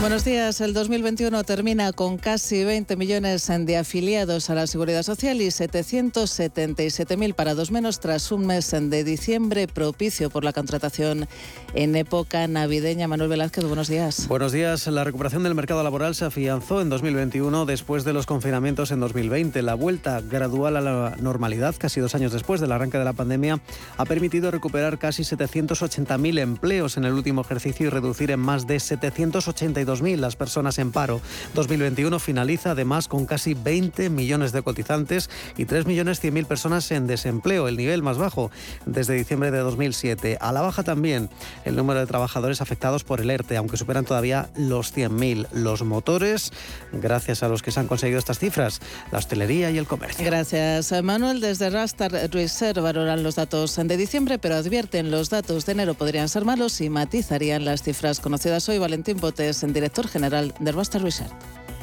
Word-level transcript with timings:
Buenos 0.00 0.24
días. 0.24 0.60
El 0.60 0.74
2021 0.74 1.42
termina 1.42 1.92
con 1.92 2.18
casi 2.18 2.62
20 2.62 2.94
millones 2.94 3.48
de 3.48 3.76
afiliados 3.76 4.48
a 4.48 4.54
la 4.54 4.68
Seguridad 4.68 5.02
Social 5.02 5.40
y 5.40 5.48
777.000 5.48 7.34
parados 7.34 7.72
menos 7.72 7.98
tras 7.98 8.30
un 8.30 8.46
mes 8.46 8.70
de 8.70 9.02
diciembre 9.02 9.66
propicio 9.66 10.30
por 10.30 10.44
la 10.44 10.52
contratación 10.52 11.26
en 11.74 11.96
época 11.96 12.46
navideña. 12.46 13.08
Manuel 13.08 13.28
Velázquez, 13.28 13.64
buenos 13.64 13.88
días. 13.88 14.28
Buenos 14.28 14.52
días. 14.52 14.86
La 14.86 15.02
recuperación 15.02 15.42
del 15.42 15.56
mercado 15.56 15.82
laboral 15.82 16.14
se 16.14 16.26
afianzó 16.26 16.80
en 16.80 16.90
2021 16.90 17.66
después 17.66 18.04
de 18.04 18.12
los 18.12 18.24
confinamientos 18.24 18.92
en 18.92 19.00
2020. 19.00 19.62
La 19.62 19.74
vuelta 19.74 20.20
gradual 20.20 20.76
a 20.76 20.80
la 20.80 21.16
normalidad, 21.20 21.74
casi 21.76 21.98
dos 22.00 22.14
años 22.14 22.32
después 22.32 22.60
del 22.60 22.70
arranque 22.70 22.98
de 22.98 23.04
la 23.04 23.14
pandemia, 23.14 23.60
ha 23.96 24.04
permitido 24.04 24.52
recuperar 24.52 25.00
casi 25.00 25.24
780.000 25.24 26.38
empleos 26.38 26.96
en 26.96 27.04
el 27.04 27.14
último 27.14 27.40
ejercicio 27.40 27.88
y 27.88 27.90
reducir 27.90 28.30
en 28.30 28.38
más 28.38 28.68
de 28.68 28.78
782 28.78 29.87
2.000 29.88 30.16
las 30.16 30.36
personas 30.36 30.78
en 30.78 30.92
paro. 30.92 31.20
2021 31.54 32.18
finaliza 32.18 32.72
además 32.72 33.08
con 33.08 33.26
casi 33.26 33.54
20 33.54 34.10
millones 34.10 34.52
de 34.52 34.62
cotizantes 34.62 35.30
y 35.56 35.64
3 35.64 35.86
millones 35.86 36.22
100.000 36.22 36.46
personas 36.46 36.90
en 36.90 37.06
desempleo, 37.06 37.68
el 37.68 37.76
nivel 37.76 38.02
más 38.02 38.18
bajo 38.18 38.50
desde 38.86 39.14
diciembre 39.14 39.50
de 39.50 39.58
2007. 39.58 40.38
A 40.40 40.52
la 40.52 40.60
baja 40.60 40.82
también 40.82 41.30
el 41.64 41.76
número 41.76 42.00
de 42.00 42.06
trabajadores 42.06 42.60
afectados 42.60 43.04
por 43.04 43.20
el 43.20 43.30
ERTE, 43.30 43.56
aunque 43.56 43.76
superan 43.76 44.04
todavía 44.04 44.50
los 44.56 44.94
100.000. 44.94 45.48
Los 45.52 45.82
motores, 45.82 46.52
gracias 46.92 47.42
a 47.42 47.48
los 47.48 47.62
que 47.62 47.70
se 47.70 47.80
han 47.80 47.88
conseguido 47.88 48.18
estas 48.18 48.38
cifras, 48.38 48.80
la 49.10 49.18
hostelería 49.18 49.70
y 49.70 49.78
el 49.78 49.86
comercio. 49.86 50.24
Gracias, 50.24 50.92
Manuel. 51.02 51.40
Desde 51.40 51.70
Rastar 51.70 52.12
Reserve 52.30 52.80
valoran 52.80 53.22
los 53.22 53.36
datos 53.36 53.76
de 53.76 53.96
diciembre, 53.96 54.38
pero 54.38 54.56
advierten 54.56 55.10
los 55.10 55.30
datos 55.30 55.66
de 55.66 55.72
enero 55.72 55.94
podrían 55.94 56.28
ser 56.28 56.44
malos 56.44 56.80
y 56.80 56.90
matizarían 56.90 57.64
las 57.64 57.82
cifras 57.82 58.20
conocidas 58.20 58.68
hoy. 58.68 58.78
Valentín 58.78 59.18
Botes 59.18 59.62
director 59.78 60.08
general 60.08 60.52
de 60.58 60.72
Rwasta 60.72 60.98
Research. 60.98 61.32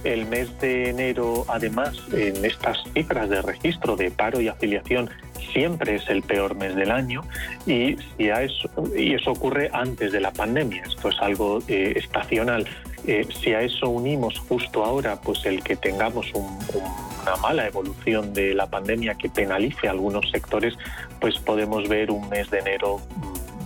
El 0.04 0.28
mes 0.28 0.48
de 0.60 0.90
enero, 0.90 1.46
además, 1.48 1.98
en 2.14 2.46
estas 2.46 2.78
cifras 2.94 3.28
de 3.28 3.42
registro 3.42 3.96
de 3.96 4.12
paro 4.12 4.40
y 4.40 4.48
afiliación, 4.48 5.10
siempre 5.52 5.96
es 5.96 6.08
el 6.10 6.22
peor 6.22 6.56
mes 6.56 6.76
del 6.76 6.92
año 6.92 7.22
y, 7.66 7.96
si 8.18 8.30
eso, 8.30 8.70
y 8.96 9.14
eso 9.14 9.32
ocurre 9.32 9.70
antes 9.74 10.12
de 10.12 10.20
la 10.20 10.32
pandemia. 10.32 10.84
Esto 10.84 11.10
es 11.10 11.16
algo 11.20 11.60
eh, 11.68 11.94
estacional. 11.96 12.68
Eh, 13.08 13.28
si 13.42 13.54
a 13.54 13.62
eso 13.62 13.90
unimos 13.90 14.38
justo 14.48 14.84
ahora, 14.84 15.16
pues 15.22 15.46
el 15.46 15.64
que 15.64 15.76
tengamos 15.76 16.28
una 16.34 17.36
mala 17.42 17.66
evolución 17.66 18.34
de 18.34 18.54
la 18.54 18.68
pandemia 18.68 19.16
que 19.16 19.30
penalice 19.30 19.88
a 19.88 19.92
algunos 19.92 20.30
sectores, 20.30 20.76
pues 21.20 21.38
podemos 21.40 21.88
ver 21.88 22.12
un 22.12 22.30
mes 22.30 22.50
de 22.52 22.60
enero 22.60 23.00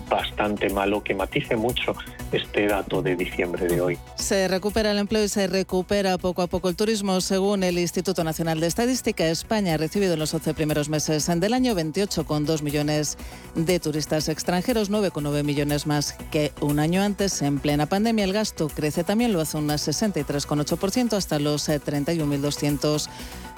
bastante 0.10 0.70
malo 0.70 1.04
que 1.04 1.14
matice 1.14 1.56
mucho 1.56 1.96
este 2.32 2.68
dato 2.68 3.02
de 3.02 3.16
diciembre 3.16 3.68
de 3.68 3.82
hoy. 3.82 3.98
Se 4.16 4.48
recupera 4.48 4.92
el 4.92 4.98
empleo 4.98 5.24
y 5.24 5.30
se 5.30 5.48
recupera 5.48 6.18
poco 6.18 6.42
a 6.42 6.48
poco 6.48 6.70
el 6.70 6.76
turismo. 6.76 7.22
Según 7.22 7.64
el 7.64 7.80
Instituto 7.80 8.24
Nacional 8.24 8.60
de 8.60 8.68
Estadística, 8.68 9.26
España 9.26 9.76
ha 9.76 9.78
recibido 9.78 10.14
en 10.14 10.20
los 10.20 10.34
11 10.34 10.54
primeros 10.54 10.90
meses 10.90 11.30
del 11.40 11.54
año 11.54 11.76
28,2 11.76 12.62
millones 12.62 13.18
de 13.56 13.80
turistas 13.80 14.30
extranjeros, 14.30 14.92
9,9 14.92 15.44
millones 15.44 15.88
más 15.88 16.14
que 16.32 16.52
un 16.62 16.80
año 16.80 17.02
antes. 17.02 17.42
En 17.42 17.60
plena 17.60 17.86
pandemia 17.86 18.26
el 18.26 18.34
gasto 18.34 18.68
crece 18.68 19.04
también, 19.04 19.34
lo 19.34 19.42
hace 19.42 19.58
un 19.58 19.68
63,8% 19.68 21.14
hasta 21.14 21.40
los 21.40 21.70
31.200 21.70 23.08
eh, 23.08 23.10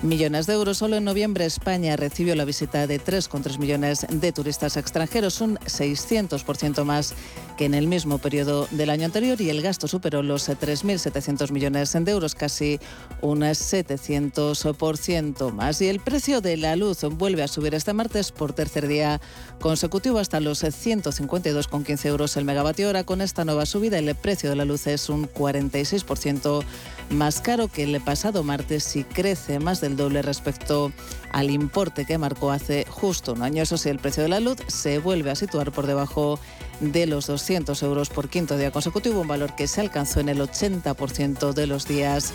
millones 0.04 0.48
de 0.48 0.54
euros. 0.54 0.78
Solo 0.78 0.98
en 0.98 1.04
noviembre 1.04 1.46
España 1.46 1.96
recibió 1.96 2.36
la 2.36 2.46
visita 2.46 2.88
de 2.88 3.00
3,3 3.00 3.58
millones 3.58 4.06
de 4.10 4.32
turistas 4.32 4.78
extranjeros, 4.78 5.42
un 5.42 5.58
600% 5.58 6.41
más 6.86 7.14
que 7.58 7.66
en 7.66 7.73
el 7.73 7.88
mismo 7.88 8.17
periodo 8.17 8.67
del 8.72 8.89
año 8.89 9.06
anterior 9.06 9.39
y 9.39 9.50
el 9.50 9.61
gasto 9.61 9.88
superó 9.88 10.23
los 10.23 10.50
3.700 10.50 11.52
millones 11.52 11.94
de 11.94 12.11
euros, 12.11 12.36
casi 12.36 12.80
un 13.21 13.42
700% 13.42 15.52
más. 15.52 15.82
Y 15.82 15.88
el 15.88 15.99
precio 15.99 16.42
de 16.42 16.58
la 16.58 16.76
luz 16.76 17.04
vuelve 17.04 17.43
a 17.43 17.48
subir 17.48 17.76
este 17.76 17.93
martes 17.93 18.32
por 18.32 18.54
tercer 18.54 18.88
día 18.88 19.21
consecutivo 19.60 20.20
hasta 20.20 20.39
los 20.39 20.64
152,15 20.64 22.05
euros 22.05 22.38
el 22.38 22.45
megavatio 22.45 22.89
hora. 22.89 23.04
Con 23.04 23.21
esta 23.21 23.45
nueva 23.45 23.66
subida 23.66 23.99
el 23.99 24.14
precio 24.16 24.49
de 24.49 24.55
la 24.55 24.66
luz 24.66 24.87
es 24.87 25.10
un 25.10 25.27
46% 25.27 26.64
más 27.11 27.42
caro 27.42 27.67
que 27.67 27.83
el 27.83 27.99
pasado 28.02 28.43
martes 28.43 28.95
y 28.95 29.04
crece 29.04 29.60
más 29.60 29.82
del 29.82 29.98
doble 29.98 30.21
respecto 30.21 30.92
al 31.32 31.49
importe 31.49 32.05
que 32.05 32.17
marcó 32.17 32.52
hace 32.52 32.86
justo 32.89 33.33
un 33.33 33.43
año. 33.43 33.64
Eso 33.64 33.77
sí, 33.77 33.89
el 33.89 33.99
precio 33.99 34.23
de 34.23 34.30
la 34.30 34.39
luz 34.39 34.58
se 34.67 34.99
vuelve 34.99 35.32
a 35.32 35.36
situar 35.36 35.71
por 35.71 35.87
debajo 35.87 36.30
people 36.36 36.70
de 36.81 37.05
los 37.05 37.27
200 37.27 37.81
euros 37.83 38.09
por 38.09 38.27
quinto 38.27 38.58
día 38.58 38.71
consecutivo, 38.71 39.21
un 39.21 39.27
valor 39.27 39.55
que 39.55 39.67
se 39.67 39.81
alcanzó 39.81 40.19
en 40.19 40.30
el 40.30 40.39
80% 40.39 41.53
de 41.53 41.67
los 41.67 41.87
días 41.87 42.33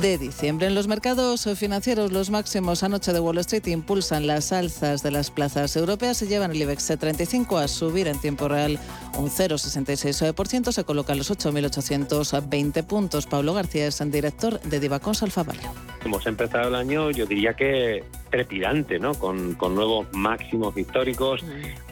de 0.00 0.16
diciembre. 0.16 0.66
En 0.66 0.74
los 0.74 0.88
mercados 0.88 1.46
financieros, 1.56 2.10
los 2.10 2.30
máximos 2.30 2.82
anoche 2.82 3.12
de 3.12 3.20
Wall 3.20 3.38
Street 3.38 3.66
impulsan 3.66 4.26
las 4.26 4.52
alzas 4.52 5.02
de 5.02 5.10
las 5.10 5.30
plazas 5.30 5.76
europeas 5.76 6.22
y 6.22 6.26
llevan 6.26 6.52
el 6.52 6.62
IBEX 6.62 6.94
35 6.98 7.58
a 7.58 7.68
subir 7.68 8.08
en 8.08 8.18
tiempo 8.18 8.48
real 8.48 8.78
un 9.18 9.28
0,66%. 9.28 10.72
Se 10.72 10.84
colocan 10.84 11.18
los 11.18 11.30
8.820 11.30 12.84
puntos. 12.84 13.26
Pablo 13.26 13.52
García 13.52 13.86
es 13.86 14.00
el 14.00 14.10
director 14.10 14.60
de 14.60 14.80
Divacons 14.80 15.22
Alfavalio. 15.22 15.70
Hemos 16.04 16.26
empezado 16.26 16.68
el 16.68 16.74
año, 16.74 17.10
yo 17.10 17.26
diría 17.26 17.54
que 17.54 18.04
trepidante, 18.30 18.98
¿no? 18.98 19.14
Con, 19.14 19.56
nuevos 19.58 20.06
máximos 20.12 20.76
históricos, 20.76 21.44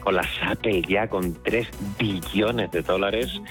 con 0.03 0.15
la 0.15 0.27
Apple 0.45 0.83
ya 0.87 1.07
con 1.07 1.33
3 1.43 1.67
billones 1.97 2.71
de 2.71 2.81
dólares. 2.81 3.41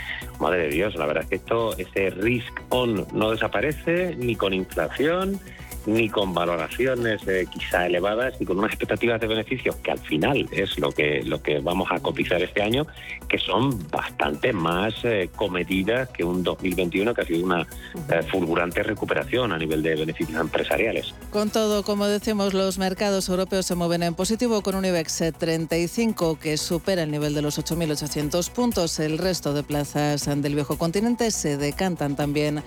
Madre 0.41 0.63
de 0.65 0.69
Dios, 0.69 0.95
la 0.95 1.07
verdad 1.07 1.25
es 1.25 1.29
que 1.29 1.37
esto, 1.37 1.77
ese 1.77 2.11
risk 2.11 2.61
on 2.71 3.07
no 3.13 3.31
desaparece 3.31 4.17
ni 4.17 4.37
con 4.37 4.53
inflación 4.53 5.41
ni 5.87 6.09
con 6.09 6.35
valoraciones 6.35 7.27
eh, 7.27 7.47
quizá 7.51 7.87
elevadas 7.87 8.35
y 8.41 8.45
con 8.45 8.59
unas 8.59 8.71
expectativas 8.71 9.21
de 9.21 9.27
beneficios 9.27 9.77
que 9.77 9.91
al 9.91 9.99
final 9.99 10.49
es 10.53 10.79
lo 10.79 10.93
que 10.93 11.23
lo 11.23 11.43
que 11.43 11.61
vamos 11.61 11.89
a 11.91 12.01
cotizar 12.01 12.43
este 12.43 12.63
año 12.63 12.87
que 13.29 13.39
son 13.39 13.79
bastante 13.91 14.53
más 14.53 14.95
eh, 15.05 15.31
comedidas 15.35 16.09
que 16.11 16.25
un 16.25 16.43
2021 16.43 17.15
que 17.15 17.21
ha 17.21 17.25
sido 17.25 17.45
una 17.45 17.67
eh, 18.11 18.23
fulgurante 18.31 18.83
recuperación 18.83 19.53
a 19.53 19.59
nivel 19.59 19.83
de 19.83 19.97
beneficios 19.97 20.41
empresariales. 20.41 21.15
Con 21.31 21.51
todo, 21.51 21.83
como 21.83 22.07
decimos, 22.07 22.55
los 22.55 22.79
mercados 22.79 23.29
europeos 23.29 23.67
se 23.67 23.75
mueven 23.75 24.03
en 24.03 24.15
positivo 24.15 24.63
con 24.63 24.75
un 24.75 24.85
IBEX 24.85 25.33
35 25.39 26.39
que 26.39 26.57
supera 26.57 27.03
el 27.03 27.11
nivel 27.11 27.35
de 27.35 27.43
los 27.43 27.59
8.800 27.59 28.51
puntos. 28.51 28.99
El 28.99 29.19
resto 29.19 29.55
de 29.55 29.63
plazas 29.63 30.27
del 30.27 30.55
viejo 30.55 30.77
continente 30.77 31.31
se 31.31 31.57
decantan 31.57 32.17
también 32.17 32.63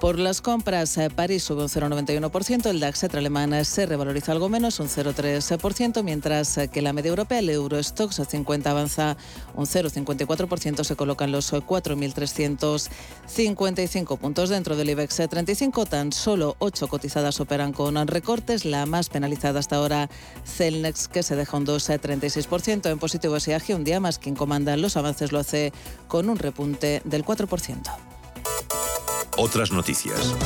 por 0.00 0.18
las 0.18 0.40
compras, 0.40 0.96
eh, 0.96 1.10
París 1.10 1.44
sube 1.44 1.62
un 1.62 1.68
0,91%, 1.68 2.70
el 2.70 2.80
DAX 2.80 3.04
alemán 3.04 3.52
eh, 3.52 3.66
se 3.66 3.84
revaloriza 3.84 4.32
algo 4.32 4.48
menos, 4.48 4.80
un 4.80 4.88
0,3%, 4.88 6.02
mientras 6.02 6.56
eh, 6.56 6.68
que 6.68 6.80
la 6.80 6.94
media 6.94 7.10
europea, 7.10 7.40
el 7.40 7.50
Eurostox 7.50 8.22
50 8.26 8.70
avanza 8.70 9.18
un 9.54 9.66
0,54%, 9.66 10.84
se 10.84 10.96
colocan 10.96 11.30
los 11.30 11.52
4.355 11.52 14.18
puntos 14.18 14.48
dentro 14.48 14.74
del 14.74 14.88
IBEX 14.88 15.16
35, 15.28 15.84
tan 15.84 16.12
solo 16.12 16.56
8 16.60 16.88
cotizadas 16.88 17.38
operan 17.38 17.74
con 17.74 18.06
recortes, 18.06 18.64
la 18.64 18.86
más 18.86 19.10
penalizada 19.10 19.60
hasta 19.60 19.76
ahora 19.76 20.08
Celnex 20.46 21.08
que 21.08 21.22
se 21.22 21.36
deja 21.36 21.58
un 21.58 21.66
2,36%, 21.66 22.90
en 22.90 22.98
positivo 22.98 23.38
SIAG 23.38 23.74
un 23.74 23.84
día 23.84 24.00
más 24.00 24.18
quien 24.18 24.34
comanda 24.34 24.78
los 24.78 24.96
avances 24.96 25.30
lo 25.30 25.38
hace 25.38 25.74
con 26.08 26.30
un 26.30 26.38
repunte 26.38 27.02
del 27.04 27.22
4%. 27.24 28.09
Otras 29.42 29.72
noticias. 29.72 30.36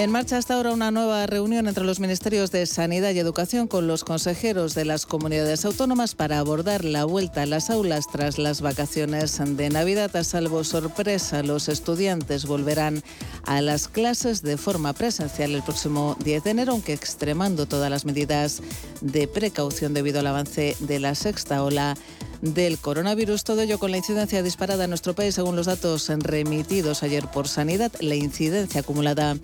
En 0.00 0.10
marcha 0.10 0.38
hasta 0.38 0.54
ahora 0.54 0.72
una 0.72 0.90
nueva 0.90 1.26
reunión 1.26 1.68
entre 1.68 1.84
los 1.84 2.00
ministerios 2.00 2.50
de 2.50 2.64
Sanidad 2.64 3.10
y 3.10 3.18
Educación 3.18 3.68
con 3.68 3.86
los 3.86 4.02
consejeros 4.02 4.74
de 4.74 4.86
las 4.86 5.04
comunidades 5.04 5.66
autónomas 5.66 6.14
para 6.14 6.38
abordar 6.38 6.86
la 6.86 7.04
vuelta 7.04 7.42
a 7.42 7.46
las 7.46 7.68
aulas 7.68 8.06
tras 8.10 8.38
las 8.38 8.62
vacaciones 8.62 9.38
de 9.44 9.68
Navidad. 9.68 10.16
A 10.16 10.24
salvo 10.24 10.64
sorpresa, 10.64 11.42
los 11.42 11.68
estudiantes 11.68 12.46
volverán 12.46 13.02
a 13.44 13.60
las 13.60 13.88
clases 13.88 14.40
de 14.40 14.56
forma 14.56 14.94
presencial 14.94 15.54
el 15.54 15.62
próximo 15.62 16.16
10 16.24 16.44
de 16.44 16.50
enero, 16.50 16.72
aunque 16.72 16.94
extremando 16.94 17.66
todas 17.66 17.90
las 17.90 18.06
medidas 18.06 18.62
de 19.02 19.28
precaución 19.28 19.92
debido 19.92 20.20
al 20.20 20.28
avance 20.28 20.78
de 20.80 20.98
la 20.98 21.14
sexta 21.14 21.62
ola 21.62 21.94
del 22.42 22.78
coronavirus. 22.78 23.44
Todo 23.44 23.62
ello 23.62 23.78
con 23.78 23.90
la 23.90 23.98
incidencia 23.98 24.42
disparada 24.42 24.84
en 24.84 24.90
nuestro 24.90 25.14
país, 25.14 25.34
según 25.34 25.56
los 25.56 25.66
datos 25.66 26.08
remitidos 26.08 27.02
ayer 27.02 27.26
por 27.26 27.48
Sanidad. 27.48 27.92
La 28.00 28.14
incidencia 28.14 28.80
acumulada 28.80 29.36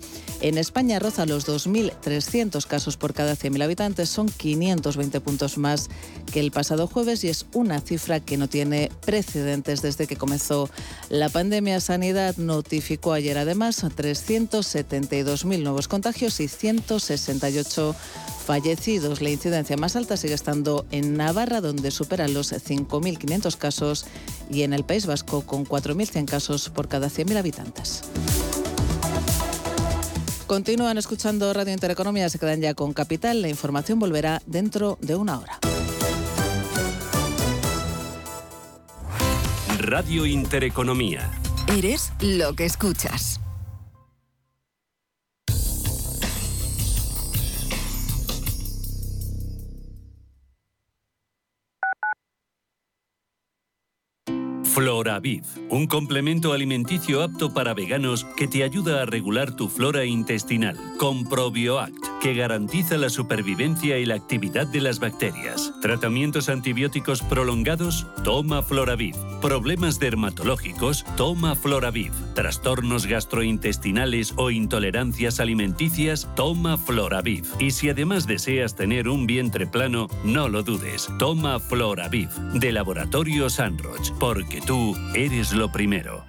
España 0.57 0.99
roza 0.99 1.25
los 1.25 1.47
2.300 1.47 2.65
casos 2.65 2.97
por 2.97 3.13
cada 3.13 3.33
100.000 3.33 3.63
habitantes. 3.63 4.09
Son 4.09 4.29
520 4.29 5.19
puntos 5.21 5.57
más 5.57 5.89
que 6.31 6.39
el 6.39 6.51
pasado 6.51 6.87
jueves 6.87 7.23
y 7.23 7.29
es 7.29 7.45
una 7.53 7.81
cifra 7.81 8.19
que 8.19 8.37
no 8.37 8.47
tiene 8.47 8.91
precedentes 9.05 9.81
desde 9.81 10.07
que 10.07 10.15
comenzó 10.15 10.69
la 11.09 11.29
pandemia. 11.29 11.81
Sanidad 11.81 12.37
notificó 12.37 13.13
ayer 13.13 13.37
además 13.37 13.83
372.000 13.83 15.63
nuevos 15.63 15.87
contagios 15.87 16.39
y 16.39 16.47
168 16.47 17.95
fallecidos. 18.45 19.21
La 19.21 19.29
incidencia 19.29 19.75
más 19.75 19.95
alta 19.95 20.15
sigue 20.15 20.33
estando 20.33 20.85
en 20.91 21.17
Navarra, 21.17 21.59
donde 21.59 21.91
superan 21.91 22.33
los 22.33 22.47
50 22.47 22.77
5.500 22.77 23.57
casos 23.57 24.05
y 24.49 24.63
en 24.63 24.73
el 24.73 24.83
País 24.83 25.05
Vasco 25.05 25.41
con 25.41 25.65
4.100 25.65 26.25
casos 26.25 26.69
por 26.69 26.87
cada 26.87 27.07
100.000 27.07 27.37
habitantes. 27.37 28.03
Continúan 30.47 30.97
escuchando 30.97 31.51
Radio 31.51 31.73
Intereconomía, 31.73 32.29
se 32.29 32.39
quedan 32.39 32.61
ya 32.61 32.73
con 32.73 32.93
Capital. 32.93 33.41
La 33.41 33.49
información 33.49 33.99
volverá 33.99 34.41
dentro 34.45 34.97
de 35.01 35.15
una 35.15 35.39
hora. 35.39 35.59
Radio 39.79 40.25
Intereconomía. 40.25 41.29
Eres 41.67 42.13
lo 42.21 42.53
que 42.53 42.63
escuchas. 42.63 43.41
Floraviv, 54.77 55.41
un 55.71 55.87
complemento 55.87 56.53
alimenticio 56.53 57.23
apto 57.23 57.51
para 57.51 57.73
veganos 57.73 58.25
que 58.37 58.47
te 58.47 58.63
ayuda 58.63 59.01
a 59.01 59.05
regular 59.07 59.55
tu 59.55 59.69
flora 59.69 60.05
intestinal, 60.05 60.77
con 60.99 61.27
ProbioAct, 61.27 62.05
que 62.21 62.33
garantiza 62.33 62.97
la 62.97 63.09
supervivencia 63.09 63.97
y 63.97 64.05
la 64.05 64.15
actividad 64.15 64.67
de 64.67 64.81
las 64.81 64.99
bacterias. 64.99 65.73
Tratamientos 65.81 66.49
antibióticos 66.49 67.21
prolongados, 67.21 68.07
toma 68.23 68.61
Floraviv. 68.61 69.15
Problemas 69.41 69.99
dermatológicos, 69.99 71.05
toma 71.15 71.55
Floraviv. 71.55 72.11
Trastornos 72.33 73.05
gastrointestinales 73.05 74.33
o 74.37 74.51
intolerancias 74.51 75.39
alimenticias, 75.39 76.27
toma 76.35 76.77
Floraviv. 76.77 77.45
Y 77.59 77.71
si 77.71 77.89
además 77.89 78.27
deseas 78.27 78.75
tener 78.75 79.07
un 79.07 79.27
vientre 79.27 79.67
plano, 79.67 80.07
no 80.23 80.49
lo 80.49 80.63
dudes, 80.63 81.09
toma 81.19 81.59
Floraviv, 81.59 82.29
de 82.53 82.71
Laboratorio 82.71 83.49
Sanroch, 83.49 84.11
porque 84.19 84.61
tú 84.61 84.95
eres 85.13 85.53
lo 85.53 85.71
primero. 85.71 86.25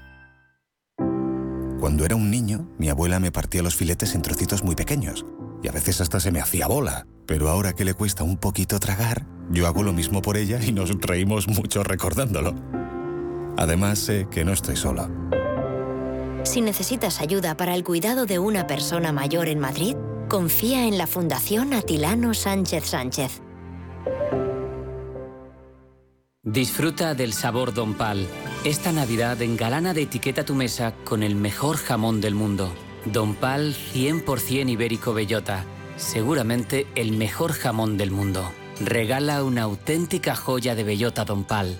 Cuando 1.80 2.04
era 2.04 2.16
un 2.16 2.30
niño, 2.30 2.68
mi 2.76 2.88
abuela 2.88 3.20
me 3.20 3.30
partía 3.30 3.62
los 3.62 3.76
filetes 3.76 4.14
en 4.14 4.22
trocitos 4.22 4.64
muy 4.64 4.74
pequeños 4.74 5.24
y 5.62 5.68
a 5.68 5.72
veces 5.72 6.00
hasta 6.00 6.20
se 6.20 6.30
me 6.30 6.40
hacía 6.40 6.66
bola. 6.66 7.06
Pero 7.26 7.48
ahora 7.48 7.74
que 7.74 7.84
le 7.84 7.94
cuesta 7.94 8.24
un 8.24 8.38
poquito 8.38 8.78
tragar, 8.78 9.26
yo 9.50 9.66
hago 9.66 9.82
lo 9.82 9.92
mismo 9.92 10.22
por 10.22 10.36
ella 10.36 10.62
y 10.64 10.72
nos 10.72 10.90
reímos 11.00 11.48
mucho 11.48 11.82
recordándolo. 11.82 12.54
Además, 13.56 13.98
sé 13.98 14.28
que 14.30 14.44
no 14.44 14.52
estoy 14.52 14.76
sola. 14.76 15.10
Si 16.44 16.60
necesitas 16.60 17.20
ayuda 17.20 17.56
para 17.56 17.74
el 17.74 17.84
cuidado 17.84 18.24
de 18.24 18.38
una 18.38 18.66
persona 18.66 19.12
mayor 19.12 19.48
en 19.48 19.58
Madrid, 19.58 19.96
confía 20.28 20.86
en 20.86 20.96
la 20.96 21.06
Fundación 21.06 21.74
Atilano 21.74 22.34
Sánchez 22.34 22.84
Sánchez. 22.84 23.42
Disfruta 26.42 27.14
del 27.14 27.34
sabor 27.34 27.74
Don 27.74 27.94
Pal. 27.94 28.26
Esta 28.64 28.92
Navidad 28.92 29.42
engalana 29.42 29.92
de 29.92 30.02
etiqueta 30.02 30.44
tu 30.44 30.54
mesa 30.54 30.94
con 31.04 31.22
el 31.22 31.34
mejor 31.34 31.76
jamón 31.76 32.20
del 32.22 32.34
mundo. 32.34 32.72
Don 33.12 33.34
Pal 33.34 33.74
100% 33.74 34.68
ibérico 34.68 35.14
bellota. 35.14 35.64
Seguramente 35.96 36.86
el 36.94 37.12
mejor 37.12 37.52
jamón 37.52 37.96
del 37.96 38.10
mundo. 38.10 38.52
Regala 38.80 39.42
una 39.44 39.62
auténtica 39.62 40.36
joya 40.36 40.74
de 40.74 40.84
bellota 40.84 41.24
Don 41.24 41.44
Pal. 41.44 41.78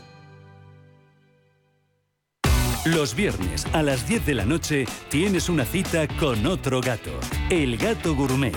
Los 2.85 3.15
viernes 3.15 3.67
a 3.73 3.83
las 3.83 4.09
10 4.09 4.25
de 4.25 4.35
la 4.35 4.45
noche 4.45 4.87
tienes 5.11 5.49
una 5.49 5.65
cita 5.65 6.09
con 6.19 6.47
otro 6.47 6.81
gato, 6.81 7.11
el 7.51 7.77
gato 7.77 8.15
gourmet. 8.15 8.57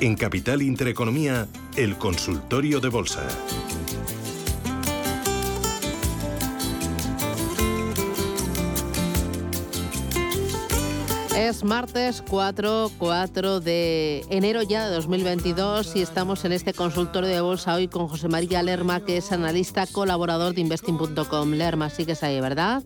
En 0.00 0.16
Capital 0.16 0.62
Intereconomía, 0.62 1.46
el 1.76 1.98
consultorio 1.98 2.80
de 2.80 2.88
bolsa. 2.88 3.28
Es 11.36 11.64
martes 11.64 12.24
4, 12.30 12.92
4 12.96 13.60
de 13.60 14.24
enero 14.30 14.62
ya 14.62 14.88
de 14.88 14.94
2022 14.94 15.94
y 15.96 16.00
estamos 16.00 16.46
en 16.46 16.52
este 16.52 16.72
consultorio 16.72 17.28
de 17.28 17.42
bolsa 17.42 17.74
hoy 17.74 17.86
con 17.86 18.08
José 18.08 18.28
María 18.28 18.62
Lerma, 18.62 19.04
que 19.04 19.18
es 19.18 19.32
analista 19.32 19.86
colaborador 19.86 20.54
de 20.54 20.62
investing.com. 20.62 21.50
Lerma, 21.50 21.90
sigues 21.90 22.22
ahí, 22.22 22.40
¿verdad? 22.40 22.82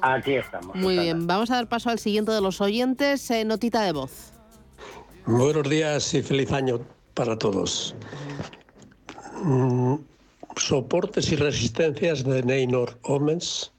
Aquí 0.00 0.36
estamos. 0.36 0.74
Muy 0.74 0.98
bien, 0.98 1.26
vamos 1.26 1.50
a 1.50 1.56
dar 1.56 1.68
paso 1.68 1.90
al 1.90 1.98
siguiente 1.98 2.32
de 2.32 2.40
los 2.40 2.62
oyentes, 2.62 3.30
eh, 3.30 3.44
notita 3.44 3.82
de 3.82 3.92
voz. 3.92 4.37
Buenos 5.30 5.68
días 5.68 6.14
y 6.14 6.22
feliz 6.22 6.50
año 6.52 6.80
para 7.12 7.36
todos. 7.36 7.94
Mm, 9.44 9.96
soportes 10.56 11.30
y 11.30 11.36
resistencias 11.36 12.24
de 12.24 12.42
Neynor 12.42 12.98
Homens 13.02 13.70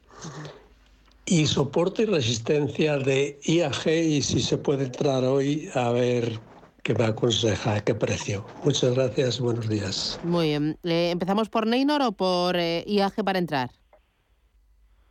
y 1.25 1.48
soporte 1.48 2.04
y 2.04 2.06
resistencia 2.06 3.00
de 3.00 3.40
IAG 3.46 3.88
y 3.88 4.22
si 4.22 4.42
se 4.42 4.60
puede 4.60 4.86
entrar 4.86 5.24
hoy 5.24 5.68
a 5.74 5.89
ver 5.89 6.34
qué 6.84 6.94
me 6.94 7.06
aconseja, 7.06 7.84
qué 7.84 7.96
precio. 7.96 8.46
Muchas 8.63 8.94
gracias, 8.94 9.39
buenos 9.39 9.68
días. 9.68 10.20
Muy 10.24 10.50
bien, 10.50 10.77
Eh, 10.84 11.10
¿empezamos 11.10 11.50
por 11.50 11.65
Neynor 11.65 12.03
o 12.03 12.12
por 12.12 12.58
eh, 12.58 12.84
IAG 12.86 13.24
para 13.25 13.39
entrar? 13.39 13.72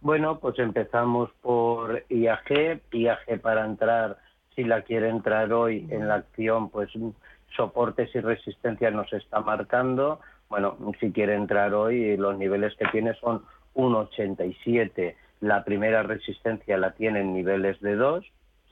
Bueno, 0.01 0.39
pues 0.39 0.57
empezamos 0.61 1.31
por 1.43 2.05
IAG. 2.09 2.81
IAG 2.93 3.41
para 3.43 3.67
entrar, 3.67 4.19
si 4.59 4.65
la 4.65 4.83
quiere 4.83 5.09
entrar 5.09 5.53
hoy 5.53 5.87
en 5.89 6.09
la 6.09 6.17
acción, 6.17 6.69
pues 6.71 6.91
soportes 7.55 8.13
y 8.13 8.19
resistencia 8.19 8.91
nos 8.91 9.13
está 9.13 9.39
marcando. 9.39 10.19
Bueno, 10.49 10.77
si 10.99 11.13
quiere 11.13 11.37
entrar 11.37 11.75
hoy, 11.75 12.17
los 12.17 12.37
niveles 12.37 12.75
que 12.75 12.87
tiene 12.87 13.15
son 13.21 13.45
1,87. 13.77 15.15
La 15.43 15.63
primera 15.63 16.03
resistencia 16.03 16.77
la 16.77 16.91
tiene 16.95 17.21
en 17.21 17.35
niveles 17.35 17.81
de 17.81 17.95
2. 17.95 18.25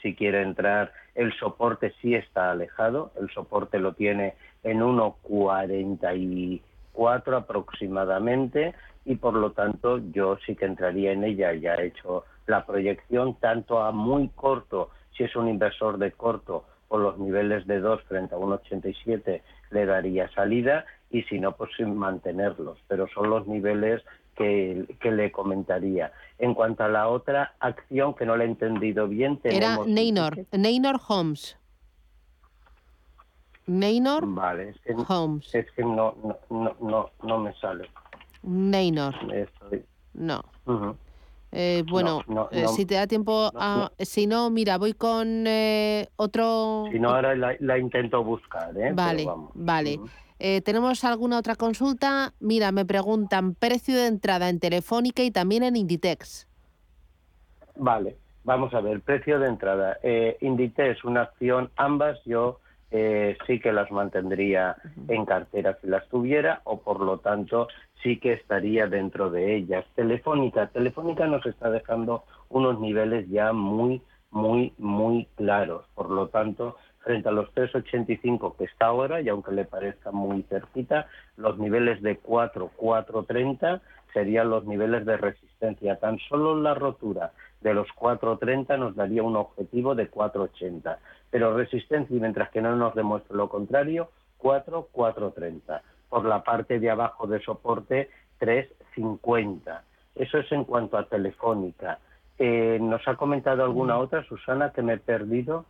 Si 0.03 0.17
quiere 0.17 0.43
entrar, 0.43 0.93
el 1.15 1.33
soporte 1.35 1.95
sí 2.03 2.17
está 2.17 2.51
alejado. 2.51 3.13
El 3.21 3.31
soporte 3.31 3.79
lo 3.79 3.93
tiene 3.93 4.35
en 4.65 4.81
1,44 4.81 7.37
aproximadamente 7.37 8.75
y 9.05 9.15
por 9.15 9.35
lo 9.35 9.53
tanto 9.53 9.99
yo 10.11 10.37
sí 10.45 10.57
que 10.57 10.65
entraría 10.65 11.13
en 11.13 11.23
ella. 11.23 11.53
Ya 11.53 11.77
he 11.77 11.87
hecho 11.87 12.25
la 12.47 12.67
proyección 12.67 13.37
tanto 13.39 13.81
a 13.81 13.93
muy 13.93 14.31
corto, 14.31 14.91
si 15.17 15.25
es 15.25 15.35
un 15.37 15.49
inversor 15.49 15.99
de 15.99 16.13
corto, 16.13 16.65
por 16.89 17.01
los 17.01 17.19
niveles 17.19 17.67
de 17.67 17.81
2 17.81 18.03
frente 18.05 18.35
a 18.35 18.39
1,87 18.39 19.43
le 19.71 19.87
daría 19.87 20.29
salida 20.33 20.85
y 21.11 21.23
si 21.25 21.41
no, 21.41 21.53
pues 21.57 21.71
sin 21.77 21.97
mantenerlos. 21.97 22.79
Pero 22.87 23.09
son 23.09 23.31
los 23.31 23.47
niveles 23.47 24.03
que, 24.37 24.87
que 25.01 25.11
le 25.11 25.33
comentaría. 25.33 26.13
En 26.39 26.55
cuanto 26.55 26.85
a 26.85 26.89
la 26.89 27.09
otra 27.09 27.55
acción 27.59 28.15
que 28.15 28.27
no 28.27 28.37
le 28.37 28.45
he 28.45 28.49
entendido 28.49 29.09
bien, 29.09 29.41
Era 29.43 29.59
tenemos... 29.59 29.87
Neynor, 29.89 30.47
Neynor 30.53 31.01
Homes. 31.09 31.59
Neynor 33.67 34.25
Vale, 34.33 34.69
es 34.71 34.81
que, 34.81 34.95
Homes. 35.09 35.53
es 35.55 35.71
que 35.73 35.83
no, 35.83 36.15
no, 36.23 36.39
no, 36.51 36.77
no, 36.81 37.11
no 37.25 37.39
me 37.39 37.53
sale. 37.55 37.91
Neynor. 38.45 39.15
Estoy- 39.35 39.85
No. 40.15 40.41
Ujú. 40.67 40.97
Eh, 41.59 41.85
bueno, 41.89 42.21
No, 42.27 42.35
no, 42.35 42.49
eh, 42.53 42.63
no. 42.65 42.69
si 42.69 42.85
te 42.85 42.97
da 42.97 43.07
tiempo, 43.07 43.51
a- 43.55 43.91
si 43.99 44.27
no, 44.27 44.51
mira, 44.51 44.77
voy 44.77 44.93
con 44.93 45.47
eh, 45.47 46.07
otro. 46.17 46.85
Si 46.93 46.99
no, 46.99 47.09
ahora 47.15 47.35
la, 47.35 47.57
la 47.61 47.79
intento 47.79 48.23
buscar, 48.23 48.77
¿eh? 48.77 48.91
Vale, 48.93 49.25
vamos. 49.25 49.53
vale. 49.55 49.99
Eh, 50.39 50.61
¿Tenemos 50.61 51.03
alguna 51.05 51.39
otra 51.39 51.55
consulta? 51.55 52.35
Mira, 52.41 52.73
me 52.73 52.85
preguntan 52.85 53.55
precio 53.55 53.97
de 53.97 54.07
entrada 54.07 54.51
en 54.51 54.61
Telefónica 54.61 55.23
y 55.23 55.31
también 55.31 55.63
en 55.63 55.77
Inditex. 55.77 56.47
Vale. 57.77 58.17
Vamos 58.45 58.75
a 58.75 58.81
ver, 58.81 59.01
precio 59.01 59.39
de 59.41 59.49
entrada. 59.49 59.99
Eh, 60.03 60.37
Inditex, 60.43 61.05
una 61.05 61.23
acción, 61.23 61.71
ambas 61.77 62.19
yo 62.27 62.61
eh, 62.91 63.37
sí 63.47 63.59
que 63.61 63.73
las 63.73 63.91
mantendría 63.91 64.77
en 65.09 65.25
cartera 65.25 65.77
si 65.81 65.89
las 65.89 66.09
tuviera 66.09 66.61
o 66.65 66.81
por 66.81 67.01
lo 67.01 67.19
tanto 67.19 67.69
sí 68.03 68.19
que 68.19 68.35
estaría 68.35 68.87
dentro 68.87 69.31
de 69.31 69.57
ellas. 69.57 69.85
Telefónica, 69.95 70.69
Telefónica 70.69 71.27
nos 71.27 71.45
está 71.47 71.71
dejando 71.71 72.25
unos 72.49 72.79
niveles 72.81 73.29
ya 73.29 73.53
muy, 73.53 74.03
muy, 74.31 74.73
muy 74.79 75.27
claros. 75.37 75.85
Por 75.95 76.11
lo 76.11 76.29
tanto, 76.29 76.77
frente 77.01 77.29
a 77.29 77.33
los 77.33 77.53
3,85 77.55 78.57
que 78.57 78.65
está 78.65 78.87
ahora, 78.87 79.21
y 79.21 79.29
aunque 79.29 79.53
le 79.53 79.65
parezca 79.65 80.11
muy 80.11 80.43
cerquita, 80.45 81.07
los 81.37 81.59
niveles 81.59 82.03
de 82.03 82.19
4, 82.19 82.71
4,30 82.77 83.81
serían 84.13 84.51
los 84.51 84.65
niveles 84.65 85.05
de 85.05 85.17
resistencia. 85.17 85.97
Tan 85.97 86.19
solo 86.29 86.61
la 86.61 86.75
rotura 86.75 87.33
de 87.67 87.75
los 87.75 87.89
4,30 87.99 88.79
nos 88.79 88.95
daría 88.95 89.25
un 89.25 89.35
objetivo 89.35 89.97
de 89.97 90.09
4,80. 90.09 90.99
Pero 91.31 91.57
resistencia, 91.57 92.17
y 92.17 92.21
mientras 92.21 92.49
que 92.51 92.63
no 92.63 92.77
nos 92.77 92.95
demuestre 92.95 93.37
lo 93.37 93.49
contrario, 93.49 94.09
4, 94.39 94.89
4,30. 94.93 95.81
Por 96.09 96.25
la 96.27 96.45
parte 96.45 96.79
de 96.79 96.91
abajo 96.91 97.27
de 97.27 97.43
soporte, 97.43 98.09
3,50. 98.39 99.81
Eso 100.15 100.39
es 100.39 100.53
en 100.53 100.63
cuanto 100.63 100.97
a 100.97 101.09
telefónica. 101.09 101.99
Eh, 102.39 102.79
¿Nos 102.81 103.07
ha 103.09 103.17
comentado 103.17 103.65
alguna 103.65 103.99
otra, 103.99 104.23
Susana, 104.29 104.71
que 104.71 104.83
me 104.83 104.93
he 104.93 104.99
perdido? 104.99 105.65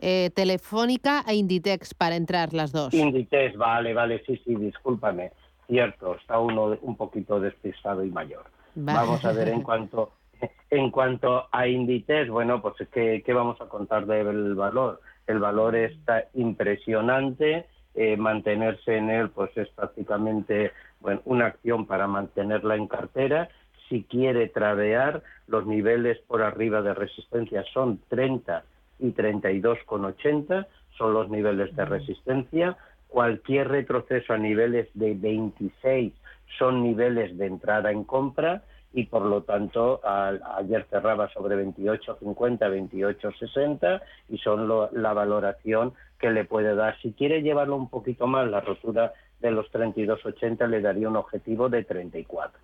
Eh, 0.00 0.30
telefónica 0.34 1.22
e 1.28 1.36
Inditex 1.36 1.94
para 1.94 2.16
entrar 2.16 2.52
las 2.52 2.72
dos. 2.72 2.92
Inditex, 2.92 3.56
vale, 3.56 3.94
vale, 3.94 4.24
sí, 4.26 4.40
sí, 4.44 4.56
discúlpame. 4.56 5.30
Cierto, 5.68 6.16
está 6.16 6.40
uno 6.40 6.76
un 6.82 6.96
poquito 6.96 7.38
despistado 7.38 8.04
y 8.04 8.10
mayor. 8.10 8.46
Vamos 8.74 9.24
a 9.24 9.32
ver 9.32 9.48
en 9.48 9.62
cuanto 9.68 10.17
en 10.70 10.90
cuanto 10.90 11.48
a 11.50 11.66
Inditex, 11.66 12.28
bueno, 12.30 12.60
pues 12.60 12.74
¿qué, 12.92 13.22
qué 13.24 13.32
vamos 13.32 13.60
a 13.60 13.66
contar 13.66 14.06
del 14.06 14.54
valor? 14.54 15.00
El 15.26 15.38
valor 15.38 15.76
está 15.76 16.24
impresionante, 16.34 17.66
eh, 17.94 18.16
mantenerse 18.16 18.96
en 18.96 19.10
él 19.10 19.30
pues 19.30 19.50
es 19.56 19.68
prácticamente 19.70 20.72
bueno, 21.00 21.20
una 21.24 21.46
acción 21.46 21.86
para 21.86 22.06
mantenerla 22.06 22.76
en 22.76 22.86
cartera. 22.86 23.48
Si 23.88 24.04
quiere 24.04 24.48
tradear, 24.48 25.22
los 25.46 25.66
niveles 25.66 26.18
por 26.26 26.42
arriba 26.42 26.82
de 26.82 26.94
resistencia 26.94 27.64
son 27.72 28.00
30 28.08 28.62
y 29.00 29.12
32,80 29.12 30.66
son 30.96 31.14
los 31.14 31.28
niveles 31.28 31.74
de 31.74 31.84
resistencia. 31.84 32.76
Cualquier 33.08 33.68
retroceso 33.68 34.32
a 34.32 34.38
niveles 34.38 34.88
de 34.94 35.14
26 35.14 36.12
son 36.58 36.82
niveles 36.82 37.36
de 37.38 37.46
entrada 37.46 37.90
en 37.90 38.04
compra 38.04 38.62
y 38.92 39.04
por 39.04 39.22
lo 39.22 39.42
tanto 39.42 40.00
ayer 40.04 40.86
cerraba 40.90 41.28
sobre 41.30 41.56
28,50, 41.62 42.58
28,60 42.58 44.00
y 44.30 44.38
son 44.38 44.68
la 44.92 45.12
valoración 45.12 45.92
que 46.18 46.30
le 46.30 46.44
puede 46.44 46.74
dar. 46.74 46.98
Si 47.00 47.12
quiere 47.12 47.42
llevarlo 47.42 47.76
un 47.76 47.88
poquito 47.88 48.26
más, 48.26 48.48
la 48.48 48.60
rotura 48.60 49.12
de 49.40 49.50
los 49.50 49.70
32,80 49.70 50.66
le 50.68 50.80
daría 50.80 51.08
un 51.08 51.16
objetivo 51.16 51.68
de 51.68 51.84
34. 51.84 52.58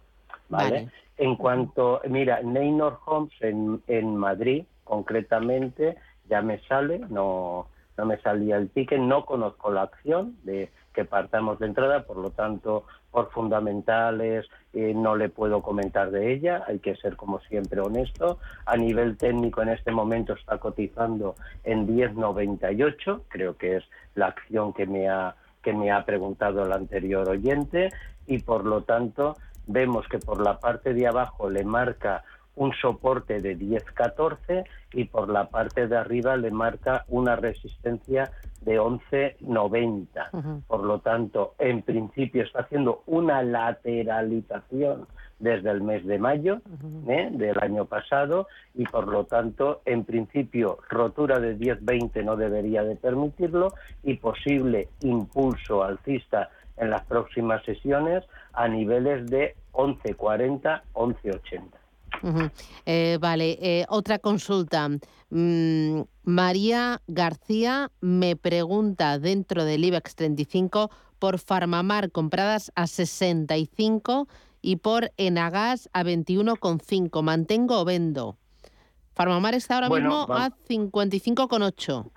¿vale? 0.49 0.88
En 1.16 1.37
cuanto, 1.37 2.00
mira, 2.09 2.40
Neynor 2.43 2.99
Homes 3.07 3.33
en, 3.40 3.83
en 3.87 4.16
Madrid, 4.16 4.64
concretamente, 4.83 5.97
ya 6.28 6.43
me 6.43 6.59
sale, 6.66 6.99
no, 6.99 7.69
no 7.97 8.07
me 8.07 8.19
salía 8.19 8.57
el 8.57 8.71
ticket, 8.71 8.99
no 8.99 9.25
conozco 9.25 9.71
la 9.71 9.83
acción 9.83 10.37
de 10.43 10.71
que 10.93 11.04
partamos 11.04 11.59
de 11.59 11.66
entrada, 11.66 12.04
por 12.04 12.16
lo 12.16 12.31
tanto, 12.31 12.85
por 13.14 13.30
fundamentales 13.30 14.44
eh, 14.73 14.92
no 14.92 15.14
le 15.14 15.28
puedo 15.28 15.62
comentar 15.62 16.11
de 16.11 16.33
ella, 16.33 16.64
hay 16.66 16.80
que 16.80 16.97
ser 16.97 17.14
como 17.14 17.38
siempre 17.38 17.80
honesto. 17.80 18.40
A 18.66 18.76
nivel 18.76 19.16
técnico 19.16 19.62
en 19.62 19.68
este 19.68 19.92
momento 19.92 20.33
está 20.33 20.59
cotizando 20.59 21.37
en 21.62 21.87
10.98, 21.87 23.23
creo 23.28 23.56
que 23.56 23.76
es 23.76 23.85
la 24.16 24.26
acción 24.26 24.73
que 24.73 24.87
me 24.87 25.09
ha 25.09 25.37
que 25.62 25.73
me 25.73 25.92
ha 25.92 26.04
preguntado 26.04 26.64
el 26.64 26.73
anterior 26.73 27.28
oyente 27.28 27.88
y 28.26 28.38
por 28.40 28.66
lo 28.66 28.83
tanto 28.83 29.37
vemos 29.68 30.06
que 30.09 30.18
por 30.18 30.42
la 30.42 30.59
parte 30.59 30.92
de 30.92 31.06
abajo 31.06 31.49
le 31.49 31.64
marca 31.64 32.25
un 32.56 32.73
soporte 32.80 33.40
de 33.40 33.58
10-14 33.58 34.64
y 34.92 35.04
por 35.04 35.28
la 35.28 35.49
parte 35.49 35.87
de 35.87 35.96
arriba 35.96 36.37
le 36.37 36.50
marca 36.50 37.04
una 37.08 37.37
resistencia 37.37 38.30
de 38.62 38.80
11,90. 38.80 40.62
Por 40.66 40.84
lo 40.84 41.00
tanto, 41.00 41.54
en 41.58 41.82
principio 41.82 42.42
está 42.42 42.61
haciendo 42.61 43.02
una 43.06 43.42
lateralización 43.42 45.06
desde 45.38 45.70
el 45.70 45.82
mes 45.82 46.06
de 46.06 46.18
mayo 46.18 46.61
¿eh? 47.08 47.28
del 47.32 47.58
año 47.61 47.84
pasado 47.87 48.46
y 48.75 48.84
por 48.84 49.08
lo 49.08 49.25
tanto, 49.25 49.82
en 49.84 50.04
principio, 50.04 50.78
rotura 50.88 51.40
de 51.40 51.58
10-20 51.58 52.25
no 52.25 52.37
debería 52.37 52.82
de 52.84 52.96
permitirlo 52.96 53.75
y 54.02 54.14
posible 54.14 54.88
impulso 55.00 55.82
alcista 55.82 56.50
en 56.76 56.90
las 56.90 57.04
próximas 57.04 57.62
sesiones 57.64 58.25
a 58.52 58.68
niveles 58.68 59.26
de 59.26 59.54
11.40, 59.73 60.82
11.80. 60.94 61.84
Eh, 62.87 63.19
vale, 63.21 63.59
eh, 63.61 63.85
otra 63.88 64.19
consulta. 64.19 64.88
Mm, 65.31 66.02
María 66.23 67.00
García 67.07 67.90
me 68.00 68.37
pregunta 68.37 69.19
dentro 69.19 69.64
del 69.64 69.85
IBEX 69.85 70.14
35 70.14 70.90
por 71.19 71.38
Farmamar 71.38 72.11
compradas 72.11 72.73
a 72.75 72.87
65 72.87 74.28
y 74.62 74.76
por 74.76 75.11
Enagas 75.16 75.90
a 75.93 76.02
21,5. 76.02 77.23
¿Mantengo 77.23 77.81
o 77.81 77.85
vendo? 77.85 78.37
Farmamar 79.14 79.54
está 79.54 79.76
ahora 79.76 79.90
mismo 79.90 80.26
a 80.31 80.50
55,8. 80.50 82.11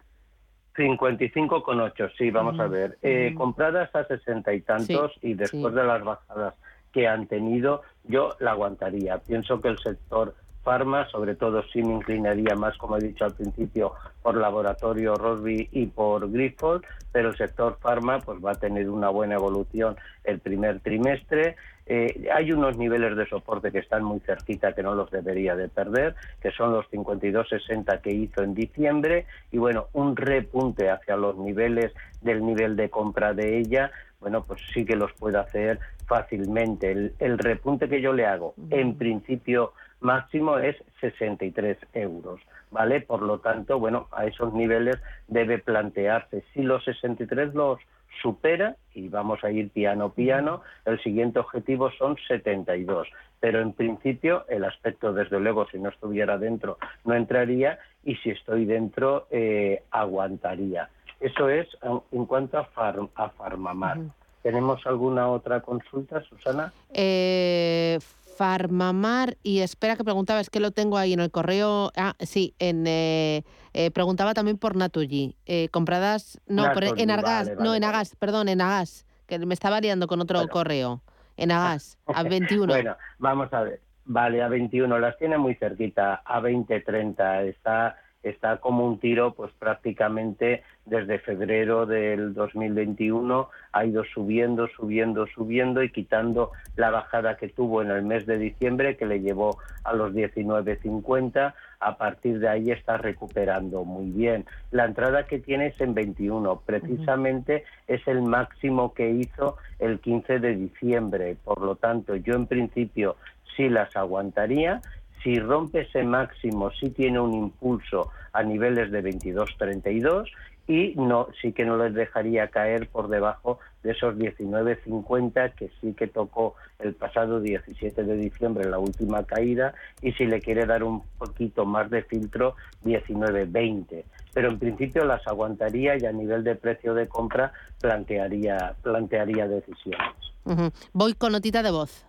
55,8, 0.75 2.11
sí, 2.17 2.29
vamos 2.31 2.59
a 2.59 2.67
ver. 2.67 2.97
Eh, 3.01 3.33
compradas 3.35 3.93
a 3.95 4.05
60 4.05 4.53
y 4.53 4.61
tantos 4.61 5.11
y 5.21 5.33
después 5.33 5.73
de 5.73 5.83
las 5.83 6.03
bajadas 6.03 6.53
que 6.97 7.07
han 7.07 7.27
tenido, 7.27 7.83
yo 8.05 8.35
la 8.39 8.53
aguantaría. 8.53 9.19
Pienso 9.19 9.61
que 9.61 9.67
el 9.67 9.77
sector 9.77 10.33
farma, 10.63 11.07
sobre 11.09 11.35
todo 11.35 11.61
sí 11.71 11.83
me 11.83 11.93
inclinaría 11.93 12.55
más, 12.55 12.75
como 12.77 12.97
he 12.97 13.01
dicho 13.01 13.23
al 13.23 13.35
principio, 13.35 13.93
por 14.23 14.35
laboratorio 14.35 15.13
Rosby 15.13 15.69
y 15.71 15.85
por 15.85 16.31
Grifols, 16.31 16.83
pero 17.11 17.29
el 17.29 17.37
sector 17.37 17.77
farma 17.79 18.17
pues 18.17 18.43
va 18.43 18.53
a 18.53 18.55
tener 18.55 18.89
una 18.89 19.09
buena 19.09 19.35
evolución 19.35 19.95
el 20.23 20.39
primer 20.39 20.79
trimestre. 20.79 21.55
Eh, 21.85 22.27
hay 22.33 22.51
unos 22.51 22.77
niveles 22.77 23.15
de 23.15 23.29
soporte 23.29 23.71
que 23.71 23.79
están 23.79 24.03
muy 24.03 24.19
cerquita 24.21 24.73
que 24.73 24.81
no 24.81 24.95
los 24.95 25.11
debería 25.11 25.55
de 25.55 25.69
perder, 25.69 26.15
que 26.41 26.49
son 26.51 26.73
los 26.73 26.85
52.60 26.89 28.01
que 28.01 28.11
hizo 28.11 28.41
en 28.41 28.55
diciembre 28.55 29.27
y 29.51 29.59
bueno, 29.59 29.87
un 29.93 30.15
repunte 30.15 30.89
hacia 30.89 31.15
los 31.15 31.37
niveles 31.37 31.93
del 32.21 32.43
nivel 32.43 32.75
de 32.75 32.89
compra 32.89 33.33
de 33.33 33.59
ella, 33.59 33.91
bueno, 34.19 34.43
pues 34.43 34.61
sí 34.73 34.85
que 34.85 34.95
los 34.95 35.13
puede 35.13 35.37
hacer 35.37 35.79
fácilmente. 36.05 37.13
El, 37.19 37.37
repunte 37.37 37.87
que 37.87 38.01
yo 38.01 38.13
le 38.13 38.25
hago, 38.25 38.55
en 38.69 38.97
principio 38.97 39.73
máximo, 39.99 40.57
es 40.57 40.75
63 41.01 41.77
euros, 41.93 42.41
¿vale? 42.71 43.01
Por 43.01 43.21
lo 43.21 43.39
tanto, 43.39 43.79
bueno, 43.79 44.07
a 44.11 44.25
esos 44.25 44.53
niveles 44.53 44.97
debe 45.27 45.59
plantearse. 45.59 46.43
Si 46.53 46.61
los 46.61 46.83
63 46.85 47.53
los 47.53 47.79
supera, 48.21 48.75
y 48.93 49.09
vamos 49.09 49.43
a 49.43 49.51
ir 49.51 49.69
piano 49.69 50.11
piano, 50.13 50.61
el 50.85 51.01
siguiente 51.03 51.39
objetivo 51.39 51.91
son 51.91 52.17
72. 52.27 53.07
Pero 53.39 53.61
en 53.61 53.73
principio 53.73 54.45
el 54.49 54.63
aspecto, 54.63 55.13
desde 55.13 55.39
luego, 55.39 55.67
si 55.69 55.77
no 55.77 55.89
estuviera 55.89 56.37
dentro, 56.39 56.79
no 57.05 57.13
entraría, 57.13 57.77
y 58.03 58.15
si 58.15 58.31
estoy 58.31 58.65
dentro, 58.65 59.27
eh, 59.29 59.83
aguantaría. 59.91 60.89
Eso 61.19 61.49
es 61.49 61.67
en 62.11 62.25
cuanto 62.25 62.57
a, 62.57 62.69
a 63.15 63.29
Farmamar. 63.29 63.99
¿Tenemos 64.43 64.85
alguna 64.85 65.29
otra 65.29 65.61
consulta, 65.61 66.21
Susana? 66.23 66.71
Eh, 66.93 67.97
Farmamar, 68.37 69.35
y 69.41 69.59
espera 69.59 69.95
que 69.95 70.03
preguntaba, 70.03 70.39
es 70.39 70.49
que 70.49 70.59
lo 70.59 70.71
tengo 70.71 70.97
ahí 70.97 71.13
en 71.13 71.19
el 71.19 71.31
correo. 71.31 71.91
Ah, 71.97 72.13
sí, 72.19 72.53
en, 72.59 72.85
eh, 72.85 73.43
eh, 73.73 73.91
preguntaba 73.91 74.33
también 74.33 74.57
por 74.57 74.75
Naturgy. 74.75 75.35
compradas, 75.71 76.39
no, 76.47 76.65
en 76.97 77.11
Argas, 77.11 77.51
no, 77.59 77.73
en 77.73 77.83
Agas, 77.83 78.15
perdón, 78.15 78.47
en 78.47 78.61
Agas, 78.61 79.07
que 79.25 79.39
me 79.39 79.55
estaba 79.55 79.81
liando 79.81 80.07
con 80.07 80.21
otro 80.21 80.47
correo. 80.47 81.01
En 81.35 81.51
Agas, 81.51 81.97
a 82.05 82.23
21. 82.23 82.67
bueno, 82.67 82.95
vamos 83.17 83.51
a 83.53 83.63
ver. 83.63 83.81
Vale, 84.05 84.41
a 84.41 84.47
21, 84.47 84.99
las 84.99 85.17
tiene 85.17 85.37
muy 85.37 85.55
cerquita, 85.55 86.21
a 86.23 86.39
20, 86.39 86.79
30, 86.79 87.41
está 87.41 87.97
está 88.29 88.57
como 88.57 88.85
un 88.85 88.99
tiro, 88.99 89.33
pues 89.33 89.51
prácticamente 89.57 90.63
desde 90.85 91.19
febrero 91.19 91.85
del 91.85 92.33
2021 92.33 93.49
ha 93.73 93.85
ido 93.85 94.03
subiendo, 94.05 94.67
subiendo, 94.67 95.27
subiendo 95.27 95.83
y 95.83 95.91
quitando 95.91 96.51
la 96.75 96.89
bajada 96.91 97.37
que 97.37 97.49
tuvo 97.49 97.81
en 97.81 97.91
el 97.91 98.03
mes 98.03 98.25
de 98.25 98.37
diciembre 98.37 98.97
que 98.97 99.05
le 99.05 99.19
llevó 99.19 99.57
a 99.83 99.93
los 99.93 100.13
19.50. 100.13 101.53
A 101.79 101.97
partir 101.97 102.39
de 102.39 102.49
ahí 102.49 102.71
está 102.71 102.97
recuperando 102.97 103.83
muy 103.83 104.09
bien. 104.09 104.45
La 104.71 104.85
entrada 104.85 105.27
que 105.27 105.39
tiene 105.39 105.67
es 105.67 105.79
en 105.79 105.93
21, 105.93 106.61
precisamente 106.65 107.65
es 107.87 108.07
el 108.07 108.23
máximo 108.23 108.93
que 108.93 109.11
hizo 109.11 109.57
el 109.77 109.99
15 109.99 110.39
de 110.39 110.55
diciembre. 110.55 111.37
Por 111.43 111.61
lo 111.61 111.75
tanto, 111.75 112.15
yo 112.15 112.33
en 112.33 112.47
principio 112.47 113.15
sí 113.55 113.69
las 113.69 113.95
aguantaría 113.95 114.81
Si 115.23 115.39
rompe 115.39 115.81
ese 115.81 116.03
máximo, 116.03 116.71
sí 116.71 116.89
tiene 116.91 117.19
un 117.19 117.33
impulso 117.33 118.11
a 118.33 118.43
niveles 118.43 118.91
de 118.91 119.03
22.32 119.03 120.29
y 120.67 120.93
no 120.97 121.29
sí 121.41 121.53
que 121.53 121.65
no 121.65 121.77
les 121.77 121.93
dejaría 121.93 122.49
caer 122.49 122.87
por 122.89 123.07
debajo 123.07 123.59
de 123.83 123.91
esos 123.91 124.15
19.50 124.15 125.53
que 125.53 125.71
sí 125.79 125.93
que 125.93 126.07
tocó 126.07 126.55
el 126.79 126.93
pasado 126.93 127.39
17 127.39 128.03
de 128.03 128.17
diciembre 128.17 128.69
la 128.69 128.77
última 128.77 129.23
caída 129.23 129.73
y 130.01 130.11
si 130.13 130.25
le 130.25 130.41
quiere 130.41 130.65
dar 130.65 130.83
un 130.83 131.03
poquito 131.17 131.65
más 131.65 131.89
de 131.89 132.03
filtro 132.03 132.55
19.20 132.83 134.03
pero 134.33 134.49
en 134.49 134.59
principio 134.59 135.05
las 135.05 135.25
aguantaría 135.25 135.95
y 135.97 136.05
a 136.05 136.11
nivel 136.11 136.43
de 136.43 136.55
precio 136.55 136.93
de 136.93 137.07
compra 137.07 137.53
plantearía 137.79 138.75
plantearía 138.83 139.47
decisiones. 139.47 140.71
Voy 140.93 141.13
con 141.13 141.31
notita 141.31 141.63
de 141.63 141.71
voz 141.71 142.06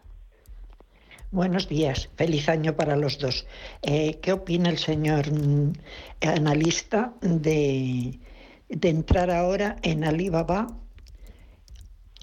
Buenos 1.31 1.69
días, 1.69 2.09
feliz 2.17 2.49
año 2.49 2.75
para 2.75 2.97
los 2.97 3.19
dos. 3.19 3.47
Eh, 3.83 4.19
¿Qué 4.23 4.33
opina 4.33 4.71
el 4.71 4.79
señor 4.79 5.31
mm, 5.31 5.73
analista 6.23 7.13
de 7.21 8.19
entrar 8.71 9.31
ahora 9.31 9.77
en 9.83 10.05
Alibaba, 10.05 10.69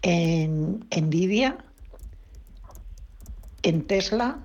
en 0.02 0.86
Nvidia, 0.90 1.58
en 3.66 3.88
Tesla 3.88 4.38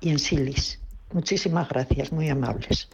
y 0.00 0.10
en 0.10 0.18
Silis. 0.18 0.80
Muchísimas 1.12 1.68
gracias, 1.68 2.12
muy 2.12 2.28
amables. 2.28 2.88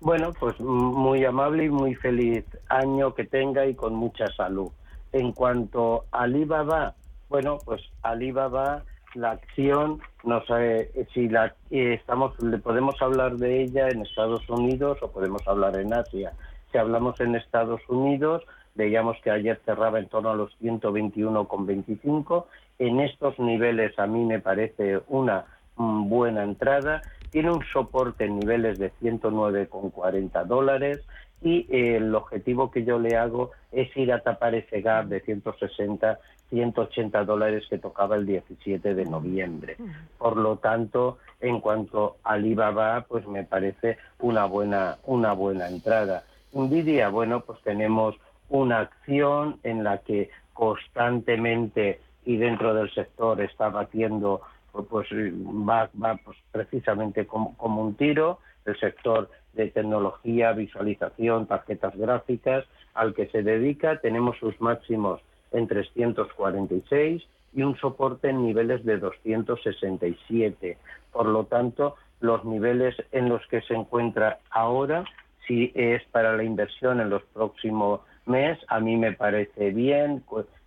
Bueno, 0.00 0.32
pues 0.38 0.60
muy 0.60 1.24
amable 1.24 1.64
y 1.64 1.70
muy 1.70 1.94
feliz 1.94 2.44
año 2.68 3.14
que 3.14 3.24
tenga 3.24 3.66
y 3.66 3.74
con 3.74 3.94
mucha 3.94 4.26
salud. 4.36 4.70
En 5.12 5.32
cuanto 5.32 6.04
a 6.12 6.22
Alibaba, 6.22 6.94
bueno, 7.30 7.56
pues 7.64 7.80
Alibaba, 8.02 8.84
la 9.14 9.32
acción, 9.32 10.00
no 10.24 10.44
sé 10.46 10.90
si 11.12 11.28
la 11.28 11.54
eh, 11.70 11.94
estamos, 11.94 12.34
podemos 12.62 13.00
hablar 13.00 13.36
de 13.36 13.62
ella 13.62 13.88
en 13.88 14.02
Estados 14.02 14.48
Unidos 14.48 14.98
o 15.02 15.10
podemos 15.10 15.46
hablar 15.46 15.76
en 15.76 15.92
Asia. 15.92 16.32
Si 16.70 16.78
hablamos 16.78 17.20
en 17.20 17.34
Estados 17.34 17.80
Unidos, 17.88 18.44
veíamos 18.74 19.16
que 19.22 19.30
ayer 19.30 19.60
cerraba 19.64 19.98
en 19.98 20.08
torno 20.08 20.30
a 20.30 20.36
los 20.36 20.56
121,25. 20.60 22.44
En 22.78 23.00
estos 23.00 23.38
niveles 23.38 23.98
a 23.98 24.06
mí 24.06 24.24
me 24.24 24.38
parece 24.38 25.00
una 25.08 25.44
mm, 25.76 26.08
buena 26.08 26.44
entrada. 26.44 27.02
Tiene 27.30 27.50
un 27.50 27.64
soporte 27.72 28.24
en 28.24 28.38
niveles 28.38 28.78
de 28.78 28.92
109,40 29.00 30.44
dólares 30.44 31.00
y 31.42 31.66
el 31.70 32.14
objetivo 32.14 32.70
que 32.70 32.84
yo 32.84 32.98
le 32.98 33.16
hago 33.16 33.50
es 33.72 33.94
ir 33.96 34.12
a 34.12 34.20
tapar 34.20 34.54
ese 34.54 34.82
gap 34.82 35.06
de 35.06 35.20
160, 35.20 36.18
180 36.50 37.24
dólares 37.24 37.64
que 37.70 37.78
tocaba 37.78 38.16
el 38.16 38.26
17 38.26 38.94
de 38.94 39.04
noviembre. 39.06 39.76
Por 40.18 40.36
lo 40.36 40.56
tanto, 40.56 41.18
en 41.40 41.60
cuanto 41.60 42.16
al 42.24 42.40
Alibaba, 42.40 43.06
pues 43.08 43.26
me 43.26 43.44
parece 43.44 43.98
una 44.18 44.44
buena, 44.44 44.98
una 45.04 45.32
buena 45.32 45.68
entrada. 45.68 46.24
Nvidia, 46.52 47.08
bueno, 47.08 47.40
pues 47.40 47.60
tenemos 47.62 48.16
una 48.48 48.80
acción 48.80 49.58
en 49.62 49.84
la 49.84 49.98
que 49.98 50.30
constantemente 50.52 52.00
y 52.24 52.36
dentro 52.36 52.74
del 52.74 52.92
sector 52.92 53.40
está 53.40 53.70
batiendo, 53.70 54.42
pues 54.72 55.08
va, 55.10 55.88
va 56.02 56.16
pues, 56.22 56.36
precisamente 56.52 57.26
como, 57.26 57.56
un 57.58 57.94
tiro, 57.94 58.40
el 58.66 58.78
sector 58.78 59.30
de 59.54 59.68
tecnología, 59.70 60.52
visualización, 60.52 61.46
tarjetas 61.46 61.96
gráficas, 61.96 62.64
al 62.94 63.14
que 63.14 63.26
se 63.26 63.42
dedica, 63.42 64.00
tenemos 64.00 64.36
sus 64.38 64.60
máximos 64.60 65.20
en 65.52 65.66
346 65.66 67.22
y 67.54 67.62
un 67.62 67.76
soporte 67.76 68.30
en 68.30 68.44
niveles 68.44 68.84
de 68.84 68.98
267. 68.98 70.78
Por 71.12 71.26
lo 71.26 71.44
tanto, 71.44 71.96
los 72.20 72.44
niveles 72.44 72.94
en 73.12 73.28
los 73.28 73.44
que 73.48 73.62
se 73.62 73.74
encuentra 73.74 74.38
ahora 74.50 75.04
si 75.46 75.72
es 75.74 76.02
para 76.12 76.36
la 76.36 76.44
inversión 76.44 77.00
en 77.00 77.10
los 77.10 77.22
próximos 77.34 78.00
meses, 78.26 78.64
a 78.68 78.78
mí 78.78 78.96
me 78.96 79.12
parece 79.12 79.70
bien, 79.70 80.22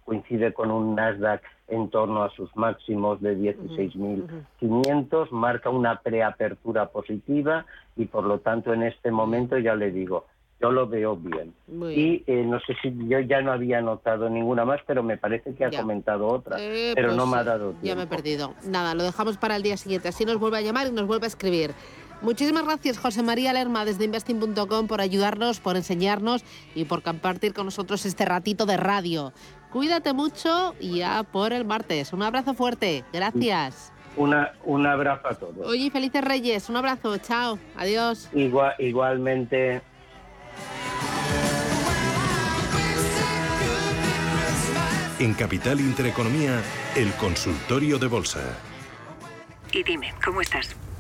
coincide 0.06 0.54
con 0.54 0.72
un 0.72 0.96
Nasdaq 0.96 1.42
en 1.68 1.89
torno 1.89 2.24
a 2.24 2.30
sus 2.32 2.56
máximos 2.56 3.22
de 3.22 3.38
16.500, 3.38 5.32
marca 5.32 5.70
una 5.70 6.02
preapertura 6.02 6.88
positiva 6.89 7.66
y 7.96 8.06
por 8.06 8.26
lo 8.26 8.39
tanto 8.39 8.74
en 8.74 8.84
este 8.84 9.12
momento 9.12 9.58
ya 9.58 9.76
le 9.76 9.92
digo, 9.92 10.26
yo 10.63 10.72
lo 10.72 10.88
veo 10.88 11.18
bien. 11.18 11.54
y 11.68 12.24
eh, 12.26 12.46
no 12.46 12.58
sé 12.62 12.74
si 12.82 12.94
yo 13.10 13.20
ya 13.20 13.42
no 13.42 13.52
había 13.52 13.82
notado 13.82 14.30
ninguna 14.30 14.63
más, 14.63 14.80
pero 14.88 15.04
me 15.04 15.18
parece 15.18 15.54
que 15.54 15.66
ha 15.66 15.72
comentado 15.72 16.28
otra, 16.28 16.56
eh, 16.58 16.94
pero 16.96 17.12
no 17.12 17.24
pues 17.24 17.30
me 17.32 17.38
ha 17.38 17.44
dado 17.44 17.72
tiempo. 17.72 17.86
Ya 17.86 17.96
me 17.96 18.04
he 18.04 18.08
perdido. 18.08 18.54
Nada, 18.66 18.96
lo 18.96 19.04
dejamos 19.04 19.38
para 19.38 19.58
el 19.58 19.63
día 19.63 19.76
siguiente, 19.76 20.08
así 20.08 20.24
nos 20.24 20.38
vuelve 20.38 20.60
a 20.60 20.62
llamar 20.62 20.88
y 20.88 20.92
nos 20.92 21.06
vuelve 21.06 21.26
a 21.26 21.28
escribir. 21.28 21.72
Muchísimas 22.23 22.63
gracias, 22.63 22.97
José 22.97 23.21
María 23.21 23.51
Lerma, 23.51 23.83
desde 23.83 24.05
investing.com, 24.05 24.88
por 24.88 25.01
ayudarnos, 25.01 25.59
por 25.59 25.75
enseñarnos 25.75 26.45
y 26.73 26.86
por 26.86 27.03
compartir 27.03 27.53
con 27.53 27.65
nosotros 27.65 28.05
este 28.05 28.23
ratito 28.23 28.65
de 28.65 28.77
radio. 28.77 29.33
Cuídate 29.71 30.13
mucho 30.13 30.73
y 30.79 30.99
ya 30.99 31.23
por 31.23 31.51
el 31.51 31.65
martes. 31.65 32.13
Un 32.13 32.23
abrazo 32.23 32.53
fuerte. 32.53 33.03
Gracias. 33.12 33.91
Una, 34.15 34.53
un 34.63 34.86
abrazo 34.88 35.27
a 35.27 35.36
todos. 35.36 35.67
Oye, 35.67 35.91
felices 35.91 36.23
Reyes. 36.23 36.69
Un 36.69 36.77
abrazo. 36.77 37.17
Chao. 37.17 37.59
Adiós. 37.75 38.29
Igual, 38.33 38.73
igualmente. 38.79 39.81
En 45.19 45.33
Capital 45.33 45.81
Intereconomía, 45.81 46.62
el 46.95 47.12
consultorio 47.13 47.99
de 47.99 48.07
bolsa. 48.07 48.41
Y 49.73 49.83
dime, 49.83 50.13
¿cómo 50.23 50.41
estás? 50.41 50.75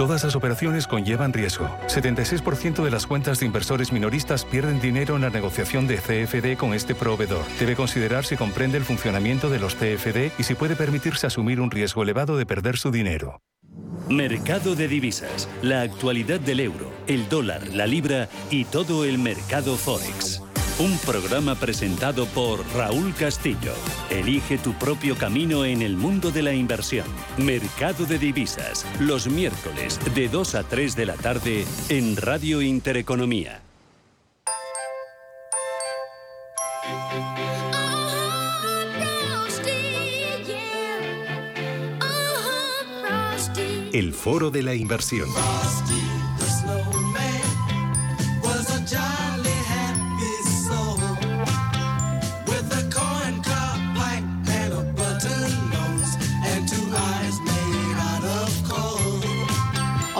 Todas 0.00 0.24
las 0.24 0.34
operaciones 0.34 0.86
conllevan 0.86 1.34
riesgo. 1.34 1.68
76% 1.88 2.82
de 2.82 2.90
las 2.90 3.06
cuentas 3.06 3.38
de 3.38 3.44
inversores 3.44 3.92
minoristas 3.92 4.46
pierden 4.46 4.80
dinero 4.80 5.16
en 5.16 5.20
la 5.20 5.28
negociación 5.28 5.86
de 5.86 5.98
CFD 5.98 6.56
con 6.56 6.72
este 6.72 6.94
proveedor. 6.94 7.44
Debe 7.58 7.76
considerar 7.76 8.24
si 8.24 8.34
comprende 8.34 8.78
el 8.78 8.84
funcionamiento 8.84 9.50
de 9.50 9.58
los 9.58 9.74
CFD 9.74 10.32
y 10.38 10.44
si 10.44 10.54
puede 10.54 10.74
permitirse 10.74 11.26
asumir 11.26 11.60
un 11.60 11.70
riesgo 11.70 12.02
elevado 12.02 12.38
de 12.38 12.46
perder 12.46 12.78
su 12.78 12.90
dinero. 12.90 13.42
Mercado 14.08 14.74
de 14.74 14.88
divisas, 14.88 15.50
la 15.60 15.82
actualidad 15.82 16.40
del 16.40 16.60
euro, 16.60 16.90
el 17.06 17.28
dólar, 17.28 17.68
la 17.68 17.86
libra 17.86 18.30
y 18.50 18.64
todo 18.64 19.04
el 19.04 19.18
mercado 19.18 19.76
forex. 19.76 20.40
Un 20.80 20.96
programa 21.00 21.56
presentado 21.56 22.24
por 22.24 22.66
Raúl 22.74 23.12
Castillo. 23.12 23.74
Elige 24.08 24.56
tu 24.56 24.72
propio 24.72 25.14
camino 25.14 25.66
en 25.66 25.82
el 25.82 25.94
mundo 25.94 26.30
de 26.30 26.42
la 26.42 26.54
inversión. 26.54 27.04
Mercado 27.36 28.06
de 28.06 28.18
divisas, 28.18 28.86
los 28.98 29.28
miércoles 29.28 30.00
de 30.14 30.30
2 30.30 30.54
a 30.54 30.62
3 30.62 30.96
de 30.96 31.04
la 31.04 31.16
tarde 31.16 31.66
en 31.90 32.16
Radio 32.16 32.62
Intereconomía. 32.62 33.60
El 43.92 44.14
foro 44.14 44.50
de 44.50 44.62
la 44.62 44.74
inversión. 44.74 45.28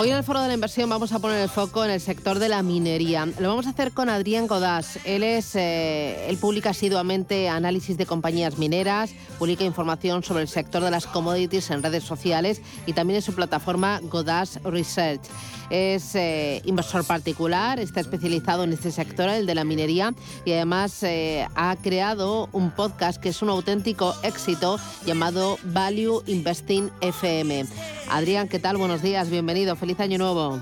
Hoy 0.01 0.09
en 0.09 0.17
el 0.17 0.23
Foro 0.23 0.41
de 0.41 0.47
la 0.47 0.55
Inversión 0.55 0.89
vamos 0.89 1.11
a 1.11 1.19
poner 1.19 1.37
el 1.43 1.47
foco 1.47 1.85
en 1.85 1.91
el 1.91 2.01
sector 2.01 2.39
de 2.39 2.49
la 2.49 2.63
minería. 2.63 3.27
Lo 3.37 3.49
vamos 3.49 3.67
a 3.67 3.69
hacer 3.69 3.91
con 3.91 4.09
Adrián 4.09 4.47
Godás. 4.47 4.97
Él 5.05 5.21
es, 5.21 5.55
eh, 5.55 6.27
él 6.27 6.37
publica 6.37 6.71
asiduamente 6.71 7.47
análisis 7.49 7.97
de 7.97 8.07
compañías 8.07 8.57
mineras, 8.57 9.11
publica 9.37 9.63
información 9.63 10.23
sobre 10.23 10.41
el 10.41 10.47
sector 10.47 10.83
de 10.83 10.89
las 10.89 11.05
commodities 11.05 11.69
en 11.69 11.83
redes 11.83 12.03
sociales 12.03 12.63
y 12.87 12.93
también 12.93 13.17
en 13.17 13.21
su 13.21 13.35
plataforma 13.35 13.99
Godás 14.01 14.59
Research. 14.63 15.21
Es 15.69 16.15
eh, 16.15 16.63
inversor 16.65 17.05
particular, 17.05 17.79
está 17.79 17.99
especializado 17.99 18.63
en 18.63 18.73
este 18.73 18.91
sector, 18.91 19.29
el 19.29 19.45
de 19.45 19.55
la 19.55 19.63
minería, 19.63 20.15
y 20.45 20.51
además 20.51 21.01
eh, 21.03 21.47
ha 21.55 21.75
creado 21.75 22.49
un 22.51 22.71
podcast 22.71 23.21
que 23.21 23.29
es 23.29 23.41
un 23.43 23.49
auténtico 23.49 24.15
éxito 24.23 24.79
llamado 25.05 25.59
Value 25.63 26.23
Investing 26.25 26.89
FM. 27.01 27.67
Adrián, 28.09 28.49
¿qué 28.49 28.59
tal? 28.59 28.75
Buenos 28.75 29.01
días, 29.01 29.29
bienvenido, 29.29 29.77
feliz 29.77 29.90
año 29.99 30.17
nuevo. 30.17 30.59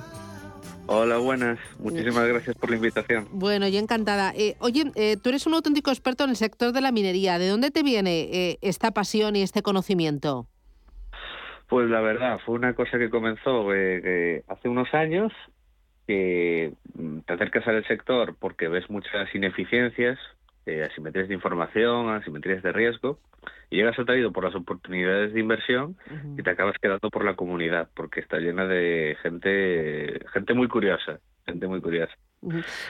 Hola, 0.92 1.18
buenas. 1.18 1.60
Muchísimas 1.78 2.28
gracias 2.28 2.56
por 2.56 2.72
la 2.72 2.78
invitación. 2.78 3.28
Bueno, 3.32 3.68
yo 3.68 3.78
encantada. 3.78 4.34
Eh, 4.36 4.56
oye, 4.60 4.92
eh, 4.96 5.18
tú 5.22 5.30
eres 5.30 5.46
un 5.46 5.54
auténtico 5.54 5.92
experto 5.92 6.24
en 6.24 6.32
el 6.32 6.36
sector 6.36 6.72
de 6.72 6.82
la 6.82 6.92
minería. 6.92 7.38
¿De 7.38 7.48
dónde 7.48 7.70
te 7.70 7.84
viene 7.84 8.22
eh, 8.32 8.58
esta 8.62 8.90
pasión 8.90 9.36
y 9.36 9.44
este 9.44 9.62
conocimiento? 9.62 10.48
Pues 11.68 11.88
la 11.92 12.02
verdad, 12.02 12.40
fue 12.44 12.56
una 12.56 12.74
cosa 12.74 12.98
que 12.98 13.12
comenzó 13.12 13.70
hace 13.70 14.68
unos 14.68 14.92
años, 14.96 15.32
que 16.08 16.74
mm, 16.96 17.20
te 17.20 17.34
acercas 17.34 17.68
al 17.68 17.86
sector 17.86 18.36
porque 18.40 18.68
ves 18.68 18.90
muchas 18.90 19.34
ineficiencias, 19.36 20.18
asimetrías 20.66 21.28
de 21.28 21.34
información, 21.34 22.10
asimetrías 22.10 22.62
de 22.62 22.72
riesgo, 22.72 23.20
y 23.70 23.78
llegas 23.78 23.98
atraído 23.98 24.32
por 24.32 24.44
las 24.44 24.56
oportunidades 24.56 25.34
de 25.34 25.40
inversión 25.40 25.96
y 26.38 26.44
te 26.44 26.50
acabas 26.50 26.76
quedando 26.82 27.10
por 27.10 27.24
la 27.24 27.36
comunidad, 27.36 27.90
porque 27.96 28.20
está 28.20 28.38
llena 28.38 28.66
de 28.66 29.18
gente, 29.22 30.20
gente 30.34 30.54
muy 30.54 30.68
curiosa, 30.68 31.20
gente 31.46 31.68
muy 31.68 31.82
curiosa. 31.82 32.14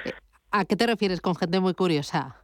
Eh, 0.06 0.12
¿A 0.52 0.66
qué 0.66 0.76
te 0.76 0.88
refieres 0.88 1.22
con 1.22 1.36
gente 1.36 1.60
muy 1.60 1.74
curiosa? 1.74 2.36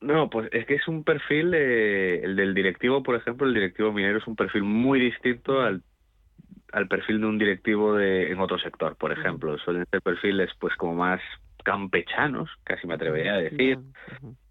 No, 0.00 0.28
pues 0.28 0.48
es 0.52 0.66
que 0.66 0.74
es 0.74 0.88
un 0.88 1.04
perfil, 1.04 1.52
eh, 1.54 2.22
el 2.22 2.36
del 2.36 2.54
directivo, 2.54 3.02
por 3.02 3.16
ejemplo, 3.16 3.46
el 3.46 3.54
directivo 3.54 3.92
minero 3.92 4.18
es 4.18 4.26
un 4.26 4.36
perfil 4.36 4.62
muy 4.62 5.00
distinto 5.00 5.60
al, 5.60 5.82
al 6.72 6.88
perfil 6.88 7.20
de 7.20 7.26
un 7.26 7.38
directivo 7.38 7.94
de, 7.94 8.30
en 8.30 8.40
otro 8.40 8.58
sector, 8.58 8.96
por 8.96 9.12
ejemplo. 9.12 9.56
Suelen 9.58 9.86
ser 9.90 10.02
perfiles 10.02 10.50
pues 10.58 10.74
como 10.76 10.94
más 10.94 11.20
campechanos, 11.66 12.48
casi 12.62 12.86
me 12.86 12.94
atrevería 12.94 13.34
a 13.34 13.38
decir. 13.38 13.80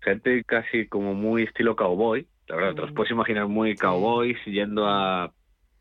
Gente 0.02 0.44
casi 0.44 0.86
como 0.88 1.14
muy 1.14 1.44
estilo 1.44 1.78
cowboy, 1.78 2.28
la 2.48 2.58
verdad, 2.58 2.76
te 2.76 2.82
los 2.82 2.92
puedes 2.92 3.12
imaginar 3.12 3.48
muy 3.48 3.74
cowboys 3.76 4.38
yendo 4.44 4.86
a, 4.86 5.32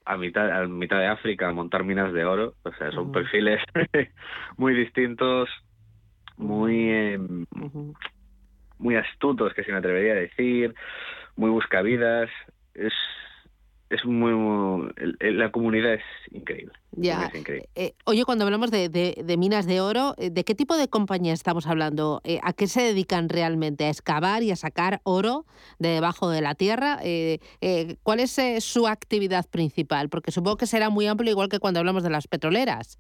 a 0.04 0.16
mitad 0.16 0.48
a 0.62 0.68
mitad 0.68 1.00
de 1.00 1.08
África 1.08 1.48
a 1.48 1.52
montar 1.52 1.82
minas 1.82 2.12
de 2.12 2.24
oro. 2.24 2.54
O 2.62 2.72
sea, 2.74 2.92
son 2.92 3.10
perfiles 3.10 3.60
muy 4.56 4.74
distintos, 4.74 5.50
muy 6.36 6.88
em, 6.88 7.46
muy 8.78 8.94
astutos, 8.94 9.52
que 9.54 9.64
se 9.64 9.72
me 9.72 9.78
atrevería 9.78 10.12
a 10.12 10.16
decir, 10.16 10.72
muy 11.34 11.50
buscavidas. 11.50 12.30
Es 12.74 12.92
es 13.90 14.04
muy, 14.04 14.32
la 15.20 15.52
comunidad 15.52 15.94
es 15.94 16.02
increíble. 16.32 16.72
Ya. 16.92 17.30
Eh, 17.74 17.94
oye, 18.04 18.24
cuando 18.24 18.44
hablamos 18.44 18.70
de, 18.70 18.88
de, 18.88 19.36
minas 19.36 19.66
de 19.66 19.80
oro, 19.80 20.14
eh, 20.16 20.30
¿de 20.30 20.44
qué 20.44 20.54
tipo 20.54 20.76
de 20.76 20.88
compañía 20.88 21.32
estamos 21.32 21.66
hablando? 21.66 22.20
Eh, 22.24 22.38
¿A 22.42 22.52
qué 22.52 22.66
se 22.66 22.82
dedican 22.82 23.28
realmente? 23.28 23.84
¿A 23.84 23.90
excavar 23.90 24.42
y 24.42 24.50
a 24.52 24.56
sacar 24.56 25.00
oro 25.02 25.44
de 25.78 25.88
debajo 25.88 26.30
de 26.30 26.40
la 26.40 26.54
tierra? 26.54 27.00
¿Cuál 28.02 28.20
es 28.20 28.40
su 28.60 28.86
actividad 28.86 29.46
principal? 29.48 30.08
Porque 30.08 30.30
supongo 30.30 30.56
que 30.56 30.66
será 30.66 30.88
muy 30.88 31.06
amplio, 31.06 31.30
igual 31.30 31.48
que 31.48 31.58
cuando 31.58 31.80
hablamos 31.80 32.02
de 32.02 32.10
las 32.10 32.26
petroleras. 32.26 32.98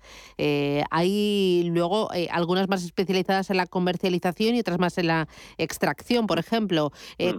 hay 0.90 1.70
luego 1.72 2.10
algunas 2.30 2.68
más 2.68 2.84
especializadas 2.84 3.50
en 3.50 3.56
la 3.56 3.66
comercialización 3.66 4.54
y 4.54 4.60
otras 4.60 4.78
más 4.78 4.98
en 4.98 5.06
la 5.06 5.28
extracción, 5.56 6.26
por 6.26 6.38
ejemplo. 6.38 6.90
Mm. 7.18 7.36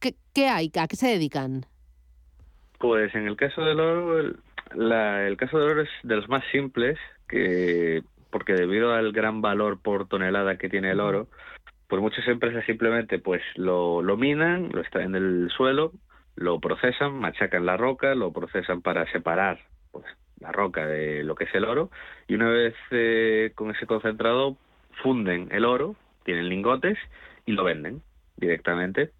¿qué, 0.00 0.14
¿Qué 0.32 0.48
hay? 0.48 0.70
¿A 0.78 0.86
qué 0.86 0.96
se 0.96 1.08
dedican? 1.08 1.66
Pues 2.86 3.12
en 3.16 3.26
el 3.26 3.36
caso 3.36 3.62
del 3.64 3.80
oro, 3.80 4.20
el, 4.20 4.36
el 4.92 5.36
caso 5.36 5.58
del 5.58 5.70
oro 5.70 5.82
es 5.82 5.88
de 6.04 6.14
los 6.14 6.28
más 6.28 6.44
simples, 6.52 6.96
que 7.26 8.04
porque 8.30 8.52
debido 8.52 8.94
al 8.94 9.10
gran 9.10 9.42
valor 9.42 9.82
por 9.82 10.06
tonelada 10.06 10.56
que 10.56 10.68
tiene 10.68 10.92
el 10.92 11.00
oro, 11.00 11.26
pues 11.88 12.00
muchas 12.00 12.28
empresas 12.28 12.64
simplemente 12.64 13.18
pues 13.18 13.42
lo, 13.56 14.02
lo 14.02 14.16
minan, 14.16 14.70
lo 14.72 14.82
extraen 14.82 15.10
del 15.10 15.50
suelo, 15.50 15.94
lo 16.36 16.60
procesan, 16.60 17.18
machacan 17.18 17.66
la 17.66 17.76
roca, 17.76 18.14
lo 18.14 18.32
procesan 18.32 18.82
para 18.82 19.10
separar 19.10 19.58
pues 19.90 20.04
la 20.38 20.52
roca 20.52 20.86
de 20.86 21.24
lo 21.24 21.34
que 21.34 21.44
es 21.44 21.54
el 21.56 21.64
oro 21.64 21.90
y 22.28 22.36
una 22.36 22.50
vez 22.50 22.76
eh, 22.92 23.50
con 23.56 23.72
ese 23.72 23.86
concentrado 23.86 24.56
funden 25.02 25.48
el 25.50 25.64
oro, 25.64 25.96
tienen 26.22 26.48
lingotes 26.48 26.96
y 27.46 27.52
lo 27.52 27.64
venden 27.64 28.02
directamente 28.36 29.10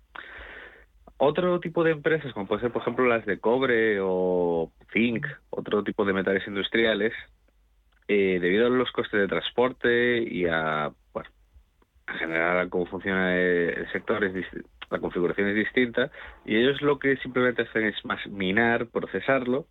otro 1.18 1.60
tipo 1.60 1.82
de 1.84 1.92
empresas, 1.92 2.32
como 2.32 2.46
puede 2.46 2.62
ser, 2.62 2.72
por 2.72 2.82
ejemplo, 2.82 3.06
las 3.06 3.24
de 3.24 3.38
cobre 3.38 3.98
o 4.00 4.70
zinc, 4.92 5.26
otro 5.50 5.82
tipo 5.82 6.04
de 6.04 6.12
metales 6.12 6.46
industriales, 6.46 7.12
eh, 8.08 8.38
debido 8.40 8.66
a 8.66 8.70
los 8.70 8.92
costes 8.92 9.20
de 9.20 9.28
transporte 9.28 10.22
y 10.22 10.46
a, 10.46 10.92
bueno, 11.12 11.30
en 12.08 12.14
general 12.14 12.68
cómo 12.68 12.86
funciona 12.86 13.36
el 13.36 13.90
sector, 13.92 14.22
es 14.24 14.46
la 14.90 15.00
configuración 15.00 15.48
es 15.48 15.56
distinta, 15.56 16.10
y 16.44 16.56
ellos 16.56 16.80
lo 16.82 16.98
que 16.98 17.16
simplemente 17.16 17.62
hacen 17.62 17.86
es 17.86 18.04
más 18.04 18.24
minar, 18.28 18.86
procesarlo, 18.86 19.66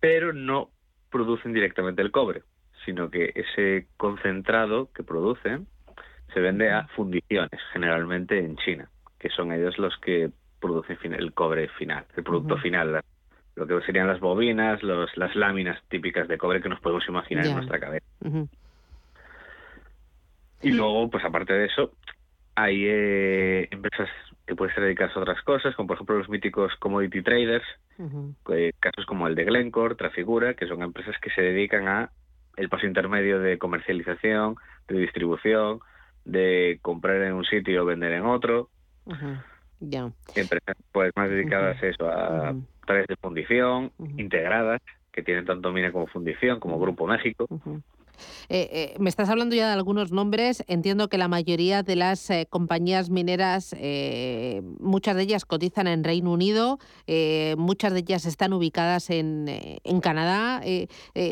pero 0.00 0.32
no 0.32 0.70
producen 1.10 1.52
directamente 1.52 2.00
el 2.02 2.10
cobre, 2.10 2.42
sino 2.84 3.10
que 3.10 3.32
ese 3.34 3.86
concentrado 3.96 4.90
que 4.92 5.02
producen 5.02 5.66
se 6.32 6.40
vende 6.40 6.70
a 6.70 6.86
fundiciones, 6.88 7.60
generalmente 7.72 8.38
en 8.38 8.56
China, 8.56 8.88
que 9.18 9.28
son 9.28 9.52
ellos 9.52 9.78
los 9.78 9.94
que 9.98 10.30
produce 10.62 10.96
el 11.02 11.34
cobre 11.34 11.68
final, 11.76 12.06
el 12.16 12.22
producto 12.22 12.56
final, 12.56 13.02
lo 13.56 13.66
que 13.66 13.80
serían 13.84 14.06
las 14.06 14.20
bobinas, 14.20 14.82
los, 14.82 15.14
las 15.16 15.36
láminas 15.36 15.78
típicas 15.88 16.28
de 16.28 16.38
cobre 16.38 16.62
que 16.62 16.70
nos 16.70 16.80
podemos 16.80 17.06
imaginar 17.08 17.44
en 17.44 17.54
nuestra 17.56 17.78
cabeza. 17.78 18.06
Y 20.62 20.70
luego, 20.70 21.10
pues 21.10 21.24
aparte 21.24 21.52
de 21.52 21.66
eso, 21.66 21.92
hay 22.54 22.84
eh, 22.86 23.68
empresas 23.70 24.08
que 24.46 24.54
pueden 24.54 24.74
ser 24.74 24.84
dedicadas 24.84 25.16
a 25.16 25.20
otras 25.20 25.42
cosas, 25.42 25.74
como 25.74 25.88
por 25.88 25.96
ejemplo 25.96 26.18
los 26.18 26.28
míticos 26.28 26.72
commodity 26.78 27.22
traders, 27.22 27.66
eh, 28.50 28.72
casos 28.80 29.04
como 29.06 29.26
el 29.26 29.34
de 29.34 29.44
Glencore, 29.44 29.96
Trafigura, 29.96 30.54
que 30.54 30.66
son 30.66 30.82
empresas 30.82 31.16
que 31.20 31.30
se 31.30 31.42
dedican 31.42 31.88
a 31.88 32.10
el 32.56 32.68
paso 32.68 32.86
intermedio 32.86 33.40
de 33.40 33.58
comercialización, 33.58 34.56
de 34.88 34.98
distribución, 34.98 35.80
de 36.24 36.78
comprar 36.82 37.22
en 37.22 37.32
un 37.32 37.44
sitio 37.44 37.82
o 37.82 37.86
vender 37.86 38.12
en 38.12 38.24
otro. 38.24 38.68
Empresas 40.34 40.76
pues 40.92 41.12
más 41.16 41.28
dedicadas 41.28 41.82
a 41.82 41.86
eso, 41.86 42.08
a 42.08 42.54
través 42.86 43.06
de 43.06 43.16
fundición, 43.16 43.92
integradas, 44.16 44.80
que 45.12 45.22
tienen 45.22 45.44
tanto 45.44 45.72
mina 45.72 45.92
como 45.92 46.06
fundición, 46.06 46.60
como 46.60 46.78
Grupo 46.78 47.06
México. 47.06 47.46
Eh, 48.48 48.68
eh, 48.72 48.94
me 48.98 49.08
estás 49.08 49.28
hablando 49.28 49.54
ya 49.54 49.66
de 49.68 49.74
algunos 49.74 50.12
nombres. 50.12 50.64
Entiendo 50.68 51.08
que 51.08 51.18
la 51.18 51.28
mayoría 51.28 51.82
de 51.82 51.96
las 51.96 52.28
eh, 52.30 52.46
compañías 52.48 53.10
mineras, 53.10 53.74
muchas 54.78 55.16
de 55.16 55.22
ellas 55.22 55.44
cotizan 55.44 55.86
en 55.86 56.04
Reino 56.04 56.32
Unido, 56.32 56.78
muchas 57.56 57.92
de 57.92 58.00
ellas 58.00 58.26
están 58.26 58.52
ubicadas 58.52 59.10
en, 59.10 59.46
en 59.48 60.00
Canadá. 60.00 60.62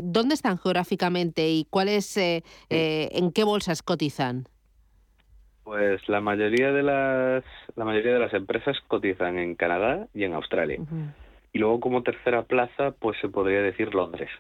¿Dónde 0.03 0.35
están 0.35 0.59
geográficamente 0.59 1.51
y 1.51 1.67
cuáles, 1.71 2.17
en 2.17 3.33
qué 3.33 3.45
bolsas 3.45 3.83
cotizan? 3.83 4.47
Pues 5.65 6.09
la 6.09 6.21
mayoría 6.21 6.73
de 6.73 6.83
las 6.83 7.45
la 7.77 7.85
mayoría 7.85 8.15
de 8.15 8.19
las 8.19 8.35
empresas 8.35 8.79
cotizan 8.89 9.39
en 9.39 9.55
Canadá 9.55 10.09
y 10.15 10.25
en 10.25 10.35
Australia. 10.35 10.79
Y 11.53 11.59
luego 11.59 11.81
como 11.81 12.03
tercera 12.03 12.43
plaza, 12.43 12.93
pues 12.93 13.19
se 13.21 13.29
podría 13.29 13.63
decir 13.63 13.95
Londres. 13.95 14.31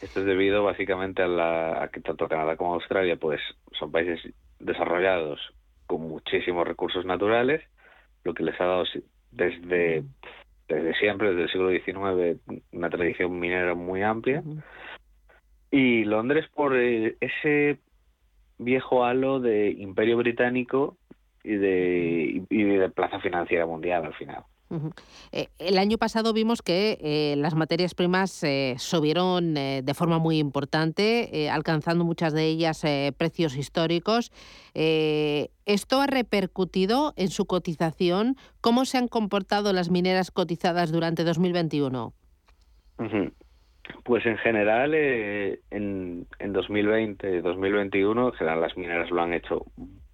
Esto 0.00 0.20
es 0.20 0.26
debido 0.26 0.62
básicamente 0.62 1.22
a, 1.22 1.28
la, 1.28 1.82
a 1.82 1.88
que 1.88 2.00
tanto 2.00 2.28
Canadá 2.28 2.56
como 2.56 2.74
Australia 2.74 3.16
pues 3.16 3.40
son 3.78 3.90
países 3.90 4.32
desarrollados 4.60 5.40
con 5.86 6.02
muchísimos 6.02 6.66
recursos 6.68 7.04
naturales, 7.04 7.62
lo 8.22 8.34
que 8.34 8.44
les 8.44 8.60
ha 8.60 8.64
dado 8.64 8.84
desde, 9.32 10.04
desde 10.68 10.94
siempre, 10.98 11.30
desde 11.30 11.42
el 11.44 11.50
siglo 11.50 11.70
XIX, 11.70 12.40
una 12.72 12.90
tradición 12.90 13.38
minera 13.38 13.74
muy 13.74 14.02
amplia. 14.02 14.42
Y 15.70 16.04
Londres 16.04 16.46
por 16.54 16.76
eh, 16.76 17.16
ese 17.20 17.78
viejo 18.58 19.04
halo 19.04 19.40
de 19.40 19.70
imperio 19.70 20.16
británico 20.16 20.96
y 21.44 21.54
de, 21.54 22.42
y 22.50 22.62
de 22.64 22.88
plaza 22.90 23.20
financiera 23.20 23.66
mundial 23.66 24.04
al 24.04 24.14
final. 24.14 24.44
Eh, 25.32 25.48
el 25.58 25.78
año 25.78 25.96
pasado 25.96 26.32
vimos 26.32 26.60
que 26.60 26.98
eh, 27.00 27.36
las 27.36 27.54
materias 27.54 27.94
primas 27.94 28.42
eh, 28.44 28.74
subieron 28.78 29.54
de 29.54 29.94
forma 29.94 30.18
muy 30.18 30.38
importante, 30.38 31.48
alcanzando 31.50 32.04
muchas 32.04 32.32
de 32.32 32.46
ellas 32.46 32.82
precios 33.16 33.56
históricos. 33.56 34.30
¿Esto 34.74 36.00
ha 36.00 36.06
repercutido 36.06 37.14
en 37.16 37.28
su 37.28 37.46
cotización? 37.46 38.36
¿Cómo 38.60 38.84
se 38.84 38.98
han 38.98 39.08
comportado 39.08 39.72
las 39.72 39.90
mineras 39.90 40.30
cotizadas 40.30 40.92
durante 40.92 41.24
2021? 41.24 42.12
Pues 44.04 44.24
en 44.26 44.38
general, 44.38 44.92
eh, 44.94 45.60
en, 45.70 46.26
en 46.38 46.52
2020, 46.52 47.42
2021, 47.42 48.28
en 48.28 48.32
general 48.32 48.60
las 48.60 48.76
mineras 48.76 49.10
lo 49.10 49.22
han 49.22 49.32
hecho 49.32 49.66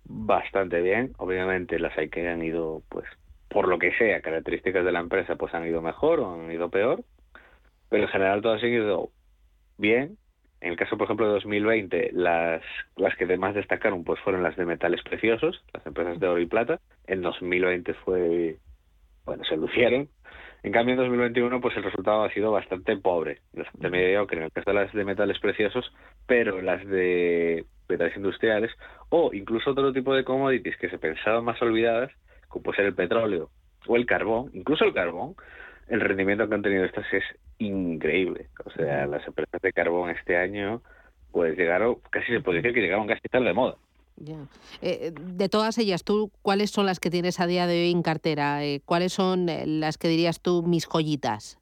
bastante 0.05 0.81
bien. 0.81 1.13
Obviamente 1.19 1.79
las 1.79 1.97
hay 1.99 2.09
que 2.09 2.29
han 2.29 2.43
ido, 2.43 2.83
pues, 2.89 3.05
por 3.49 3.69
lo 3.69 3.79
que 3.79 3.93
sea, 3.97 4.21
características 4.21 4.85
de 4.85 4.93
la 4.93 5.01
empresa, 5.01 5.37
pues 5.37 5.55
han 5.55 5.67
ido 5.67 5.83
mejor 5.83 6.21
o 6.21 6.35
han 6.35 6.51
ido 6.51 6.71
peor. 6.71 7.05
Pero 7.89 8.05
en 8.05 8.11
general 8.11 8.43
todo 8.43 8.55
ha 8.55 8.61
seguido 8.61 9.11
bien. 9.79 10.19
En 10.61 10.71
el 10.71 10.77
caso, 10.77 10.97
por 10.97 11.05
ejemplo, 11.05 11.27
de 11.27 11.35
2020, 11.35 12.11
las, 12.15 12.63
las 12.97 13.15
que 13.17 13.27
más 13.37 13.55
destacaron 13.55 14.03
pues 14.03 14.19
fueron 14.21 14.43
las 14.43 14.57
de 14.57 14.65
metales 14.65 15.03
preciosos, 15.03 15.63
las 15.75 15.87
empresas 15.87 16.19
de 16.19 16.27
oro 16.27 16.41
y 16.41 16.47
plata. 16.47 16.81
En 17.07 17.21
2020 17.21 17.93
fue, 17.95 18.57
bueno, 19.27 19.45
se 19.45 19.57
lucieron. 19.57 20.09
En 20.65 20.73
cambio, 20.73 20.95
en 20.95 21.01
2021, 21.01 21.61
pues 21.61 21.77
el 21.77 21.83
resultado 21.83 22.25
ha 22.25 22.31
sido 22.31 22.51
bastante 22.51 22.97
pobre, 22.97 23.43
bastante 23.53 23.91
mediocre 23.91 24.39
en 24.39 24.45
el 24.45 24.51
caso 24.51 24.71
de 24.71 24.75
las 24.75 24.93
de 24.95 25.05
metales 25.05 25.39
preciosos, 25.39 25.93
pero 26.27 26.63
las 26.63 26.83
de 26.87 27.67
metales 27.87 28.17
industriales 28.17 28.71
o 29.11 29.35
incluso 29.35 29.73
otro 29.73 29.93
tipo 29.93 30.15
de 30.15 30.25
commodities 30.25 30.79
que 30.79 30.89
se 30.89 30.99
pensaban 30.99 31.45
más 31.45 31.61
olvidadas, 31.61 32.11
como 32.49 32.63
puede 32.63 32.77
ser 32.77 32.87
el 32.87 32.95
petróleo 32.95 33.51
o 33.87 33.97
el 33.97 34.07
carbón, 34.07 34.53
incluso 34.55 34.87
el 34.87 34.95
carbón, 34.95 35.35
el 35.89 36.01
rendimiento 36.01 36.49
que 36.49 36.55
han 36.55 36.63
tenido 36.63 36.87
estas 36.87 37.13
es 37.13 37.25
increíble. 37.59 38.47
O 38.65 38.71
sea, 38.71 39.07
las 39.07 39.27
empresas 39.27 39.61
de 39.61 39.73
carbón 39.75 40.09
este 40.09 40.39
año, 40.39 40.81
pues 41.31 41.59
llegaron, 41.59 41.97
casi 42.09 42.33
se 42.33 42.41
puede 42.41 42.63
decir 42.63 42.73
que 42.73 42.81
llegaron 42.81 43.07
casi 43.07 43.29
tal 43.31 43.45
de 43.45 43.53
moda. 43.53 43.77
Eh, 44.81 45.13
de 45.19 45.49
todas 45.49 45.79
ellas, 45.79 46.05
¿tú 46.05 46.31
cuáles 46.43 46.71
son 46.71 46.87
las 46.87 47.01
que 47.01 47.11
tienes 47.11 47.41
a 47.41 47.47
día 47.47 47.67
de 47.67 47.83
hoy 47.83 47.91
en 47.91 48.03
cartera? 48.03 48.65
Eh, 48.65 48.81
¿Cuáles 48.85 49.13
son 49.13 49.49
eh, 49.49 49.65
las 49.67 49.99
que 49.99 50.09
dirías 50.09 50.41
tú 50.41 50.63
mis 50.63 50.87
joyitas? 50.87 51.59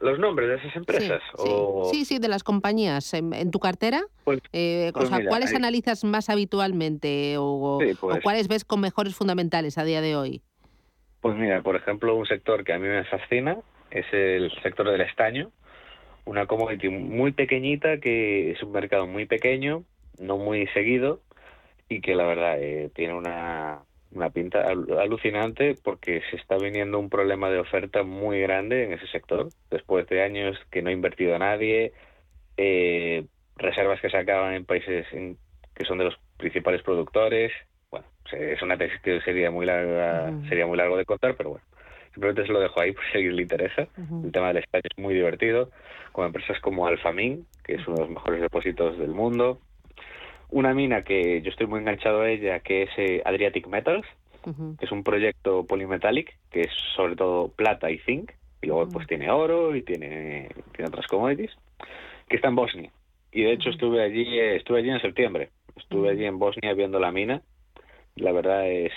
¿Los 0.00 0.18
nombres 0.18 0.48
de 0.48 0.56
esas 0.56 0.76
empresas? 0.76 1.22
Sí, 1.90 2.04
sí, 2.04 2.18
de 2.18 2.28
las 2.28 2.44
compañías. 2.44 3.12
¿En, 3.14 3.50
tu 3.50 3.58
cartera? 3.58 4.02
Pues, 4.24 4.40
pues 4.50 5.10
¿Cuáles 5.26 5.54
analizas 5.54 6.04
más 6.04 6.28
habitualmente 6.28 7.36
o, 7.38 7.78
pues 7.78 8.22
cuáles 8.22 8.46
ves 8.46 8.64
con 8.64 8.80
mejores 8.80 9.16
fundamentales 9.16 9.78
a 9.78 9.84
día 9.84 10.00
de 10.00 10.14
hoy? 10.14 10.42
Pues 11.20 11.34
mira, 11.36 11.62
por 11.62 11.74
ejemplo, 11.74 12.14
un 12.14 12.26
sector 12.26 12.62
que 12.62 12.72
a 12.72 12.78
mí 12.78 12.86
me 12.86 13.04
fascina 13.04 13.56
es 13.90 14.06
el 14.12 14.52
sector 14.62 14.88
del 14.88 15.00
estaño 15.00 15.50
una 16.26 16.46
commodity 16.46 16.90
muy 16.90 17.32
pequeñita, 17.32 17.98
que 17.98 18.50
es 18.50 18.62
un 18.62 18.72
mercado 18.72 19.06
muy 19.06 19.24
pequeño, 19.24 19.84
no 20.18 20.36
muy 20.36 20.66
seguido, 20.68 21.22
y 21.88 22.00
que 22.00 22.14
la 22.14 22.26
verdad 22.26 22.60
eh, 22.60 22.90
tiene 22.94 23.14
una, 23.14 23.80
una 24.12 24.30
pinta 24.30 24.66
alucinante 24.68 25.76
porque 25.82 26.22
se 26.30 26.36
está 26.36 26.56
viniendo 26.58 26.98
un 26.98 27.08
problema 27.08 27.48
de 27.48 27.60
oferta 27.60 28.02
muy 28.02 28.40
grande 28.40 28.84
en 28.84 28.92
ese 28.92 29.06
sector, 29.06 29.48
después 29.70 30.06
de 30.08 30.22
años 30.22 30.58
que 30.70 30.82
no 30.82 30.90
ha 30.90 30.92
invertido 30.92 31.38
nadie, 31.38 31.92
eh, 32.56 33.24
reservas 33.56 34.00
que 34.00 34.10
se 34.10 34.16
acaban 34.16 34.54
en 34.54 34.64
países 34.64 35.06
que 35.08 35.84
son 35.84 35.98
de 35.98 36.04
los 36.04 36.18
principales 36.36 36.82
productores. 36.82 37.52
Bueno, 37.90 38.06
es 38.32 38.60
una 38.62 38.76
tesis 38.76 39.00
que 39.00 39.20
sería 39.20 39.50
muy 39.50 39.66
larga, 39.66 40.32
sería 40.48 40.66
muy 40.66 40.76
largo 40.76 40.96
de 40.96 41.04
contar, 41.04 41.36
pero 41.36 41.50
bueno. 41.50 41.64
Simplemente 42.16 42.46
se 42.46 42.52
lo 42.52 42.60
dejo 42.60 42.80
ahí 42.80 42.92
por 42.94 43.04
si 43.04 43.10
a 43.10 43.14
alguien 43.16 43.36
le 43.36 43.42
interesa. 43.42 43.88
El 44.24 44.32
tema 44.32 44.48
del 44.48 44.58
estadio 44.58 44.88
es 44.90 44.98
muy 44.98 45.12
divertido, 45.12 45.70
con 46.12 46.24
empresas 46.24 46.58
como 46.60 46.86
Alfamin, 46.86 47.46
que 47.62 47.74
es 47.74 47.86
uno 47.86 47.96
de 47.96 48.02
los 48.04 48.10
mejores 48.10 48.40
depósitos 48.40 48.98
del 48.98 49.10
mundo. 49.10 49.60
Una 50.48 50.72
mina 50.72 51.02
que 51.02 51.42
yo 51.42 51.50
estoy 51.50 51.66
muy 51.66 51.80
enganchado 51.80 52.22
a 52.22 52.30
ella, 52.30 52.60
que 52.60 52.84
es 52.84 52.90
eh, 52.96 53.22
Adriatic 53.24 53.66
Metals, 53.66 54.06
que 54.78 54.86
es 54.86 54.92
un 54.92 55.02
proyecto 55.02 55.66
polymetallic, 55.66 56.38
que 56.50 56.62
es 56.62 56.70
sobre 56.94 57.16
todo 57.16 57.48
plata 57.48 57.90
y 57.90 57.98
zinc, 57.98 58.30
y 58.62 58.68
luego 58.68 58.88
pues 58.88 59.06
tiene 59.08 59.28
oro 59.28 59.74
y 59.74 59.82
tiene, 59.82 60.48
tiene 60.72 60.88
otras 60.88 61.06
commodities, 61.08 61.50
que 62.28 62.36
está 62.36 62.48
en 62.48 62.54
Bosnia. 62.54 62.90
Y 63.32 63.42
de 63.42 63.52
hecho 63.52 63.70
estuve 63.70 64.02
allí, 64.02 64.38
eh, 64.38 64.56
estuve 64.56 64.78
allí 64.78 64.90
en 64.90 65.00
septiembre. 65.00 65.50
Estuve 65.76 66.10
allí 66.10 66.24
en 66.24 66.38
Bosnia 66.38 66.72
viendo 66.72 66.98
la 66.98 67.10
mina. 67.10 67.42
La 68.14 68.32
verdad 68.32 68.66
es 68.70 68.92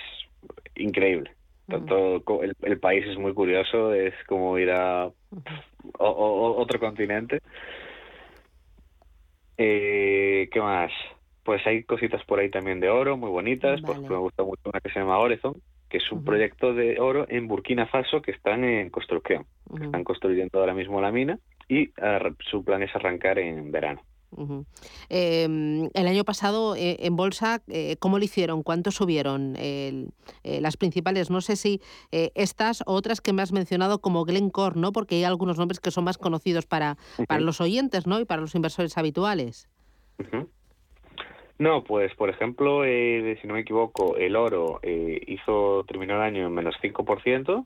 increíble. 0.75 1.31
Tanto 1.69 2.23
el, 2.41 2.79
país 2.79 3.05
es 3.07 3.17
muy 3.17 3.33
curioso, 3.33 3.93
es 3.93 4.13
como 4.27 4.57
ir 4.57 4.71
a 4.71 5.11
otro 5.97 6.79
continente. 6.79 7.41
Eh, 9.57 10.47
¿Qué 10.51 10.61
más? 10.61 10.91
Pues 11.43 11.65
hay 11.67 11.83
cositas 11.83 12.23
por 12.23 12.39
ahí 12.39 12.49
también 12.49 12.79
de 12.79 12.89
oro, 12.89 13.17
muy 13.17 13.29
bonitas. 13.29 13.81
Ejemplo, 13.81 14.09
me 14.09 14.17
gusta 14.17 14.43
mucho 14.43 14.61
una 14.69 14.79
que 14.79 14.89
se 14.89 14.99
llama 14.99 15.19
Horizon, 15.19 15.55
que 15.89 15.97
es 15.97 16.11
un 16.11 16.23
proyecto 16.23 16.73
de 16.73 16.99
oro 16.99 17.25
en 17.27 17.47
Burkina 17.47 17.85
Faso 17.85 18.21
que 18.21 18.31
están 18.31 18.63
en 18.63 18.89
construcción. 18.89 19.45
Están 19.81 20.05
construyendo 20.05 20.59
ahora 20.59 20.73
mismo 20.73 21.01
la 21.01 21.11
mina 21.11 21.39
y 21.67 21.91
ah, 22.01 22.19
su 22.39 22.63
plan 22.63 22.83
es 22.83 22.95
arrancar 22.95 23.37
en 23.37 23.71
verano. 23.71 24.01
Em, 25.09 25.89
el 25.93 26.07
año 26.07 26.23
pasado 26.23 26.75
eh, 26.75 26.97
en 26.99 27.15
bolsa, 27.15 27.61
eh, 27.67 27.95
¿cómo 27.99 28.19
lo 28.19 28.23
hicieron? 28.23 28.63
¿Cuánto 28.63 28.91
subieron 28.91 29.55
eh, 29.57 30.07
las 30.43 30.77
principales? 30.77 31.29
No 31.29 31.41
sé 31.41 31.55
si 31.55 31.81
estas 32.11 32.81
o 32.85 32.93
otras 32.93 33.21
que 33.21 33.33
me 33.33 33.41
has 33.41 33.51
mencionado 33.51 33.99
como 33.99 34.25
Glencore, 34.25 34.79
¿no? 34.79 34.91
Porque 34.91 35.15
hay 35.15 35.23
algunos 35.23 35.57
nombres 35.57 35.79
que 35.79 35.91
son 35.91 36.03
más 36.03 36.17
conocidos 36.17 36.65
para, 36.65 36.97
para 37.27 37.41
los 37.41 37.61
oyentes, 37.61 38.07
¿no? 38.07 38.19
Y 38.19 38.25
para 38.25 38.41
los 38.41 38.55
inversores 38.55 38.97
habituales. 38.97 39.69
No, 41.57 41.83
pues 41.83 42.13
por 42.15 42.29
ejemplo, 42.29 42.83
si 42.83 43.47
no 43.47 43.55
me 43.55 43.61
equivoco, 43.61 44.15
el 44.17 44.35
oro 44.35 44.79
hizo 44.83 45.83
terminó 45.87 46.15
el 46.15 46.21
año 46.21 46.47
en 46.47 46.53
menos 46.53 46.75
5% 46.81 47.65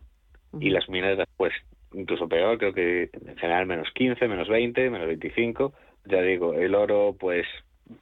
y 0.59 0.69
las 0.69 0.87
mineras, 0.89 1.27
pues 1.37 1.53
incluso 1.93 2.27
peor, 2.27 2.57
creo 2.57 2.73
que 2.73 3.09
en 3.13 3.37
general 3.37 3.65
menos 3.65 3.87
15, 3.93 4.27
menos 4.27 4.47
20, 4.47 4.89
menos 4.89 5.07
25 5.07 5.73
ya 6.05 6.21
digo, 6.21 6.53
el 6.53 6.75
oro, 6.75 7.15
pues, 7.19 7.45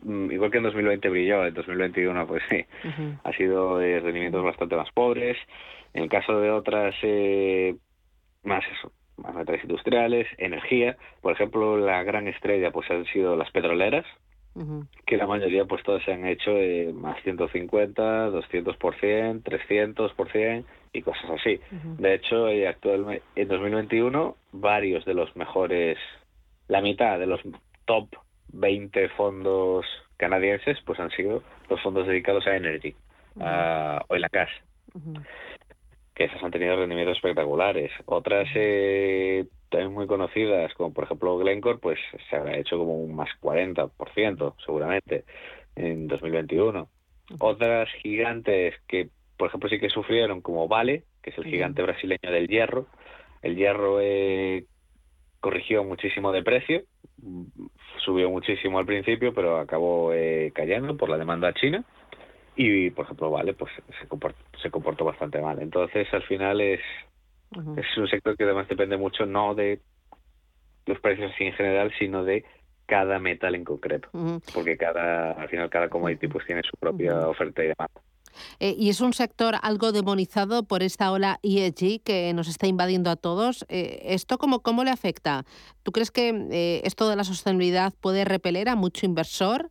mm, 0.03 0.31
igual 0.31 0.51
que 0.51 0.57
en 0.57 0.63
2020 0.63 1.09
brilló, 1.09 1.45
en 1.45 1.53
2021, 1.53 2.27
pues 2.27 2.43
sí, 2.49 2.65
ha 3.23 3.31
sido 3.33 3.77
de 3.77 3.99
rendimientos 3.99 4.43
bastante 4.43 4.75
más 4.75 4.91
pobres. 4.91 5.37
En 5.93 6.03
el 6.03 6.09
caso 6.09 6.39
de 6.39 6.51
otras, 6.51 6.95
eh, 7.03 7.75
más 8.43 8.63
eso, 8.77 8.91
más 9.17 9.35
metales 9.35 9.63
industriales, 9.63 10.27
energía, 10.37 10.97
por 11.21 11.33
ejemplo, 11.33 11.77
la 11.77 12.03
gran 12.03 12.27
estrella, 12.27 12.71
pues 12.71 12.89
han 12.89 13.05
sido 13.05 13.35
las 13.35 13.51
petroleras, 13.51 14.05
que 15.05 15.15
la 15.15 15.27
mayoría, 15.27 15.63
pues 15.63 15.81
todas 15.83 16.03
se 16.03 16.11
han 16.11 16.25
hecho 16.25 16.51
eh, 16.51 16.91
más 16.93 17.21
150, 17.23 18.29
200%, 18.31 19.43
300% 19.43 20.65
y 20.91 21.01
cosas 21.01 21.29
así. 21.29 21.59
De 21.97 22.15
hecho, 22.15 22.49
eh, 22.49 22.67
actualmente, 22.67 23.23
en 23.35 23.47
2021, 23.47 24.35
varios 24.51 25.05
de 25.05 25.13
los 25.13 25.33
mejores, 25.37 25.97
la 26.67 26.81
mitad 26.81 27.17
de 27.17 27.27
los 27.27 27.39
top 27.91 28.07
20 28.53 29.09
fondos 29.09 29.85
canadienses 30.15 30.77
pues 30.85 30.97
han 31.01 31.11
sido 31.11 31.43
los 31.69 31.81
fondos 31.81 32.07
dedicados 32.07 32.47
a 32.47 32.55
energy, 32.55 32.95
a 33.37 34.01
oil 34.07 34.23
and 34.23 34.31
gas. 34.31 34.49
Que 36.15 36.25
esas 36.25 36.41
han 36.41 36.51
tenido 36.51 36.77
rendimientos 36.77 37.17
espectaculares. 37.17 37.91
Otras 38.05 38.47
eh, 38.55 39.45
también 39.69 39.91
muy 39.91 40.07
conocidas, 40.07 40.73
como 40.75 40.93
por 40.93 41.03
ejemplo 41.03 41.37
Glencore, 41.37 41.79
pues 41.79 41.99
se 42.29 42.35
habrá 42.37 42.57
hecho 42.57 42.77
como 42.77 42.95
un 42.95 43.13
más 43.13 43.29
40% 43.41 44.53
seguramente 44.65 45.25
en 45.75 46.07
2021. 46.07 46.87
Otras 47.39 47.89
gigantes 48.01 48.75
que, 48.87 49.09
por 49.37 49.49
ejemplo, 49.49 49.69
sí 49.69 49.79
que 49.79 49.89
sufrieron, 49.89 50.39
como 50.41 50.69
Vale, 50.69 51.03
que 51.21 51.31
es 51.31 51.37
el 51.37 51.45
gigante 51.45 51.81
brasileño 51.81 52.31
del 52.31 52.47
hierro. 52.47 52.87
El 53.41 53.57
hierro 53.57 53.99
eh, 54.01 54.65
corrigió 55.41 55.83
muchísimo 55.83 56.31
de 56.31 56.43
precio, 56.43 56.83
subió 58.05 58.29
muchísimo 58.29 58.79
al 58.79 58.85
principio, 58.85 59.33
pero 59.33 59.57
acabó 59.57 60.13
eh, 60.13 60.51
cayendo 60.55 60.95
por 60.95 61.09
la 61.09 61.17
demanda 61.17 61.53
china. 61.53 61.83
Y, 62.55 62.91
por 62.91 63.05
ejemplo, 63.05 63.31
vale, 63.31 63.53
pues 63.53 63.71
se 63.99 64.07
comportó, 64.07 64.39
se 64.61 64.69
comportó 64.69 65.03
bastante 65.03 65.41
mal. 65.41 65.59
Entonces, 65.61 66.07
al 66.13 66.23
final 66.23 66.61
es, 66.61 66.81
es 67.75 67.97
un 67.97 68.07
sector 68.07 68.37
que 68.37 68.43
además 68.43 68.67
depende 68.67 68.97
mucho 68.97 69.25
no 69.25 69.55
de 69.55 69.79
los 70.85 70.99
precios 70.99 71.31
así 71.33 71.45
en 71.45 71.53
general, 71.53 71.91
sino 71.97 72.23
de 72.23 72.45
cada 72.85 73.19
metal 73.19 73.55
en 73.55 73.63
concreto, 73.63 74.09
porque 74.53 74.77
cada 74.77 75.31
al 75.31 75.47
final 75.47 75.69
cada 75.69 75.87
commodity 75.87 76.27
pues 76.27 76.45
tiene 76.45 76.61
su 76.63 76.75
propia 76.77 77.27
oferta 77.27 77.63
y 77.63 77.67
demanda. 77.67 78.01
Eh, 78.59 78.75
y 78.77 78.89
es 78.89 79.01
un 79.01 79.13
sector 79.13 79.55
algo 79.61 79.91
demonizado 79.91 80.63
por 80.63 80.83
esta 80.83 81.11
ola 81.11 81.39
ESG 81.43 82.03
que 82.03 82.31
nos 82.33 82.47
está 82.47 82.67
invadiendo 82.67 83.09
a 83.09 83.15
todos. 83.15 83.65
Eh, 83.69 83.99
¿Esto 84.03 84.37
cómo, 84.37 84.61
cómo 84.61 84.83
le 84.83 84.91
afecta? 84.91 85.43
¿Tú 85.83 85.91
crees 85.91 86.11
que 86.11 86.29
eh, 86.51 86.81
esto 86.83 87.09
de 87.09 87.15
la 87.15 87.23
sostenibilidad 87.23 87.93
puede 88.01 88.25
repeler 88.25 88.69
a 88.69 88.75
mucho 88.75 89.05
inversor? 89.05 89.69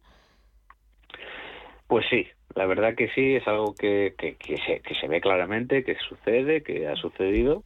Pues 1.87 2.07
sí, 2.09 2.27
la 2.55 2.67
verdad 2.67 2.95
que 2.95 3.09
sí, 3.11 3.35
es 3.35 3.47
algo 3.49 3.75
que, 3.75 4.15
que, 4.17 4.37
se, 4.65 4.81
que 4.81 4.95
se 4.95 5.09
ve 5.09 5.21
claramente, 5.21 5.85
que 5.85 5.97
sucede, 6.09 6.63
que 6.63 6.87
ha 6.87 6.97
sucedido, 6.97 7.65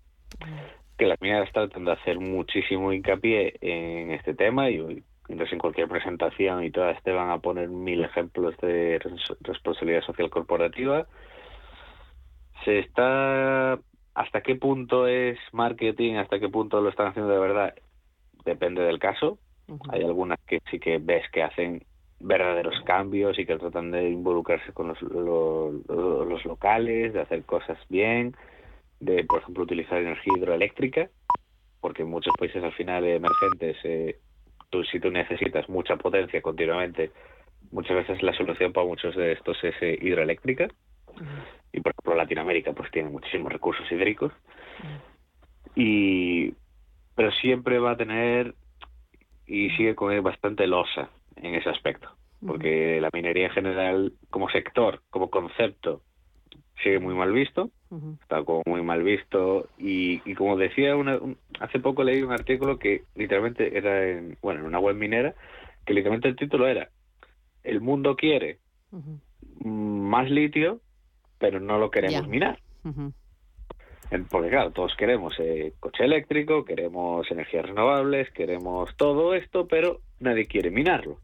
que 0.97 1.07
las 1.07 1.21
minas 1.21 1.51
tratan 1.53 1.85
de 1.85 1.93
hacer 1.93 2.19
muchísimo 2.21 2.93
hincapié 2.93 3.55
en 3.61 4.13
este 4.13 4.35
tema 4.35 4.71
y 4.71 5.03
entonces 5.29 5.53
en 5.55 5.59
cualquier 5.59 5.89
presentación 5.89 6.65
y 6.65 6.71
todas 6.71 7.03
te 7.03 7.13
van 7.13 7.31
a 7.31 7.39
poner 7.39 7.69
mil 7.69 8.05
ejemplos 8.05 8.57
de 8.59 9.01
responsabilidad 9.41 10.03
social 10.03 10.31
corporativa. 10.31 11.07
Se 12.65 12.79
está 12.79 13.79
hasta 14.15 14.43
qué 14.43 14.57
punto 14.57 15.07
es 15.07 15.39
marketing, 15.53 16.15
hasta 16.17 16.39
qué 16.39 16.49
punto 16.49 16.81
lo 16.81 16.89
están 16.89 17.09
haciendo 17.09 17.33
de 17.33 17.39
verdad, 17.39 17.75
depende 18.45 18.83
del 18.83 18.99
caso. 18.99 19.39
Hay 19.91 20.03
algunas 20.03 20.39
que 20.47 20.61
sí 20.71 20.79
que 20.79 20.99
ves 20.99 21.25
que 21.33 21.43
hacen 21.43 21.85
verdaderos 22.21 22.75
cambios 22.85 23.39
y 23.39 23.47
que 23.47 23.57
tratan 23.57 23.91
de 23.91 24.11
involucrarse 24.11 24.73
con 24.73 24.89
los, 24.89 25.03
los, 25.03 26.45
locales, 26.45 27.13
de 27.13 27.21
hacer 27.21 27.45
cosas 27.45 27.79
bien, 27.89 28.35
de, 29.01 29.25
por 29.25 29.41
ejemplo, 29.41 29.65
utilizar 29.65 29.99
energía 29.99 30.33
hidroeléctrica, 30.37 31.11
porque 31.81 32.03
en 32.03 32.11
muchos 32.11 32.33
países 32.39 32.63
al 32.63 32.73
final 32.73 33.05
emergentes, 33.05 33.77
eh, 33.85 34.19
tú, 34.71 34.85
si 34.85 35.01
tú 35.01 35.11
necesitas 35.11 35.69
mucha 35.69 35.97
potencia 35.97 36.43
continuamente, 36.43 37.11
muchas 37.71 37.97
veces 37.97 38.23
la 38.23 38.33
solución 38.35 38.73
para 38.73 38.87
muchos 38.87 39.15
de 39.17 39.33
estos 39.33 39.63
es 39.65 39.75
eh, 39.81 39.99
hidroeléctrica. 40.01 40.69
Y 41.73 41.81
por 41.81 41.93
ejemplo 41.93 42.15
Latinoamérica 42.15 42.73
pues 42.73 42.91
tiene 42.91 43.11
muchísimos 43.11 43.53
recursos 43.53 43.91
hídricos. 43.91 44.33
Y 45.75 46.55
pero 47.15 47.31
siempre 47.33 47.79
va 47.79 47.93
a 47.93 47.97
tener 47.97 48.55
y 49.47 49.71
sigue 49.71 49.95
con 49.95 50.23
bastante 50.23 50.67
losa 50.67 51.11
en 51.37 51.55
ese 51.55 51.69
aspecto, 51.69 52.09
porque 52.45 53.01
la 53.01 53.11
minería 53.13 53.47
en 53.47 53.53
general 53.53 54.13
como 54.31 54.49
sector, 54.49 55.03
como 55.11 55.31
concepto, 55.31 56.01
sigue 56.85 57.01
muy 57.01 57.15
mal 57.15 57.33
visto, 57.33 57.71
está 58.23 58.45
como 58.45 58.63
muy 58.67 58.83
mal 58.83 59.03
visto 59.03 59.69
y, 59.79 60.19
como 60.35 60.57
decía 60.57 60.95
una, 60.95 61.19
hace 61.59 61.81
poco 61.81 62.05
leí 62.05 62.23
un 62.23 62.33
artículo 62.33 62.79
que 62.79 63.05
literalmente 63.15 63.77
era 63.77 64.09
en, 64.09 64.37
bueno, 64.43 64.61
en 64.61 64.67
una 64.67 64.79
web 64.79 64.95
minera, 64.95 65.35
que 65.85 65.95
literalmente 65.95 66.29
el 66.29 66.37
título 66.37 66.69
era 66.69 66.91
El 67.63 67.81
mundo 67.81 68.15
quiere 68.15 68.59
más 69.65 70.31
litio, 70.31 70.81
pero 71.39 71.59
no 71.59 71.79
lo 71.79 71.91
queremos 71.91 72.29
minar. 72.29 72.59
Porque 74.31 74.51
claro, 74.51 74.71
todos 74.71 74.95
queremos 74.97 75.35
eh, 75.41 75.73
coche 75.81 76.05
eléctrico, 76.05 76.65
queremos 76.65 77.29
energías 77.31 77.67
renovables, 77.67 78.31
queremos 78.31 78.95
todo 78.97 79.35
esto, 79.35 79.67
pero 79.67 80.01
nadie 80.21 80.45
quiere 80.45 80.71
minarlo. 80.71 81.19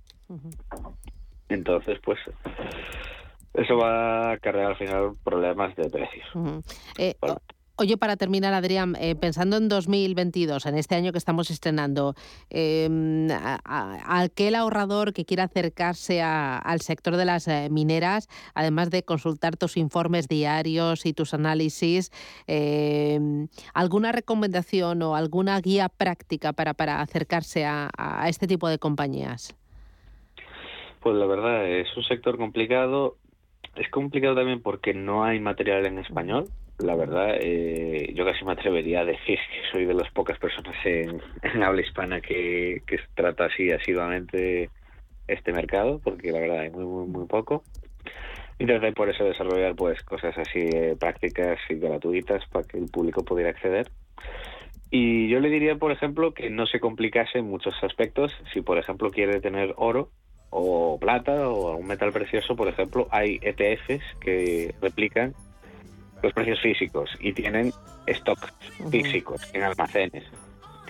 Entonces, 1.49 1.99
pues 2.03 2.19
eso 3.55 3.77
va 3.77 4.33
a 4.33 4.39
cargar 4.39 4.67
al 4.67 4.77
final 4.77 5.13
problemas 5.25 5.75
de 5.77 5.91
precios. 5.91 6.27
Oye, 7.81 7.97
para 7.97 8.19
terminar, 8.19 8.53
Adrián, 8.53 8.95
eh, 9.01 9.15
pensando 9.15 9.57
en 9.57 9.71
2022, 9.71 10.67
en 10.67 10.77
este 10.77 10.97
año 10.97 11.13
que 11.13 11.19
estamos 11.19 11.51
estrenando, 11.51 12.13
eh, 12.51 12.87
aquel 13.65 14.55
ahorrador 14.55 15.15
que 15.15 15.25
quiera 15.25 15.45
acercarse 15.45 16.21
al 16.21 16.83
sector 16.83 17.17
de 17.17 17.25
las 17.25 17.49
eh, 17.49 17.69
mineras, 17.71 18.29
además 18.55 18.91
de 18.91 19.03
consultar 19.03 19.57
tus 19.57 19.79
informes 19.79 20.29
diarios 20.29 21.07
y 21.07 21.15
tus 21.15 21.33
análisis, 21.33 22.11
em, 22.47 23.49
¿alguna 23.73 24.13
recomendación 24.13 25.01
o 25.01 25.17
alguna 25.17 25.59
guía 25.63 25.89
práctica 25.89 26.53
para, 26.53 26.75
para 26.75 27.01
acercarse 27.01 27.65
a, 27.65 27.89
a 27.97 28.29
este 28.29 28.47
tipo 28.47 28.69
de 28.69 28.79
compañías? 28.79 29.57
Pues 31.01 31.17
la 31.17 31.25
verdad, 31.25 31.67
es 31.67 31.89
un 31.97 32.05
sector 32.05 32.37
complicado. 32.37 33.17
Es 33.77 33.89
complicado 33.91 34.35
también 34.35 34.63
porque 34.63 34.95
no 34.95 35.25
hay 35.25 35.41
material 35.41 35.87
en 35.87 35.99
español 35.99 36.49
la 36.83 36.95
verdad, 36.95 37.37
eh, 37.39 38.13
yo 38.15 38.25
casi 38.25 38.45
me 38.45 38.53
atrevería 38.53 39.01
a 39.01 39.05
decir 39.05 39.39
que 39.39 39.71
soy 39.71 39.85
de 39.85 39.95
las 39.95 40.11
pocas 40.13 40.39
personas 40.39 40.75
en, 40.85 41.21
habla 41.63 41.83
hispana 41.83 42.21
que, 42.21 42.83
trata 43.15 43.47
así 43.47 43.71
asiduamente 43.71 44.71
este 45.27 45.53
mercado, 45.53 46.01
porque 46.03 46.33
la 46.33 46.41
verdad 46.41 46.61
hay 46.61 46.71
muy, 46.71 46.85
muy, 46.85 47.07
muy 47.07 47.27
poco. 47.27 47.63
Intenté 48.59 48.93
por 48.93 49.09
eso 49.09 49.25
desarrollar 49.25 49.75
pues 49.75 50.03
cosas 50.03 50.37
así 50.37 50.59
eh, 50.59 50.97
prácticas 50.99 51.59
y 51.69 51.75
gratuitas 51.75 52.45
para 52.51 52.67
que 52.67 52.79
el 52.79 52.91
público 52.91 53.25
pudiera 53.25 53.51
acceder. 53.51 53.91
Y 54.91 55.29
yo 55.29 55.39
le 55.39 55.49
diría, 55.49 55.77
por 55.77 55.93
ejemplo, 55.93 56.35
que 56.35 56.51
no 56.51 56.67
se 56.67 56.81
complicase 56.81 57.39
en 57.39 57.47
muchos 57.47 57.75
aspectos. 57.83 58.37
Si, 58.53 58.61
por 58.61 58.77
ejemplo, 58.77 59.11
quiere 59.11 59.41
tener 59.41 59.73
oro 59.77 60.11
o 60.51 60.99
plata 60.99 61.49
o 61.49 61.71
algún 61.71 61.87
metal 61.87 62.13
precioso, 62.13 62.57
por 62.57 62.69
ejemplo, 62.69 63.09
hay 63.11 63.39
ETFs 63.43 64.05
que 64.21 64.75
replican 64.81 65.35
los 66.23 66.33
precios 66.33 66.61
físicos 66.61 67.11
y 67.21 67.33
tienen 67.33 67.73
stocks 68.09 68.53
físicos 68.91 69.41
en 69.55 69.63
almacenes, 69.63 70.25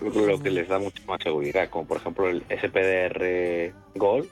lo 0.00 0.40
que 0.40 0.50
les 0.50 0.68
da 0.68 0.78
mucha 0.78 1.02
más 1.06 1.22
seguridad, 1.22 1.68
como 1.68 1.86
por 1.86 1.98
ejemplo 1.98 2.28
el 2.28 2.42
SPDR 2.48 3.72
Gold, 3.94 4.28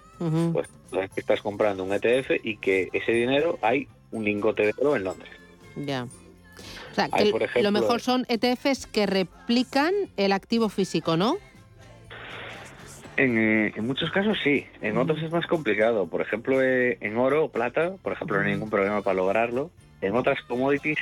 pues 0.52 0.68
estás 1.16 1.42
comprando 1.42 1.84
un 1.84 1.92
ETF 1.92 2.30
y 2.42 2.56
que 2.56 2.88
ese 2.92 3.12
dinero 3.12 3.58
hay 3.62 3.86
un 4.10 4.24
lingote 4.24 4.66
de 4.66 4.74
oro 4.78 4.96
en 4.96 5.04
Londres. 5.04 5.30
Ya. 5.76 6.06
O 6.90 6.94
sea, 6.94 7.08
que 7.08 7.62
lo 7.62 7.70
mejor 7.70 8.00
son 8.00 8.26
ETFs 8.28 8.86
que 8.86 9.06
replican 9.06 9.92
el 10.16 10.32
activo 10.32 10.68
físico, 10.68 11.16
¿no? 11.16 11.36
En, 13.18 13.36
eh, 13.36 13.72
en, 13.74 13.84
muchos 13.84 14.12
casos 14.12 14.38
sí, 14.44 14.64
en 14.80 14.96
otros 14.96 15.20
es 15.20 15.32
más 15.32 15.44
complicado. 15.46 16.06
Por 16.06 16.20
ejemplo, 16.20 16.62
eh, 16.62 16.98
en 17.00 17.16
oro 17.16 17.46
o 17.46 17.50
plata, 17.50 17.96
por 18.00 18.12
ejemplo, 18.12 18.38
no 18.38 18.46
hay 18.46 18.52
ningún 18.52 18.70
problema 18.70 19.02
para 19.02 19.16
lograrlo, 19.16 19.72
en 20.00 20.14
otras 20.14 20.40
commodities, 20.42 20.98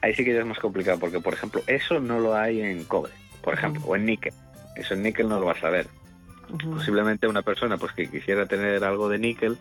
ahí 0.00 0.14
sí 0.14 0.24
que 0.24 0.32
ya 0.32 0.40
es 0.40 0.46
más 0.46 0.60
complicado, 0.60 1.00
porque 1.00 1.18
por 1.18 1.34
ejemplo, 1.34 1.60
eso 1.66 1.98
no 1.98 2.20
lo 2.20 2.36
hay 2.36 2.60
en 2.60 2.84
cobre, 2.84 3.12
por 3.42 3.54
ejemplo, 3.54 3.82
o 3.84 3.96
en 3.96 4.06
níquel. 4.06 4.32
Eso 4.76 4.94
en 4.94 5.02
níquel 5.02 5.28
no 5.28 5.40
lo 5.40 5.46
vas 5.46 5.62
a 5.64 5.70
ver. 5.70 5.88
Posiblemente 6.72 7.26
una 7.26 7.42
persona 7.42 7.76
pues 7.76 7.92
que 7.92 8.08
quisiera 8.08 8.46
tener 8.46 8.84
algo 8.84 9.08
de 9.08 9.18
níquel 9.18 9.58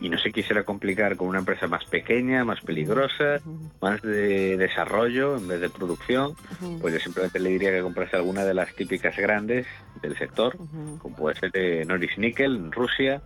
y 0.00 0.08
no 0.08 0.18
se 0.18 0.30
quisiera 0.30 0.64
complicar 0.64 1.16
con 1.16 1.28
una 1.28 1.38
empresa 1.38 1.66
más 1.68 1.84
pequeña, 1.84 2.44
más 2.44 2.60
peligrosa, 2.60 3.40
más 3.80 4.02
de 4.02 4.56
desarrollo 4.56 5.36
en 5.36 5.48
vez 5.48 5.60
de 5.60 5.70
producción, 5.70 6.34
pues 6.80 6.94
yo 6.94 7.00
simplemente 7.00 7.38
le 7.38 7.50
diría 7.50 7.70
que 7.70 7.80
comprase 7.80 8.16
alguna 8.16 8.44
de 8.44 8.54
las 8.54 8.74
típicas 8.74 9.16
grandes 9.16 9.66
del 10.02 10.16
sector, 10.16 10.56
como 10.98 11.16
puede 11.16 11.36
ser 11.40 11.50
de 11.52 11.84
Norris 11.84 12.18
Nickel 12.18 12.56
en 12.56 12.72
Rusia 12.72 13.22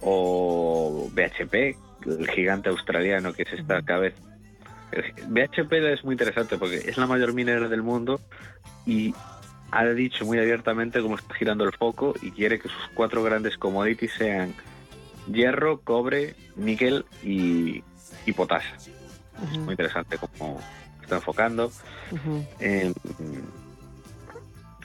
o 0.00 1.10
BHP, 1.12 1.76
el 2.06 2.30
gigante 2.30 2.68
australiano 2.68 3.32
que 3.32 3.42
es 3.42 3.52
esta 3.52 3.82
cabeza. 3.82 4.18
BHP 5.28 5.72
es 5.72 6.04
muy 6.04 6.14
interesante 6.14 6.56
porque 6.56 6.76
es 6.76 6.96
la 6.96 7.06
mayor 7.06 7.32
minera 7.32 7.68
del 7.68 7.82
mundo 7.82 8.20
y 8.86 9.14
ha 9.72 9.84
dicho 9.86 10.24
muy 10.24 10.38
abiertamente 10.38 11.00
cómo 11.00 11.16
está 11.16 11.34
girando 11.34 11.64
el 11.64 11.72
foco 11.72 12.14
y 12.22 12.30
quiere 12.32 12.58
que 12.58 12.68
sus 12.68 12.90
cuatro 12.94 13.22
grandes 13.22 13.56
commodities 13.56 14.12
sean 14.14 14.54
hierro, 15.26 15.80
cobre, 15.80 16.34
níquel 16.56 17.04
y, 17.22 17.82
y 18.26 18.32
potasio. 18.32 18.74
Es 19.50 19.58
muy 19.58 19.72
interesante 19.72 20.18
cómo 20.18 20.60
está 21.02 21.16
enfocando. 21.16 21.70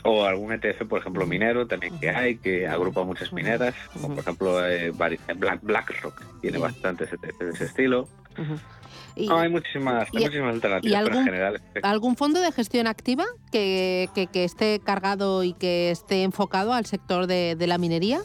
O 0.08 0.24
algún 0.24 0.54
ETF, 0.54 0.86
por 0.88 1.00
ejemplo, 1.00 1.26
minero 1.26 1.66
también 1.66 2.00
que 2.00 2.12
hay, 2.12 2.38
que 2.38 2.68
agrupa 2.68 3.04
muchas 3.04 3.34
mineras, 3.34 3.74
como 3.92 4.10
por 4.10 4.20
ejemplo 4.20 4.66
eh, 4.66 4.92
Black, 4.92 5.60
BlackRock, 5.64 6.22
tiene 6.42 6.60
bastantes 6.60 7.12
ETF 7.12 7.40
de 7.40 7.50
ese 7.50 7.66
estilo. 7.66 8.08
hay 9.18 9.50
muchísimas, 9.50 10.08
alternativas, 10.14 11.00
algún, 11.00 11.18
en 11.18 11.26
general... 11.26 11.62
¿Algún 11.82 12.16
fondo 12.16 12.40
de 12.40 12.52
gestión 12.52 12.86
activa 12.86 13.26
que, 13.52 14.08
que, 14.14 14.44
esté 14.44 14.80
cargado 14.80 15.44
y 15.44 15.54
que 15.54 15.90
esté 15.90 16.22
enfocado 16.22 16.74
al 16.74 16.86
sector 16.86 17.26
de, 17.26 17.56
de 17.56 17.66
la 17.66 17.80
minería? 17.80 18.22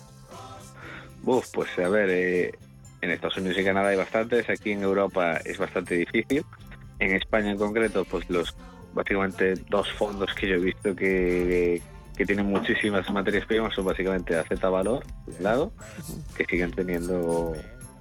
Uf, 1.24 1.46
pues 1.52 1.78
a 1.78 1.88
ver, 1.88 2.08
eh, 2.10 2.52
en 3.00 3.10
Estados 3.10 3.36
Unidos 3.38 3.58
y 3.58 3.64
Canadá 3.64 3.88
hay 3.88 3.96
bastantes, 3.96 4.48
aquí 4.48 4.72
en 4.72 4.82
Europa 4.82 5.36
es 5.44 5.58
bastante 5.58 5.94
difícil. 5.96 6.44
En 6.98 7.14
España 7.14 7.50
en 7.50 7.58
concreto, 7.58 8.04
pues 8.04 8.28
los 8.28 8.54
básicamente 8.92 9.54
dos 9.68 9.90
fondos 9.92 10.34
que 10.34 10.48
yo 10.48 10.56
he 10.56 10.58
visto 10.58 10.94
que, 10.94 11.80
que 12.16 12.26
tienen 12.26 12.46
muchísimas 12.46 13.08
materias 13.10 13.46
primas 13.46 13.74
son 13.74 13.86
básicamente 13.86 14.36
AZ 14.36 14.60
Valor, 14.60 15.02
un 15.26 15.42
lado, 15.42 15.72
que 16.36 16.44
siguen 16.44 16.72
teniendo 16.72 17.54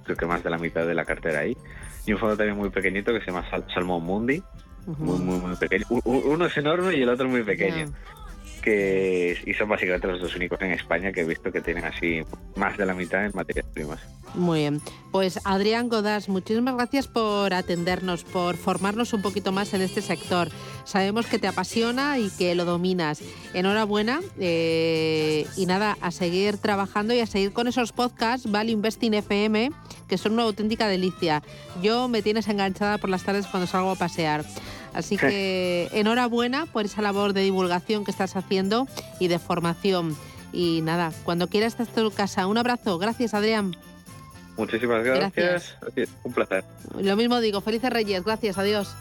creo 0.04 0.16
que 0.16 0.26
más 0.26 0.42
de 0.42 0.50
la 0.50 0.58
mitad 0.58 0.86
de 0.86 0.94
la 0.94 1.04
cartera 1.04 1.40
ahí, 1.40 1.56
y 2.06 2.12
un 2.12 2.18
fondo 2.18 2.36
también 2.36 2.56
muy 2.56 2.70
pequeñito 2.70 3.12
que 3.12 3.20
se 3.20 3.26
llama 3.26 3.46
Salmon 3.72 4.02
Mundi, 4.02 4.42
muy, 4.86 5.18
muy, 5.20 5.38
muy 5.38 5.56
pequeño. 5.56 5.84
Uno 6.04 6.46
es 6.46 6.56
enorme 6.56 6.96
y 6.96 7.02
el 7.02 7.08
otro 7.10 7.28
muy 7.28 7.44
pequeño 7.44 7.92
que 8.60 9.36
y 9.46 9.54
son 9.54 9.68
básicamente 9.68 10.06
los 10.06 10.20
dos 10.20 10.36
únicos 10.36 10.60
en 10.60 10.72
España 10.72 11.12
que 11.12 11.20
he 11.22 11.24
visto 11.24 11.50
que 11.50 11.60
tienen 11.60 11.84
así 11.84 12.22
más 12.56 12.76
de 12.76 12.86
la 12.86 12.94
mitad 12.94 13.24
en 13.24 13.32
materias 13.34 13.66
primas. 13.72 14.00
Muy 14.34 14.60
bien. 14.60 14.80
Pues 15.10 15.40
Adrián 15.44 15.88
Godas, 15.88 16.28
muchísimas 16.28 16.76
gracias 16.76 17.08
por 17.08 17.52
atendernos, 17.52 18.22
por 18.22 18.56
formarnos 18.56 19.12
un 19.12 19.22
poquito 19.22 19.50
más 19.50 19.74
en 19.74 19.80
este 19.80 20.02
sector. 20.02 20.48
Sabemos 20.84 21.26
que 21.26 21.38
te 21.38 21.48
apasiona 21.48 22.18
y 22.18 22.30
que 22.30 22.54
lo 22.54 22.64
dominas. 22.64 23.20
Enhorabuena 23.54 24.20
eh, 24.38 25.46
y 25.56 25.66
nada, 25.66 25.96
a 26.00 26.10
seguir 26.12 26.58
trabajando 26.58 27.12
y 27.12 27.20
a 27.20 27.26
seguir 27.26 27.52
con 27.52 27.66
esos 27.66 27.92
podcasts, 27.92 28.50
Value 28.50 28.70
Investing 28.70 29.14
FM, 29.14 29.72
que 30.08 30.18
son 30.18 30.32
una 30.34 30.44
auténtica 30.44 30.86
delicia. 30.86 31.42
Yo 31.82 32.08
me 32.08 32.22
tienes 32.22 32.46
enganchada 32.48 32.98
por 32.98 33.10
las 33.10 33.24
tardes 33.24 33.46
cuando 33.46 33.66
salgo 33.66 33.90
a 33.90 33.96
pasear. 33.96 34.44
Así 34.94 35.16
que 35.16 35.88
enhorabuena 35.92 36.66
por 36.66 36.84
esa 36.84 37.02
labor 37.02 37.32
de 37.32 37.42
divulgación 37.42 38.04
que 38.04 38.10
estás 38.10 38.36
haciendo 38.36 38.88
y 39.18 39.28
de 39.28 39.38
formación. 39.38 40.16
Y 40.52 40.80
nada, 40.82 41.12
cuando 41.24 41.48
quieras 41.48 41.74
estás 41.74 41.88
en 41.96 42.04
tu 42.04 42.10
casa. 42.10 42.46
Un 42.46 42.58
abrazo. 42.58 42.98
Gracias, 42.98 43.34
Adrián. 43.34 43.76
Muchísimas 44.56 45.04
gracias. 45.04 45.76
gracias. 45.80 46.10
Un 46.24 46.32
placer. 46.32 46.64
Lo 47.00 47.16
mismo 47.16 47.40
digo. 47.40 47.60
Felices 47.60 47.90
Reyes. 47.90 48.24
Gracias. 48.24 48.58
Adiós. 48.58 48.94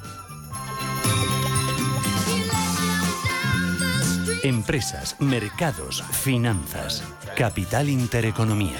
Empresas, 4.44 5.20
mercados, 5.20 6.02
finanzas. 6.12 7.04
Capital 7.36 7.90
Intereconomía. 7.90 8.80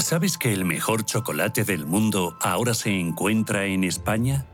¿Sabes 0.00 0.38
que 0.38 0.52
el 0.52 0.64
mejor 0.64 1.04
chocolate 1.04 1.62
del 1.62 1.86
mundo 1.86 2.36
ahora 2.40 2.74
se 2.74 2.98
encuentra 2.98 3.66
en 3.66 3.84
España? 3.84 4.46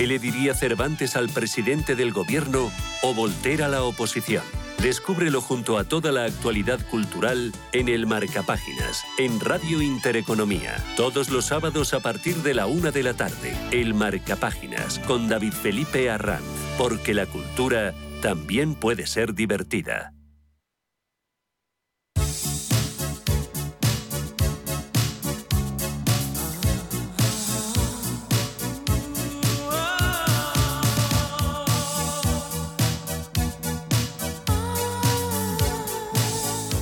¿Qué 0.00 0.06
le 0.06 0.18
diría 0.18 0.54
Cervantes 0.54 1.14
al 1.14 1.28
presidente 1.28 1.94
del 1.94 2.10
gobierno 2.10 2.72
o 3.02 3.12
Voltaire 3.12 3.64
a 3.64 3.68
la 3.68 3.82
oposición? 3.82 4.42
Descúbrelo 4.80 5.42
junto 5.42 5.76
a 5.76 5.84
toda 5.84 6.10
la 6.10 6.24
actualidad 6.24 6.80
cultural 6.88 7.52
en 7.72 7.90
el 7.90 8.06
Marcapáginas, 8.06 9.04
en 9.18 9.38
Radio 9.40 9.82
Intereconomía. 9.82 10.82
Todos 10.96 11.28
los 11.28 11.44
sábados 11.44 11.92
a 11.92 12.00
partir 12.00 12.36
de 12.36 12.54
la 12.54 12.64
una 12.64 12.92
de 12.92 13.02
la 13.02 13.12
tarde. 13.12 13.54
El 13.72 13.92
Marcapáginas 13.92 15.00
con 15.00 15.28
David 15.28 15.52
Felipe 15.52 16.08
Arranz. 16.08 16.46
Porque 16.78 17.12
la 17.12 17.26
cultura 17.26 17.92
también 18.22 18.76
puede 18.76 19.06
ser 19.06 19.34
divertida. 19.34 20.14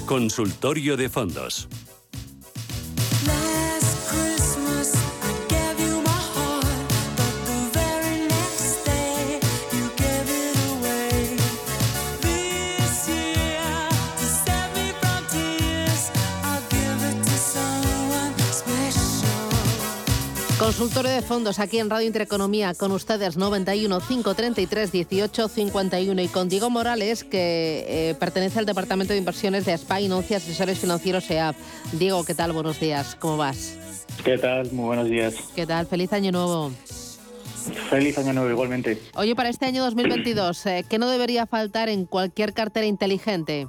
Consultorio 0.09 0.97
de 0.97 1.11
fondos. 1.11 1.69
Consultorio 20.79 21.11
de 21.11 21.23
fondos 21.23 21.59
aquí 21.59 21.81
en 21.81 21.91
Radio 21.91 22.07
Intereconomía 22.07 22.73
con 22.73 22.93
ustedes 22.93 23.37
91 23.37 23.99
533 23.99 24.93
18 24.93 25.49
51 25.49 26.23
y 26.23 26.29
con 26.29 26.49
Diego 26.49 26.71
Morales 26.71 27.25
que 27.25 27.85
eh, 27.89 28.15
pertenece 28.15 28.61
al 28.61 28.65
Departamento 28.65 29.13
de 29.13 29.19
Inversiones 29.19 29.65
de 29.65 29.77
SPA 29.77 30.01
y 30.01 30.09
Asesores 30.09 30.79
Financieros 30.79 31.29
EAP. 31.33 31.57
Diego, 31.95 32.25
¿qué 32.25 32.33
tal? 32.37 32.53
Buenos 32.53 32.79
días, 32.79 33.17
¿cómo 33.17 33.37
vas? 33.37 33.77
¿Qué 34.25 34.39
tal? 34.39 34.71
Muy 34.71 34.85
buenos 34.85 35.11
días. 35.11 35.35
¿Qué 35.57 35.67
tal? 35.67 35.85
Feliz 35.89 36.13
año 36.13 36.31
nuevo. 36.31 36.71
Feliz 37.91 38.17
año 38.17 38.33
nuevo 38.33 38.49
igualmente. 38.49 39.03
Oye, 39.17 39.35
para 39.35 39.49
este 39.49 39.67
año 39.67 39.83
2022, 39.83 40.67
eh, 40.67 40.85
¿qué 40.89 40.99
no 41.01 41.09
debería 41.11 41.47
faltar 41.47 41.89
en 41.89 42.07
cualquier 42.07 42.55
cartera 42.55 42.87
inteligente? 42.87 43.67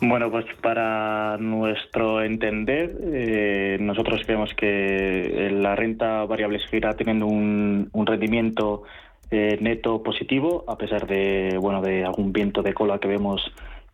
Bueno, 0.00 0.30
pues 0.30 0.44
para 0.60 1.36
nuestro 1.38 2.22
entender, 2.22 2.96
eh, 3.12 3.78
nosotros 3.80 4.22
creemos 4.24 4.52
que 4.54 5.50
la 5.52 5.76
renta 5.76 6.24
variable 6.24 6.58
seguirá 6.58 6.94
teniendo 6.94 7.26
un, 7.26 7.90
rendimiento 8.04 8.82
eh, 9.30 9.56
neto 9.60 10.02
positivo, 10.02 10.64
a 10.68 10.76
pesar 10.76 11.06
de 11.06 11.56
bueno 11.60 11.80
de 11.80 12.04
algún 12.04 12.32
viento 12.32 12.62
de 12.62 12.74
cola 12.74 12.98
que 12.98 13.08
vemos 13.08 13.40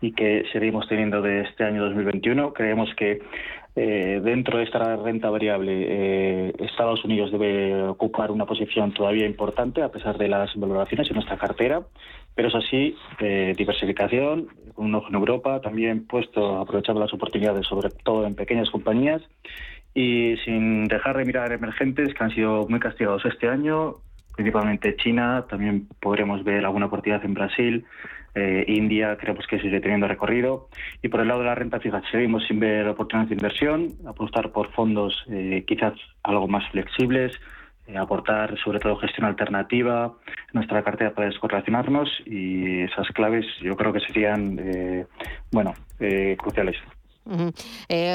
y 0.00 0.12
que 0.12 0.44
seguimos 0.52 0.88
teniendo 0.88 1.20
de 1.22 1.42
este 1.42 1.64
año 1.64 1.84
2021. 1.84 2.54
Creemos 2.54 2.88
que 2.96 3.20
eh, 3.76 4.20
dentro 4.24 4.58
de 4.58 4.64
esta 4.64 4.96
renta 4.96 5.30
variable, 5.30 6.50
Estados 6.64 7.04
Unidos 7.04 7.30
debe 7.30 7.82
ocupar 7.84 8.30
una 8.30 8.46
posición 8.46 8.92
todavía 8.92 9.26
importante, 9.26 9.82
a 9.82 9.90
pesar 9.90 10.18
de 10.18 10.28
las 10.28 10.50
valoraciones 10.56 11.08
en 11.08 11.14
nuestra 11.14 11.36
cartera. 11.36 11.82
Pero 12.34 12.48
es 12.48 12.54
así, 12.54 12.96
diversificación, 13.56 14.48
con 14.74 14.86
un 14.86 14.94
ojo 14.94 15.08
en 15.08 15.14
Europa, 15.14 15.60
también 15.60 16.06
puesto, 16.06 16.58
aprovechando 16.58 17.00
las 17.00 17.12
oportunidades, 17.12 17.66
sobre 17.66 17.90
todo 17.90 18.26
en 18.26 18.34
pequeñas 18.34 18.70
compañías, 18.70 19.20
y 19.94 20.36
sin 20.44 20.86
dejar 20.86 21.18
de 21.18 21.24
mirar 21.24 21.52
emergentes 21.52 22.14
que 22.14 22.24
han 22.24 22.30
sido 22.30 22.66
muy 22.68 22.80
castigados 22.80 23.24
este 23.24 23.48
año, 23.48 23.96
principalmente 24.34 24.96
China, 24.96 25.44
también 25.48 25.88
podremos 26.00 26.44
ver 26.44 26.64
alguna 26.64 26.86
oportunidad 26.86 27.24
en 27.24 27.34
Brasil, 27.34 27.84
eh, 28.34 28.64
India, 28.68 29.16
creemos 29.16 29.46
que 29.46 29.60
sigue 29.60 29.80
teniendo 29.80 30.06
recorrido. 30.06 30.68
Y 31.02 31.08
por 31.08 31.20
el 31.20 31.28
lado 31.28 31.40
de 31.40 31.46
la 31.46 31.54
renta 31.54 31.80
fija, 31.80 32.00
seguimos 32.10 32.46
sin 32.46 32.60
ver 32.60 32.86
oportunidades 32.88 33.30
de 33.30 33.34
inversión, 33.34 33.88
apostar 34.06 34.52
por 34.52 34.70
fondos 34.72 35.24
eh, 35.28 35.64
quizás 35.66 35.94
algo 36.22 36.46
más 36.46 36.68
flexibles, 36.70 37.32
eh, 37.34 37.38
aportar 37.96 38.56
sobre 38.62 38.78
todo 38.78 38.96
gestión 38.96 39.26
alternativa, 39.26 40.14
nuestra 40.52 40.82
cartera 40.82 41.14
para 41.14 41.28
descorrelacionarnos 41.28 42.08
y 42.26 42.82
esas 42.82 43.08
claves 43.08 43.46
yo 43.62 43.76
creo 43.76 43.92
que 43.92 44.00
serían, 44.00 44.58
eh, 44.62 45.06
bueno, 45.50 45.74
eh, 45.98 46.36
cruciales. 46.38 46.76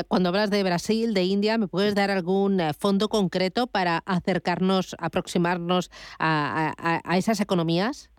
cuando 0.08 0.30
hablas 0.30 0.50
de 0.50 0.64
Brasil, 0.64 1.14
de 1.14 1.24
India, 1.24 1.58
¿me 1.58 1.68
puedes 1.68 1.96
dar 1.96 2.12
algún 2.12 2.60
fondo 2.78 3.08
concreto 3.08 3.68
para 3.68 4.00
acercarnos, 4.06 4.96
aproximarnos 5.00 5.90
a, 6.20 7.00
esas 7.16 7.40
economías? 7.40 8.10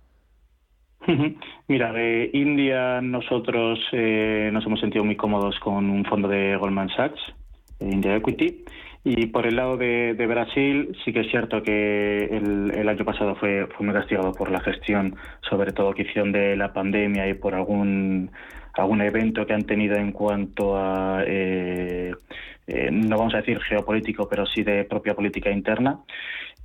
Mira, 1.69 1.93
de 1.93 2.31
India 2.33 3.01
nosotros 3.03 3.79
nos 3.93 4.67
hemos 4.67 4.81
sentido 4.81 5.05
muy 5.05 5.17
cómodos 5.17 5.59
con 5.61 5.91
un 5.91 6.05
fondo 6.05 6.29
de 6.29 6.57
Goldman 6.57 6.89
Sachs, 6.91 7.21
India 7.81 8.17
Equity, 8.17 8.65
y 9.09 9.27
por 9.27 9.47
el 9.47 9.55
lado 9.55 9.77
de, 9.77 10.27
Brasil, 10.27 10.97
sí 11.05 11.13
que 11.13 11.21
es 11.21 11.31
cierto 11.31 11.63
que 11.63 12.25
el, 12.25 12.89
año 12.89 13.05
pasado 13.05 13.37
fue, 13.37 13.69
fue 13.69 13.87
muy 13.87 13.95
castigado 13.95 14.33
por 14.33 14.51
la 14.51 14.59
gestión, 14.59 15.15
sobre 15.49 15.71
todo 15.71 15.95
que 15.95 16.03
de 16.33 16.57
la 16.57 16.73
pandemia 16.73 17.29
y 17.29 17.35
por 17.35 17.55
algún 17.55 18.33
algún 18.75 19.01
evento 19.03 19.47
que 19.47 19.55
han 19.55 19.63
tenido 19.63 19.95
en 19.95 20.11
cuanto 20.11 20.77
a, 20.77 21.23
eh, 21.25 22.15
eh, 22.67 22.91
no 22.91 23.17
vamos 23.17 23.35
a 23.35 23.39
decir 23.39 23.61
geopolítico, 23.61 24.29
pero 24.29 24.45
sí 24.45 24.65
de 24.65 24.83
propia 24.83 25.15
política 25.15 25.53
interna. 25.53 26.01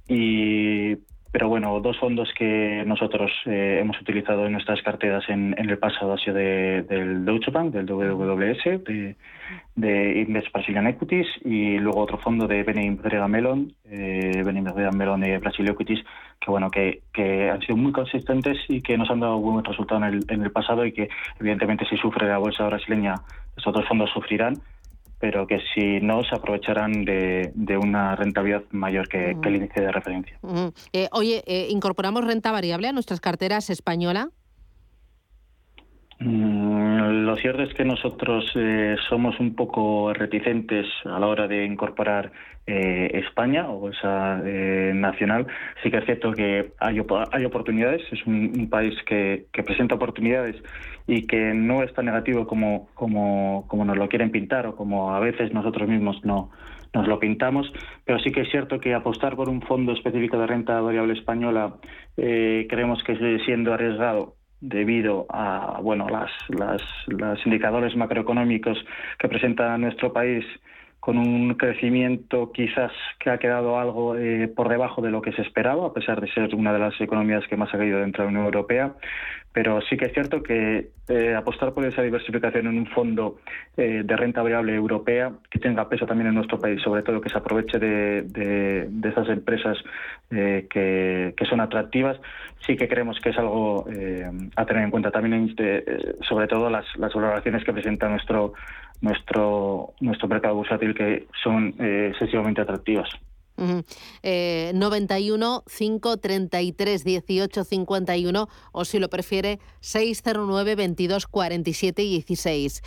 Y 0.07 0.97
pero 1.31 1.47
bueno, 1.47 1.79
dos 1.79 1.97
fondos 1.97 2.29
que 2.37 2.83
nosotros 2.85 3.31
eh, 3.45 3.79
hemos 3.81 3.99
utilizado 4.01 4.45
en 4.45 4.51
nuestras 4.51 4.81
carteras 4.81 5.23
en, 5.29 5.55
el 5.57 5.77
pasado 5.77 6.13
ha 6.13 6.17
sido 6.17 6.35
del 6.35 7.23
Deutsche 7.23 7.51
Bank, 7.51 7.71
del 7.71 7.85
WWS, 7.85 8.83
de, 8.83 9.15
de 9.75 10.19
Invest 10.19 10.51
Brazilian 10.51 10.87
Equities, 10.87 11.27
y 11.45 11.77
luego 11.77 12.01
otro 12.01 12.17
fondo 12.17 12.47
de 12.47 12.63
Benin 12.63 12.97
Brega 12.97 13.29
Melon, 13.29 13.73
eh, 13.85 14.43
Benin 14.45 14.67
Melon 14.93 15.21
de 15.21 15.37
Brasil 15.37 15.69
Equities, 15.69 16.03
que 16.39 16.51
bueno, 16.51 16.69
que, 16.69 17.01
han 17.49 17.61
sido 17.61 17.77
muy 17.77 17.93
consistentes 17.93 18.57
y 18.67 18.81
que 18.81 18.97
nos 18.97 19.09
han 19.09 19.21
dado 19.21 19.37
buen 19.37 19.63
resultado 19.63 20.03
en 20.05 20.13
el, 20.13 20.25
en 20.27 20.43
el 20.43 20.51
pasado 20.51 20.85
y 20.85 20.91
que 20.91 21.07
evidentemente 21.39 21.85
si 21.85 21.95
sufre 21.95 22.27
la 22.27 22.39
bolsa 22.39 22.65
brasileña, 22.65 23.15
estos 23.55 23.73
dos 23.73 23.87
fondos 23.87 24.09
sufrirán 24.11 24.55
pero 25.21 25.45
que 25.45 25.59
si 25.73 25.99
no 26.01 26.23
se 26.23 26.35
aprovecharán 26.35 27.05
de, 27.05 27.53
una 27.81 28.15
rentabilidad 28.15 28.63
mayor 28.71 29.07
que, 29.07 29.37
el 29.43 29.55
índice 29.55 29.79
de 29.79 29.91
referencia. 29.91 30.39
Eh, 30.91 31.07
oye, 31.11 31.43
eh, 31.45 31.67
¿incorporamos 31.69 32.25
renta 32.25 32.51
variable 32.51 32.87
a 32.87 32.91
nuestras 32.91 33.21
carteras 33.21 33.69
española? 33.69 34.29
Mm, 36.19 36.70
lo 37.11 37.35
cierto 37.35 37.63
es 37.63 37.73
que 37.73 37.85
nosotros 37.85 38.51
eh, 38.55 38.95
somos 39.09 39.39
un 39.39 39.55
poco 39.55 40.13
reticentes 40.13 40.85
a 41.05 41.19
la 41.19 41.27
hora 41.27 41.47
de 41.47 41.65
incorporar 41.65 42.31
eh, 42.65 43.09
España 43.25 43.69
o 43.69 43.89
esa 43.89 44.41
eh, 44.45 44.91
nacional. 44.95 45.47
Sí 45.83 45.91
que 45.91 45.97
es 45.97 46.05
cierto 46.05 46.31
que 46.31 46.71
hay, 46.79 47.01
hay 47.31 47.45
oportunidades, 47.45 48.01
es 48.11 48.25
un, 48.25 48.69
país 48.69 48.93
que, 49.05 49.47
presenta 49.51 49.95
oportunidades 49.95 50.55
y 51.07 51.27
que 51.27 51.53
no 51.53 51.83
es 51.83 51.93
tan 51.93 52.05
negativo 52.05 52.47
como, 52.47 52.89
como, 52.93 53.65
como 53.67 53.85
nos 53.85 53.97
lo 53.97 54.07
quieren 54.09 54.31
pintar 54.31 54.67
o 54.67 54.75
como 54.75 55.13
a 55.13 55.19
veces 55.19 55.53
nosotros 55.53 55.87
mismos 55.89 56.23
no 56.23 56.51
nos 56.93 57.07
lo 57.07 57.19
pintamos, 57.19 57.71
pero 58.03 58.19
sí 58.19 58.31
que 58.31 58.41
es 58.41 58.49
cierto 58.51 58.79
que 58.79 58.93
apostar 58.93 59.37
por 59.37 59.47
un 59.47 59.61
fondo 59.61 59.93
específico 59.93 60.37
de 60.37 60.45
renta 60.45 60.81
variable 60.81 61.13
española 61.13 61.75
creemos 62.15 63.01
que 63.03 63.15
sigue 63.15 63.39
siendo 63.45 63.73
arriesgado 63.73 64.35
debido 64.61 65.25
a 65.29 65.79
bueno 65.81 66.07
las, 66.07 66.31
las, 66.49 66.81
los 67.07 67.45
indicadores 67.45 67.95
macroeconómicos 67.95 68.77
que 69.19 69.27
presenta 69.27 69.77
nuestro 69.77 70.13
país 70.13 70.45
con 71.01 71.17
un 71.17 71.55
crecimiento 71.55 72.51
quizás 72.51 72.91
que 73.19 73.31
ha 73.31 73.39
quedado 73.39 73.79
algo 73.79 74.15
eh, 74.15 74.47
por 74.47 74.69
debajo 74.69 75.01
de 75.01 75.09
lo 75.09 75.19
que 75.19 75.33
se 75.33 75.41
esperaba, 75.41 75.87
a 75.87 75.93
pesar 75.93 76.21
de 76.21 76.31
ser 76.31 76.53
una 76.53 76.71
de 76.71 76.77
las 76.77 77.01
economías 77.01 77.43
que 77.49 77.57
más 77.57 77.73
ha 77.73 77.79
caído 77.79 77.99
dentro 77.99 78.23
de 78.23 78.27
la 78.27 78.29
Unión 78.29 78.45
Europea. 78.45 78.93
Pero 79.51 79.81
sí 79.81 79.97
que 79.97 80.05
es 80.05 80.13
cierto 80.13 80.43
que 80.43 80.91
eh, 81.09 81.35
apostar 81.35 81.73
por 81.73 81.83
esa 81.85 82.03
diversificación 82.03 82.67
en 82.67 82.77
un 82.77 82.85
fondo 82.85 83.39
eh, 83.75 84.03
de 84.05 84.15
renta 84.15 84.43
variable 84.43 84.75
europea 84.75 85.31
que 85.49 85.57
tenga 85.57 85.89
peso 85.89 86.05
también 86.05 86.27
en 86.27 86.35
nuestro 86.35 86.59
país, 86.59 86.79
sobre 86.83 87.01
todo 87.01 87.19
que 87.19 87.29
se 87.29 87.37
aproveche 87.39 87.79
de, 87.79 88.21
de, 88.21 89.09
esas 89.09 89.27
empresas 89.27 89.77
que, 90.29 91.33
que, 91.35 91.45
son 91.45 91.59
atractivas, 91.59 92.17
sí 92.65 92.77
que 92.77 92.87
creemos 92.87 93.19
que 93.19 93.31
es 93.31 93.37
algo 93.37 93.85
a 94.55 94.65
tener 94.65 94.83
en 94.83 94.91
cuenta 94.91 95.11
también, 95.11 95.53
sobre 96.29 96.47
todo 96.47 96.69
las, 96.69 96.85
las 96.95 97.13
valoraciones 97.13 97.65
que 97.65 97.73
presenta 97.73 98.07
nuestro 98.07 98.53
nuestro, 99.01 99.93
nuestro 99.99 100.27
mercado 100.27 100.55
bursátil 100.55 100.93
que 100.93 101.27
son 101.43 101.73
eh, 101.79 102.09
excesivamente 102.11 102.61
atractivas. 102.61 103.09
91 104.23 105.63
533 105.67 107.03
18 107.03 107.63
51 107.63 108.49
o 108.71 108.85
si 108.85 108.99
lo 108.99 109.09
prefiere 109.09 109.59
609 109.79 110.75
22 110.75 111.27
47 111.27 112.01
16. 112.01 112.81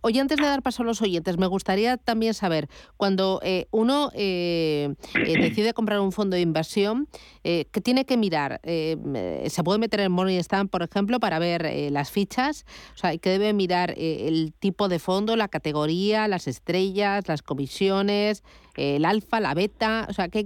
hoy 0.00 0.18
antes 0.18 0.38
de 0.38 0.44
dar 0.44 0.62
paso 0.62 0.82
a 0.82 0.86
los 0.86 1.02
oyentes, 1.02 1.38
me 1.38 1.46
gustaría 1.46 1.96
también 1.96 2.34
saber, 2.34 2.68
cuando 2.96 3.40
eh, 3.42 3.66
uno 3.70 4.10
eh, 4.14 4.94
eh, 5.14 5.40
decide 5.40 5.74
comprar 5.74 6.00
un 6.00 6.12
fondo 6.12 6.36
de 6.36 6.42
inversión, 6.42 7.08
¿qué 7.42 7.80
tiene 7.82 8.04
que 8.04 8.18
mirar? 8.18 8.60
¿Se 8.62 9.62
puede 9.64 9.78
meter 9.78 10.00
en 10.00 10.12
Morningstar, 10.12 10.68
por 10.68 10.82
ejemplo, 10.82 11.18
para 11.18 11.38
ver 11.38 11.90
las 11.90 12.10
fichas? 12.10 12.66
O 12.94 12.98
sea, 12.98 13.16
que 13.16 13.30
debe 13.30 13.54
mirar 13.54 13.94
el 13.96 14.52
tipo 14.58 14.88
de 14.88 14.98
fondo, 14.98 15.34
la 15.34 15.48
categoría, 15.48 16.28
las 16.28 16.46
estrellas, 16.46 17.24
las 17.26 17.40
comisiones, 17.42 18.42
el 18.78 19.04
alfa, 19.04 19.40
la 19.40 19.54
beta, 19.54 20.06
o 20.08 20.12
sea, 20.12 20.28
¿qué, 20.28 20.44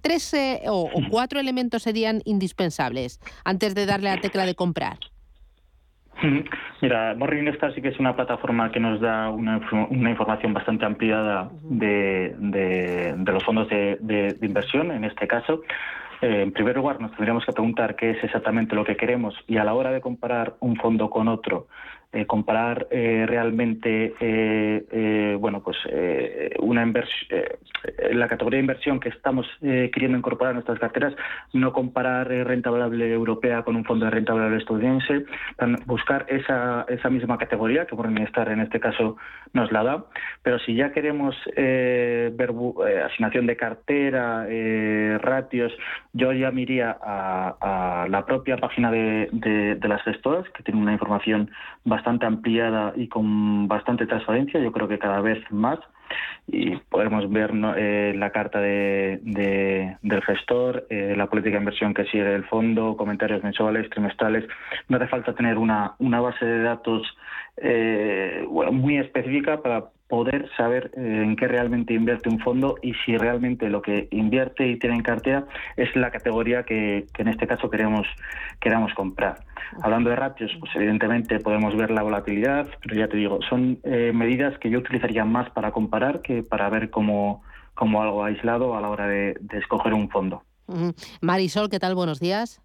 tres 0.00 0.34
eh, 0.34 0.62
o, 0.66 0.90
cuatro 1.10 1.40
elementos 1.40 1.82
serían 1.82 2.20
indispensables 2.24 3.20
antes 3.44 3.74
de 3.74 3.86
darle 3.86 4.10
la 4.10 4.20
tecla 4.20 4.46
de 4.46 4.54
comprar? 4.54 4.98
Mira, 6.82 7.14
Morningstar 7.16 7.74
sí 7.74 7.80
que 7.80 7.88
es 7.88 7.98
una 7.98 8.14
plataforma 8.14 8.70
que 8.70 8.80
nos 8.80 9.00
da 9.00 9.30
una, 9.30 9.60
información 10.10 10.52
bastante 10.52 10.84
ampliada 10.84 11.50
de, 11.62 12.34
de, 12.38 13.32
los 13.32 13.44
fondos 13.44 13.68
de, 13.68 14.36
inversión, 14.42 14.90
en 14.90 15.04
este 15.04 15.26
caso. 15.26 15.62
Eh, 16.20 16.42
en 16.42 16.52
primer 16.52 16.76
lugar, 16.76 17.00
nos 17.00 17.12
tendríamos 17.12 17.44
que 17.46 17.52
preguntar 17.52 17.96
qué 17.96 18.10
es 18.10 18.22
exactamente 18.22 18.74
lo 18.74 18.84
que 18.84 18.96
queremos 18.96 19.34
y 19.46 19.56
a 19.56 19.64
la 19.64 19.72
hora 19.72 19.90
de 19.90 20.00
comparar 20.00 20.56
un 20.60 20.76
fondo 20.76 21.08
con 21.08 21.28
otro, 21.28 21.68
eh, 22.12 22.26
comparar 22.26 22.88
eh, 22.90 23.24
realmente 23.24 24.14
eh, 24.18 25.36
bueno 25.38 25.62
pues 25.62 25.76
una 26.58 26.82
inversión 26.82 27.38
la 28.12 28.26
categoría 28.26 28.56
de 28.56 28.62
inversión 28.62 28.98
que 28.98 29.10
estamos 29.10 29.46
queriendo 29.60 30.18
incorporar 30.18 30.50
a 30.50 30.54
nuestras 30.54 30.80
carteras 30.80 31.14
no 31.52 31.72
comparar 31.72 32.26
renta 32.28 32.68
variable 32.68 33.12
europea 33.12 33.62
con 33.62 33.76
un 33.76 33.84
fondo 33.84 34.06
de 34.06 34.10
renta 34.10 34.34
variable 34.34 34.58
estadounidense 34.58 35.24
buscar 35.86 36.26
esa, 36.28 36.84
esa 36.88 37.08
misma 37.10 37.38
categoría 37.38 37.86
que 37.86 37.94
por 37.94 38.06
estar 38.22 38.48
en 38.48 38.60
este 38.60 38.80
caso 38.80 39.16
nos 39.52 39.70
la 39.70 39.82
da. 39.84 40.04
Pero 40.42 40.58
si 40.58 40.74
ya 40.74 40.92
queremos 40.92 41.36
ver 41.56 42.52
asignación 43.06 43.46
de 43.46 43.56
cartera 43.56 44.46
ratios 45.18 45.72
yo 46.12 46.32
ya 46.32 46.50
me 46.50 46.62
a, 47.00 48.06
la 48.08 48.26
propia 48.26 48.56
página 48.56 48.90
de, 48.90 49.28
de 49.32 49.88
las 49.88 50.02
gestoras 50.02 50.48
que 50.50 50.62
tiene 50.62 50.80
una 50.80 50.92
información 50.92 51.50
bastante 51.84 51.99
bastante 52.00 52.24
ampliada 52.24 52.94
y 52.96 53.08
con 53.08 53.68
bastante 53.68 54.06
transparencia, 54.06 54.58
yo 54.58 54.72
creo 54.72 54.88
que 54.88 54.98
cada 54.98 55.20
vez 55.20 55.38
más, 55.50 55.78
y 56.46 56.76
podemos 56.88 57.30
ver 57.30 57.52
eh, 57.76 58.14
la 58.16 58.30
carta 58.30 58.58
de, 58.58 59.20
del 60.02 60.22
gestor, 60.22 60.86
eh, 60.88 61.14
la 61.14 61.26
política 61.26 61.56
de 61.56 61.62
inversión 61.62 61.92
que 61.92 62.04
sigue 62.06 62.34
el 62.34 62.44
fondo, 62.44 62.96
comentarios 62.96 63.42
mensuales, 63.44 63.90
trimestrales. 63.90 64.48
No 64.88 64.96
hace 64.96 65.08
falta 65.08 65.34
tener 65.34 65.58
una, 65.58 65.94
una 65.98 66.20
base 66.20 66.44
de 66.44 66.62
datos 66.62 67.02
eh, 67.58 68.44
bueno, 68.48 68.72
muy 68.72 68.96
específica 68.96 69.62
para 69.62 69.84
poder 70.10 70.50
saber 70.56 70.90
eh, 70.96 71.22
en 71.24 71.36
qué 71.36 71.48
realmente 71.48 71.94
invierte 71.94 72.28
un 72.28 72.40
fondo 72.40 72.74
y 72.82 72.92
si 73.04 73.16
realmente 73.16 73.70
lo 73.70 73.80
que 73.80 74.08
invierte 74.10 74.66
y 74.66 74.78
tiene 74.78 74.96
en 74.96 75.02
cartera 75.02 75.46
es 75.76 75.94
la 75.96 76.10
categoría 76.10 76.64
que, 76.64 77.06
en 77.16 77.28
este 77.28 77.46
caso 77.46 77.70
queremos, 77.70 78.06
queramos 78.60 78.92
comprar. 78.94 79.44
Hablando 79.82 80.10
de 80.10 80.16
ratios, 80.16 80.50
pues 80.58 80.72
evidentemente 80.74 81.38
podemos 81.38 81.74
ver 81.76 81.92
la 81.92 82.02
volatilidad, 82.02 82.68
pero 82.82 82.96
ya 82.96 83.08
te 83.08 83.16
digo, 83.16 83.38
son 83.48 83.78
eh, 83.84 84.10
medidas 84.12 84.58
que 84.58 84.68
yo 84.68 84.80
utilizaría 84.80 85.24
más 85.24 85.48
para 85.50 85.70
comparar 85.70 86.20
que 86.20 86.42
para 86.42 86.68
ver 86.68 86.90
como, 86.90 87.42
como 87.74 88.02
algo 88.02 88.24
aislado 88.24 88.76
a 88.76 88.80
la 88.80 88.88
hora 88.90 89.06
de, 89.06 89.36
de 89.40 89.58
escoger 89.58 89.94
un 89.94 90.10
fondo. 90.10 90.42
Marisol, 91.20 91.70
¿qué 91.70 91.78
tal? 91.78 91.94
Buenos 91.94 92.20
días. 92.20 92.60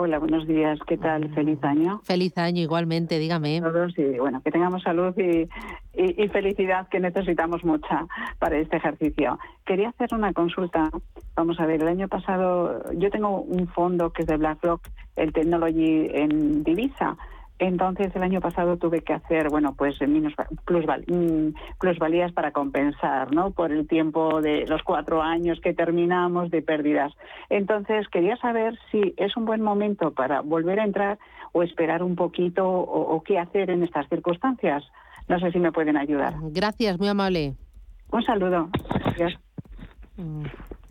Hola, 0.00 0.20
buenos 0.20 0.46
días. 0.46 0.78
¿Qué 0.86 0.96
tal? 0.96 1.28
Feliz 1.34 1.58
año. 1.64 2.00
Feliz 2.04 2.38
año, 2.38 2.62
igualmente, 2.62 3.18
dígame. 3.18 3.60
Todos 3.60 3.98
y 3.98 4.16
bueno, 4.20 4.40
que 4.44 4.52
tengamos 4.52 4.84
salud 4.84 5.12
y, 5.18 5.48
felicidad 6.28 6.86
que 6.88 7.00
necesitamos 7.00 7.64
mucha 7.64 8.06
para 8.38 8.58
este 8.58 8.76
ejercicio. 8.76 9.40
Quería 9.66 9.88
hacer 9.88 10.14
una 10.14 10.32
consulta. 10.32 10.88
Vamos 11.34 11.58
a 11.58 11.66
ver, 11.66 11.82
el 11.82 11.88
año 11.88 12.06
pasado 12.06 12.80
yo 12.92 13.10
tengo 13.10 13.40
un 13.40 13.66
fondo 13.66 14.12
que 14.12 14.22
es 14.22 14.28
de 14.28 14.36
BlackRock, 14.36 14.86
el 15.16 15.32
Technology 15.32 16.06
en 16.12 16.62
divisa. 16.62 17.16
Entonces 17.58 18.14
el 18.14 18.22
año 18.22 18.40
pasado 18.40 18.76
tuve 18.76 19.00
que 19.00 19.12
hacer, 19.12 19.48
bueno, 19.50 19.74
pues 19.76 19.96
mm, 20.00 21.48
plusvalías 21.78 22.32
para 22.32 22.52
compensar, 22.52 23.32
¿no? 23.34 23.50
Por 23.50 23.72
el 23.72 23.88
tiempo 23.88 24.40
de 24.40 24.64
los 24.66 24.82
cuatro 24.82 25.22
años 25.22 25.60
que 25.60 25.74
terminamos 25.74 26.50
de 26.50 26.62
pérdidas. 26.62 27.12
Entonces 27.50 28.06
quería 28.08 28.36
saber 28.36 28.78
si 28.90 29.14
es 29.16 29.36
un 29.36 29.44
buen 29.44 29.62
momento 29.62 30.12
para 30.12 30.40
volver 30.40 30.78
a 30.80 30.84
entrar 30.84 31.18
o 31.52 31.62
esperar 31.62 32.02
un 32.02 32.14
poquito 32.14 32.68
o, 32.68 33.22
qué 33.22 33.38
hacer 33.38 33.70
en 33.70 33.82
estas 33.82 34.08
circunstancias. 34.08 34.84
No 35.28 35.38
sé 35.40 35.50
si 35.50 35.58
me 35.58 35.72
pueden 35.72 35.96
ayudar. 35.96 36.34
Gracias, 36.40 36.98
muy 36.98 37.08
amable. 37.08 37.54
Un 38.12 38.22
saludo. 38.22 38.70
Gracias. 39.04 39.38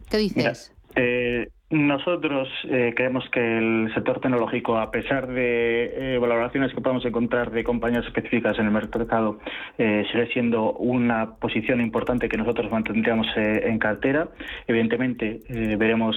¿Qué 0.10 0.18
dices? 0.18 0.74
Eh, 0.96 1.48
nosotros 1.70 2.48
eh, 2.70 2.94
creemos 2.96 3.26
que 3.30 3.58
el 3.58 3.94
sector 3.94 4.22
tecnológico, 4.22 4.78
a 4.78 4.90
pesar 4.90 5.28
de 5.28 6.16
eh, 6.16 6.18
valoraciones 6.18 6.74
que 6.74 6.80
podemos 6.80 7.04
encontrar 7.04 7.52
de 7.52 7.66
compañías 7.66 8.06
específicas 8.06 8.58
en 8.58 8.68
el 8.68 8.72
mercado, 8.72 9.40
eh, 9.78 10.06
sigue 10.10 10.28
siendo 10.28 10.72
una 10.74 11.36
posición 11.36 11.82
importante 11.82 12.30
que 12.30 12.38
nosotros 12.38 12.72
mantendríamos 12.72 13.28
en 13.36 13.80
cartera. 13.80 14.30
Evidentemente, 14.66 15.42
veremos 15.78 16.16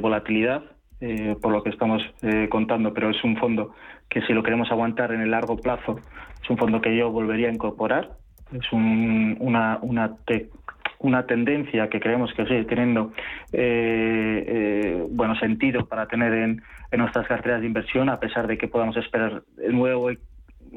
volatilidad 0.00 0.62
por 1.40 1.52
lo 1.52 1.62
que 1.62 1.70
estamos 1.70 2.02
contando, 2.50 2.92
pero 2.92 3.10
es 3.10 3.24
un 3.24 3.36
fondo 3.36 3.72
que 4.08 4.22
si 4.22 4.32
lo 4.32 4.42
queremos 4.42 4.70
aguantar 4.70 5.12
en 5.12 5.20
el 5.20 5.30
largo 5.30 5.56
plazo, 5.56 6.00
es 6.42 6.50
un 6.50 6.58
fondo 6.58 6.80
que 6.80 6.96
yo 6.96 7.10
volvería 7.10 7.48
a 7.48 7.52
incorporar. 7.52 8.16
Es 8.52 8.72
un, 8.72 9.36
una, 9.38 9.78
una 9.82 10.16
una 11.00 11.26
tendencia 11.26 11.88
que 11.88 11.98
creemos 11.98 12.32
que 12.34 12.44
sigue 12.44 12.64
teniendo 12.64 13.12
eh, 13.52 14.44
eh, 14.46 15.06
bueno 15.10 15.34
sentido 15.36 15.86
para 15.86 16.06
tener 16.06 16.32
en, 16.32 16.62
nuestras 16.96 17.26
carteras 17.26 17.60
de 17.60 17.66
inversión, 17.66 18.08
a 18.08 18.18
pesar 18.18 18.46
de 18.46 18.58
que 18.58 18.68
podamos 18.68 18.96
esperar 18.96 19.42
de 19.56 19.72
nuevo 19.72 20.10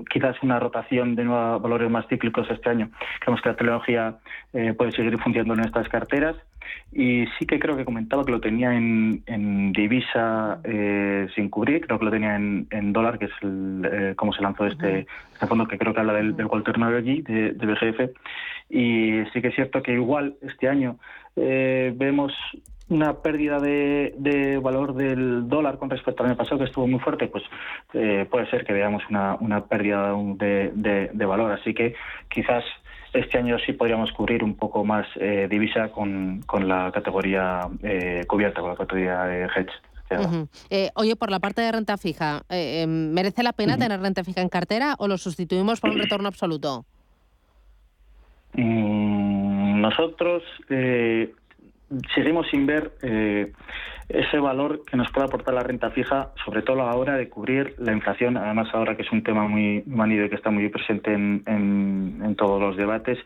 quizás 0.09 0.35
una 0.41 0.59
rotación 0.59 1.15
de 1.15 1.23
nuevos 1.23 1.61
valores 1.61 1.89
más 1.89 2.07
cíclicos 2.07 2.49
este 2.49 2.69
año. 2.69 2.89
Creemos 3.19 3.41
que 3.41 3.49
la 3.49 3.55
tecnología 3.55 4.15
eh, 4.53 4.73
puede 4.73 4.91
seguir 4.91 5.17
funcionando 5.19 5.53
en 5.53 5.61
nuestras 5.61 5.87
carteras 5.89 6.35
y 6.91 7.25
sí 7.37 7.45
que 7.45 7.59
creo 7.59 7.75
que 7.75 7.85
comentaba 7.85 8.23
que 8.23 8.31
lo 8.31 8.39
tenía 8.39 8.73
en, 8.73 9.71
divisa 9.73 10.59
eh, 10.63 11.27
sin 11.35 11.49
cubrir, 11.49 11.85
creo 11.85 11.99
que 11.99 12.05
lo 12.05 12.11
tenía 12.11 12.35
en, 12.35 12.93
dólar, 12.93 13.17
que 13.17 13.25
es 13.25 13.31
el, 13.41 13.89
eh, 13.91 14.13
como 14.15 14.33
se 14.33 14.41
lanzó 14.41 14.65
este, 14.67 15.07
este, 15.33 15.47
fondo 15.47 15.67
que 15.67 15.77
creo 15.77 15.93
que 15.93 15.99
habla 15.99 16.13
del, 16.13 16.35
del 16.35 16.45
Walter 16.45 16.75
allí, 16.83 17.21
de, 17.21 17.53
de, 17.53 17.65
BGF. 17.65 18.11
Y 18.69 19.23
sí 19.33 19.41
que 19.41 19.47
es 19.49 19.55
cierto 19.55 19.81
que 19.81 19.93
igual 19.93 20.35
este 20.41 20.67
año 20.67 20.97
eh, 21.35 21.93
vemos 21.95 22.33
una 22.89 23.21
pérdida 23.21 23.59
de, 23.59 24.59
valor 24.61 24.93
del 24.93 25.47
dólar 25.47 25.77
con 25.77 25.89
respecto 25.89 26.23
al 26.23 26.29
año 26.29 26.37
pasado, 26.37 26.59
que 26.59 26.65
estuvo 26.65 26.87
muy 26.87 26.99
fuerte, 26.99 27.27
pues 27.27 27.43
eh, 27.93 28.27
puede 28.29 28.49
ser 28.49 28.65
que 28.65 28.73
veamos 28.73 29.03
una, 29.09 29.35
una 29.35 29.65
pérdida 29.65 30.13
de, 30.35 31.09
de, 31.13 31.25
valor. 31.25 31.51
Así 31.51 31.73
que 31.73 31.95
quizás 32.29 32.63
este 33.13 33.37
año 33.37 33.57
sí 33.65 33.73
podríamos 33.73 34.11
cubrir 34.11 34.43
un 34.43 34.55
poco 34.55 34.83
más 34.83 35.07
eh, 35.15 35.47
divisa 35.49 35.89
con, 35.89 36.41
con, 36.45 36.67
la 36.67 36.91
categoría 36.91 37.67
eh, 37.81 38.23
cubierta, 38.27 38.61
con 38.61 38.71
la 38.71 38.75
categoría 38.75 39.23
de 39.23 39.45
hedge. 39.45 40.91
oye, 40.95 41.15
por 41.15 41.31
la 41.31 41.39
parte 41.39 41.61
de 41.61 41.71
renta 41.71 41.97
fija, 41.97 42.43
¿merece 42.87 43.43
la 43.43 43.53
pena 43.53 43.77
tener 43.77 43.99
renta 43.99 44.23
fija 44.23 44.41
en 44.41 44.49
cartera 44.49 44.95
o 44.97 45.07
lo 45.07 45.17
sustituimos 45.17 45.79
por 45.79 45.91
un 45.91 45.99
retorno 45.99 46.27
absoluto? 46.27 46.85
Mm, 48.53 49.81
nosotros 49.81 50.43
seguimos 52.13 52.47
sin 52.49 52.65
ver 52.65 52.91
eh, 53.01 53.51
ese 54.09 54.37
valor 54.39 54.83
que 54.85 54.97
nos 54.97 55.09
puede 55.11 55.27
aportar 55.27 55.53
la 55.53 55.63
renta 55.63 55.89
fija, 55.91 56.31
sobre 56.45 56.61
todo 56.61 56.81
a 56.81 56.91
la 56.91 56.95
hora 56.95 57.15
de 57.15 57.29
cubrir 57.29 57.75
la 57.77 57.93
inflación, 57.93 58.37
además 58.37 58.67
ahora 58.73 58.95
que 58.95 59.03
es 59.03 59.11
un 59.11 59.23
tema 59.23 59.47
muy 59.47 59.83
manido 59.85 60.25
y 60.25 60.29
que 60.29 60.35
está 60.35 60.51
muy 60.51 60.67
presente 60.69 61.13
en, 61.13 62.35
todos 62.37 62.59
los 62.59 62.75
debates, 62.75 63.19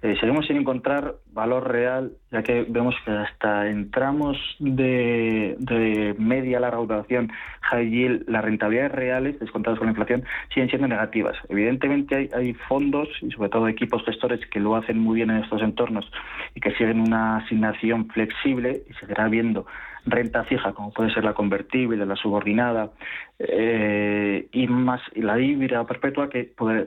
eh, 0.00 0.16
seguimos 0.20 0.46
sin 0.46 0.56
encontrar 0.56 1.14
valor 1.32 1.70
real, 1.70 2.12
ya 2.30 2.42
que 2.42 2.64
vemos 2.68 2.94
que 3.04 3.10
hasta 3.10 3.68
entramos 3.68 4.36
de, 4.60 5.56
de 5.58 6.14
media 6.18 6.60
larga 6.60 6.78
duración 6.78 7.32
high 7.62 7.90
yield, 7.90 8.28
las 8.28 8.44
rentabilidades 8.44 8.92
reales, 8.92 9.40
descontadas 9.40 9.78
con 9.78 9.86
la 9.86 9.92
inflación, 9.92 10.24
siguen 10.52 10.68
siendo 10.68 10.86
negativas. 10.86 11.36
Evidentemente 11.48 12.14
hay, 12.14 12.28
hay 12.34 12.54
fondos 12.54 13.08
y 13.22 13.30
sobre 13.30 13.48
todo 13.48 13.66
equipos 13.66 14.04
gestores 14.04 14.40
que 14.50 14.60
lo 14.60 14.76
hacen 14.76 14.98
muy 14.98 15.16
bien 15.16 15.30
en 15.30 15.42
estos 15.42 15.62
entornos 15.62 16.10
y 16.54 16.60
que 16.60 16.72
siguen 16.72 17.00
una 17.00 17.38
asignación 17.38 18.03
flexible 18.08 18.82
y 18.88 18.94
seguirá 18.94 19.28
viendo 19.28 19.66
renta 20.06 20.44
fija, 20.44 20.72
como 20.72 20.92
puede 20.92 21.12
ser 21.12 21.24
la 21.24 21.32
convertible, 21.32 22.04
la 22.04 22.16
subordinada 22.16 22.90
eh, 23.38 24.48
y 24.52 24.66
más 24.66 25.00
la 25.14 25.38
híbrida 25.40 25.84
perpetua, 25.86 26.28
que 26.28 26.44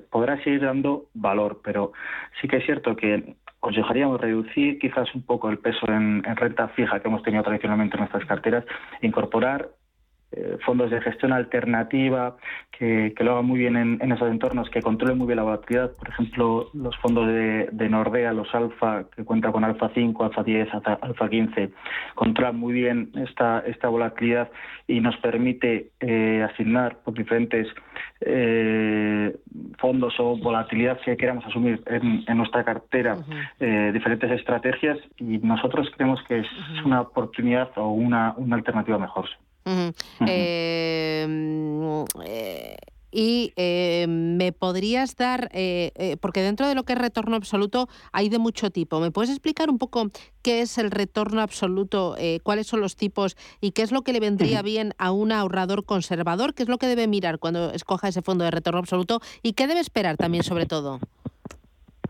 podrá 0.09 0.41
seguir 0.43 0.61
dando 0.61 1.05
valor. 1.13 1.61
Pero 1.63 1.93
sí 2.39 2.47
que 2.47 2.57
es 2.57 2.65
cierto 2.65 2.95
que 2.95 3.35
aconsejaríamos 3.57 4.21
reducir 4.21 4.77
quizás 4.79 5.13
un 5.15 5.23
poco 5.23 5.49
el 5.49 5.57
peso 5.57 5.87
en, 5.87 6.23
en 6.25 6.35
renta 6.35 6.67
fija 6.69 6.99
que 6.99 7.07
hemos 7.07 7.23
tenido 7.23 7.43
tradicionalmente 7.43 7.95
en 7.95 8.01
nuestras 8.01 8.25
carteras, 8.25 8.65
incorporar 9.01 9.69
eh, 10.33 10.57
fondos 10.65 10.91
de 10.91 10.99
gestión 10.99 11.31
alternativa 11.31 12.35
que, 12.77 13.13
lo 13.19 13.31
hagan 13.31 13.45
muy 13.45 13.57
bien 13.57 13.77
en, 13.77 14.11
esos 14.11 14.29
entornos, 14.29 14.69
que 14.69 14.81
controlen 14.81 15.17
muy 15.17 15.25
bien 15.27 15.37
la 15.37 15.43
volatilidad. 15.43 15.91
Por 15.97 16.09
ejemplo, 16.09 16.69
los 16.73 16.97
fondos 16.97 17.27
de, 17.27 17.89
Nordea, 17.89 18.33
los 18.33 18.53
Alfa, 18.53 19.05
que 19.15 19.23
cuentan 19.23 19.53
con 19.53 19.63
Alfa 19.63 19.89
5, 19.93 20.25
Alfa 20.25 20.43
10, 20.43 20.67
Alfa 21.01 21.29
15, 21.29 21.71
controlan 22.15 22.59
muy 22.59 22.73
bien 22.73 23.09
esta, 23.15 23.59
esta 23.65 23.87
volatilidad 23.87 24.51
y 24.85 24.99
nos 24.99 25.15
permite 25.17 25.91
eh, 26.01 26.45
asignar 26.51 26.97
por 27.05 27.13
diferentes 27.13 27.67
eh, 28.19 29.33
fondos 29.77 30.13
o 30.19 30.37
volatilidad 30.37 30.99
que 30.99 31.15
queramos 31.15 31.45
asumir 31.45 31.81
en, 31.85 32.25
nuestra 32.37 32.65
cartera 32.65 33.17
diferentes 33.59 34.29
estrategias 34.31 34.97
y 35.17 35.37
nosotros 35.39 35.89
creemos 35.95 36.21
que 36.27 36.39
es 36.39 36.47
una 36.85 37.01
oportunidad 37.01 37.71
o 37.77 37.91
una, 37.91 38.33
una 38.37 38.57
alternativa 38.57 38.97
mejor. 38.97 39.27
Em, 40.25 42.05
eh, 42.25 42.77
y 43.09 43.53
eh, 43.55 44.05
me 44.07 44.51
podrías 44.51 45.15
dar, 45.15 45.49
eh, 45.53 46.17
porque 46.19 46.41
dentro 46.41 46.67
de 46.67 46.75
lo 46.75 46.83
que 46.83 46.93
es 46.93 46.99
retorno 46.99 47.35
absoluto 47.35 47.87
hay 48.11 48.29
de 48.29 48.37
mucho 48.37 48.69
tipo, 48.69 48.99
¿me 48.99 49.11
puedes 49.11 49.31
explicar 49.31 49.69
un 49.69 49.77
poco 49.77 50.11
qué 50.41 50.61
es 50.61 50.77
el 50.77 50.91
retorno 50.91 51.41
absoluto, 51.41 52.15
cuáles 52.43 52.67
son 52.67 52.81
los 52.81 52.95
tipos 52.95 53.35
y 53.61 53.71
qué 53.71 53.81
es 53.81 53.91
lo 53.91 54.03
que 54.03 54.13
le 54.13 54.19
vendría 54.19 54.61
bien 54.61 54.93
a 54.97 55.11
un 55.11 55.31
ahorrador 55.31 55.85
conservador? 55.85 56.53
¿Qué 56.53 56.63
es 56.63 56.69
lo 56.69 56.77
que 56.77 56.87
debe 56.87 57.07
mirar 57.07 57.39
cuando 57.39 57.71
escoja 57.71 58.09
ese 58.09 58.21
fondo 58.21 58.43
de 58.43 58.51
retorno 58.51 58.79
absoluto 58.79 59.21
y 59.41 59.53
qué 59.53 59.67
debe 59.67 59.79
esperar 59.79 60.17
también 60.17 60.43
sobre 60.43 60.65
todo? 60.65 60.99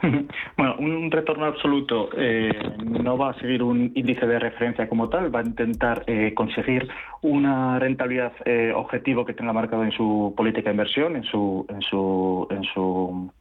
Bueno, 0.58 0.76
un 0.80 1.12
retorno 1.12 1.46
absoluto 1.46 2.10
eh, 2.16 2.52
no 2.84 3.18
va 3.18 3.32
a 3.32 3.40
seguir 3.40 3.64
un 3.64 3.92
índice 3.96 4.26
de 4.26 4.40
referencia 4.40 4.88
como 4.88 5.10
tal, 5.10 5.34
va 5.34 5.40
a 5.40 5.44
intentar 5.44 6.04
eh, 6.08 6.34
conseguir 6.34 6.88
una 7.22 7.80
rentabilidad 7.80 8.34
eh, 8.46 8.72
objetivo 8.76 9.26
que 9.26 9.34
tenga 9.34 9.54
marcado 9.54 9.84
en 9.84 9.92
su 9.92 10.34
política 10.36 10.70
de 10.70 10.74
inversión, 10.74 11.16
en 11.16 11.24
su, 11.24 11.66
en 11.70 11.82
su, 11.82 12.48
en 12.52 12.64
su, 12.64 13.32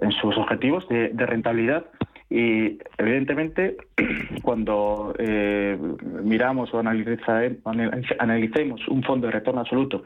en 0.00 0.12
sus 0.12 0.36
objetivos 0.36 0.88
de, 0.88 1.10
de 1.10 1.26
rentabilidad. 1.26 1.86
Y 2.30 2.78
evidentemente, 2.98 3.78
cuando 4.42 5.14
miramos 6.22 6.74
o 6.74 6.78
analicemos 6.78 8.86
un 8.88 9.02
fondo 9.02 9.28
de 9.28 9.32
retorno 9.32 9.62
absoluto 9.62 10.04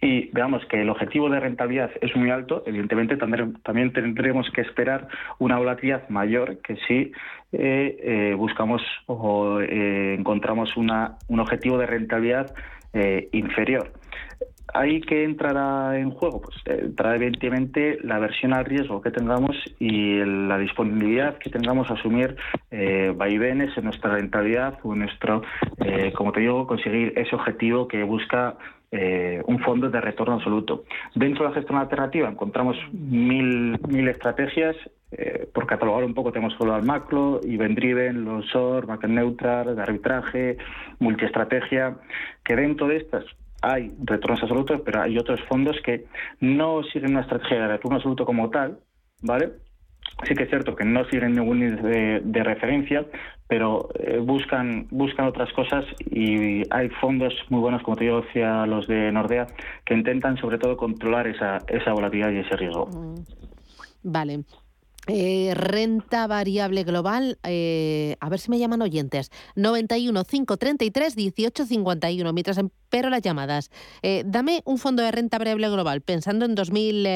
y 0.00 0.30
veamos 0.32 0.64
que 0.66 0.80
el 0.80 0.90
objetivo 0.90 1.28
de 1.28 1.40
rentabilidad 1.40 1.90
es 2.00 2.14
muy 2.14 2.30
alto, 2.30 2.62
evidentemente 2.66 3.16
también 3.16 3.92
tendremos 3.92 4.48
que 4.50 4.60
esperar 4.60 5.08
una 5.38 5.58
volatilidad 5.58 6.08
mayor 6.08 6.58
que 6.58 6.76
si 6.86 7.12
eh, 7.52 7.98
eh, 8.02 8.34
buscamos 8.36 8.82
o 9.06 9.60
eh, 9.60 10.14
encontramos 10.14 10.76
una, 10.76 11.16
un 11.28 11.40
objetivo 11.40 11.78
de 11.78 11.86
rentabilidad 11.86 12.54
inferior. 13.32 13.92
¿Ahí 14.74 15.00
que 15.00 15.22
entrará 15.22 15.98
en 15.98 16.10
juego? 16.10 16.40
Pues 16.40 16.56
entrará 16.66 17.14
evidentemente 17.16 17.98
la 18.02 18.18
versión 18.18 18.54
al 18.54 18.64
riesgo 18.64 19.00
que 19.00 19.10
tengamos 19.10 19.56
y 19.78 20.16
la 20.24 20.58
disponibilidad 20.58 21.38
que 21.38 21.50
tengamos 21.50 21.90
a 21.90 21.94
asumir 21.94 22.36
vaivenes 23.14 23.76
en 23.76 23.84
nuestra 23.84 24.14
rentabilidad 24.14 24.78
o 24.82 24.94
en 24.94 25.00
nuestro, 25.00 25.42
como 26.16 26.32
te 26.32 26.40
digo, 26.40 26.66
conseguir 26.66 27.12
ese 27.16 27.36
objetivo 27.36 27.86
que 27.86 28.02
busca 28.02 28.56
eh, 28.90 29.42
un 29.46 29.58
fondo 29.60 29.90
de 29.90 30.00
retorno 30.00 30.34
absoluto. 30.34 30.84
Dentro 31.14 31.44
de 31.44 31.50
la 31.50 31.54
gestión 31.54 31.78
alternativa 31.78 32.28
encontramos 32.28 32.76
mil, 32.92 33.78
mil 33.88 34.08
estrategias. 34.08 34.76
Eh, 35.10 35.48
por 35.54 35.66
catalogar 35.66 36.04
un 36.04 36.12
poco 36.12 36.32
tenemos 36.32 36.54
solo 36.58 36.74
al 36.74 36.82
macro, 36.82 37.40
event 37.42 37.78
driven, 37.78 38.24
los 38.24 38.46
SOR, 38.50 38.86
market 38.86 39.10
neutral, 39.10 39.74
de 39.74 39.82
arbitraje, 39.82 40.58
multiestrategia, 40.98 41.96
que 42.44 42.54
dentro 42.54 42.88
de 42.88 42.98
estas 42.98 43.24
hay 43.62 43.90
retornos 44.04 44.42
absolutos, 44.42 44.82
pero 44.84 45.02
hay 45.02 45.18
otros 45.18 45.40
fondos 45.48 45.76
que 45.82 46.04
no 46.40 46.82
siguen 46.84 47.12
una 47.12 47.22
estrategia 47.22 47.62
de 47.62 47.68
retorno 47.68 47.96
absoluto 47.96 48.26
como 48.26 48.50
tal, 48.50 48.78
¿vale? 49.22 49.52
Sí 50.26 50.34
que 50.34 50.44
es 50.44 50.48
cierto 50.48 50.74
que 50.74 50.84
no 50.84 51.04
siguen 51.06 51.34
ningún 51.34 51.62
índice 51.62 52.20
de, 52.24 52.42
referencia, 52.42 53.04
pero 53.46 53.88
eh, 53.98 54.18
buscan 54.18 54.86
buscan 54.90 55.26
otras 55.26 55.52
cosas 55.52 55.84
y 56.10 56.62
hay 56.70 56.88
fondos 57.00 57.34
muy 57.48 57.60
buenos, 57.60 57.82
como 57.82 57.96
te 57.96 58.04
digo, 58.04 58.22
decía 58.22 58.66
los 58.66 58.86
de 58.86 59.12
Nordea, 59.12 59.46
que 59.84 59.94
intentan 59.94 60.36
sobre 60.38 60.58
todo 60.58 60.76
controlar 60.76 61.26
esa, 61.28 61.58
esa 61.68 61.92
volatilidad 61.92 62.30
y 62.32 62.38
ese 62.38 62.56
riesgo. 62.56 62.86
Mm. 62.86 63.14
Vale. 64.02 64.40
Eh, 65.10 65.54
renta 65.54 66.26
variable 66.26 66.84
global, 66.84 67.38
eh, 67.42 68.16
a 68.20 68.28
ver 68.28 68.40
si 68.40 68.50
me 68.50 68.58
llaman 68.58 68.82
oyentes, 68.82 69.30
91 69.56 70.22
533 70.22 71.16
18 71.16 71.64
51, 71.64 72.32
mientras 72.34 72.58
espero 72.58 73.08
las 73.08 73.22
llamadas. 73.22 73.70
dame 74.26 74.60
un 74.66 74.76
fondo 74.76 75.02
de 75.02 75.10
renta 75.10 75.38
variable 75.38 75.70
global, 75.70 76.02
pensando 76.02 76.44
en 76.44 76.54
2000, 76.54 77.06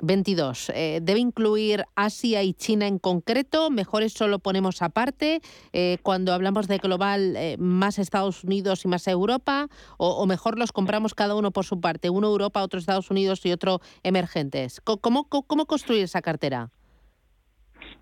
22. 0.00 0.70
Eh, 0.74 1.00
¿Debe 1.02 1.20
incluir 1.20 1.84
Asia 1.94 2.42
y 2.42 2.54
China 2.54 2.86
en 2.86 2.98
concreto? 2.98 3.70
¿Mejor 3.70 4.02
eso 4.02 4.28
lo 4.28 4.38
ponemos 4.38 4.82
aparte? 4.82 5.40
Eh, 5.72 5.98
cuando 6.02 6.32
hablamos 6.32 6.68
de 6.68 6.78
global, 6.78 7.36
eh, 7.36 7.56
más 7.58 7.98
Estados 7.98 8.44
Unidos 8.44 8.84
y 8.84 8.88
más 8.88 9.06
Europa? 9.06 9.68
O, 9.96 10.26
mejor 10.26 10.58
los 10.58 10.72
compramos 10.72 11.14
cada 11.14 11.34
uno 11.34 11.50
por 11.50 11.64
su 11.64 11.80
parte? 11.80 12.10
Uno 12.10 12.28
Europa, 12.28 12.62
otro 12.62 12.78
Estados 12.78 13.10
Unidos 13.10 13.44
y 13.46 13.52
otro 13.52 13.80
emergentes. 14.02 14.80
¿Cómo, 14.80 15.28
cómo 15.28 15.66
construir 15.66 16.04
esa 16.04 16.22
cartera? 16.22 16.70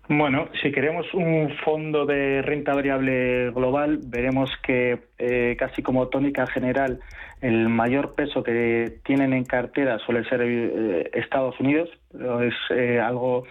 Bueno, 0.09 0.49
si 0.61 0.69
queremos 0.73 1.05
un 1.13 1.49
fondo 1.63 2.05
de 2.05 2.41
renta 2.41 2.73
variable 2.73 3.51
global, 3.51 3.99
veremos 4.03 4.51
que 4.61 4.99
eh, 5.17 5.55
casi 5.57 5.81
como 5.81 6.09
tónica 6.09 6.45
general 6.45 6.99
el 7.39 7.69
mayor 7.69 8.13
peso 8.13 8.43
que 8.43 8.99
tienen 9.05 9.31
en 9.31 9.45
cartera 9.45 9.99
suele 9.99 10.25
ser 10.25 10.41
eh, 10.43 11.09
Estados 11.13 11.57
Unidos, 11.57 11.89
es 12.13 12.53
eh, 12.71 12.99
algo 12.99 13.45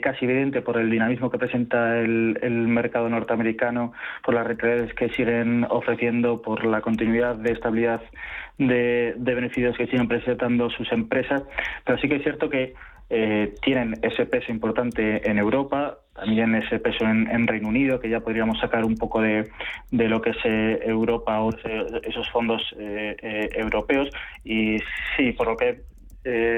casi 0.00 0.24
evidente 0.26 0.62
por 0.62 0.78
el 0.78 0.90
dinamismo 0.90 1.28
que 1.28 1.38
presenta 1.38 1.98
el, 1.98 2.38
mercado 2.68 3.08
norteamericano, 3.08 3.92
por 4.24 4.34
las 4.34 4.46
redes 4.46 4.94
que 4.94 5.08
siguen 5.08 5.66
ofreciendo, 5.68 6.40
por 6.40 6.64
la 6.64 6.82
continuidad 6.82 7.34
de 7.34 7.52
estabilidad 7.52 8.00
de, 8.58 9.14
de 9.16 9.34
beneficios 9.34 9.76
que 9.76 9.86
siguen 9.86 10.06
presentando 10.06 10.70
sus 10.70 10.90
empresas. 10.92 11.42
Pero 11.84 11.98
sí 11.98 12.08
que 12.08 12.16
es 12.16 12.22
cierto 12.22 12.48
que 12.48 12.74
eh, 13.08 13.54
tienen 13.62 13.94
ese 14.02 14.26
peso 14.26 14.50
importante 14.50 15.28
en 15.28 15.38
Europa, 15.38 15.98
también 16.14 16.54
ese 16.54 16.80
peso 16.80 17.04
en, 17.04 17.46
Reino 17.46 17.68
Unido, 17.68 18.00
que 18.00 18.08
ya 18.08 18.20
podríamos 18.20 18.58
sacar 18.58 18.84
un 18.84 18.96
poco 18.96 19.20
de, 19.20 19.48
de 19.90 20.08
lo 20.08 20.20
que 20.20 20.30
es 20.30 20.36
eh, 20.44 20.80
Europa 20.84 21.40
o 21.40 21.50
esos 22.02 22.28
fondos 22.30 22.62
eh, 22.78 23.48
europeos. 23.54 24.08
Y 24.44 24.78
sí, 25.16 25.32
por 25.32 25.48
lo 25.48 25.56
que 25.56 25.82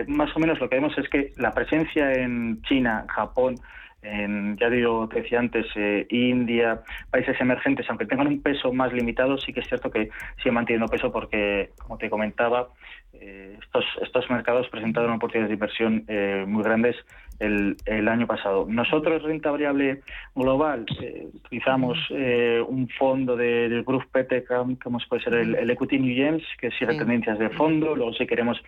más 0.07 0.35
o 0.35 0.41
menos 0.41 0.59
lo 0.61 0.71
que 0.71 0.77
vemos 0.77 0.97
es 0.97 1.07
que 1.11 1.33
la 1.37 1.53
presencia 1.53 2.11
en 2.15 2.63
China, 2.63 3.05
Japón, 3.07 3.57
en, 4.03 4.57
ya 4.59 4.71
digo, 4.71 5.09
te 5.09 5.23
decía 5.23 5.41
antes, 5.41 5.67
India, 6.09 6.81
países 7.11 7.41
emergentes, 7.41 7.87
aunque 7.89 8.07
tengan 8.07 8.29
un 8.29 8.43
peso 8.43 8.73
más 8.73 8.93
limitado, 8.93 9.39
sí 9.39 9.53
que 9.53 9.61
es 9.61 9.69
cierto 9.69 9.91
que 9.91 10.11
siguen 10.37 10.55
manteniendo 10.55 10.89
peso 10.89 11.11
porque, 11.11 11.71
como 11.79 11.99
te 11.99 12.09
comentaba, 12.09 12.69
eh, 13.15 13.57
estos, 13.61 13.85
estos 14.03 14.31
mercados 14.31 14.69
presentaron 14.69 15.13
oportunidades 15.13 15.49
de 15.49 15.55
inversión 15.55 16.05
eh, 16.09 16.45
muy 16.47 16.63
grandes 16.63 16.95
el, 17.41 17.77
el, 17.87 18.07
año 18.07 18.27
pasado. 18.27 18.67
Nosotros, 18.69 19.23
renta 19.23 19.51
variable 19.51 20.03
global, 20.35 20.85
eh, 21.01 21.27
utilizamos 21.33 21.99
un 22.11 22.89
fondo 22.99 23.37
del 23.37 23.83
Group 23.85 24.07
PT, 24.13 24.45
como 24.45 24.99
puede 25.09 25.23
ser 25.23 25.35
el, 25.35 25.71
Equity 25.71 25.99
New 25.99 26.15
Gems, 26.15 26.43
que 26.61 26.71
sigue 26.73 26.99
tendencias 26.99 27.39
de 27.39 27.49
fondo. 27.51 27.97
Luego, 27.97 28.13
si 28.13 28.27
queremos 28.27 28.61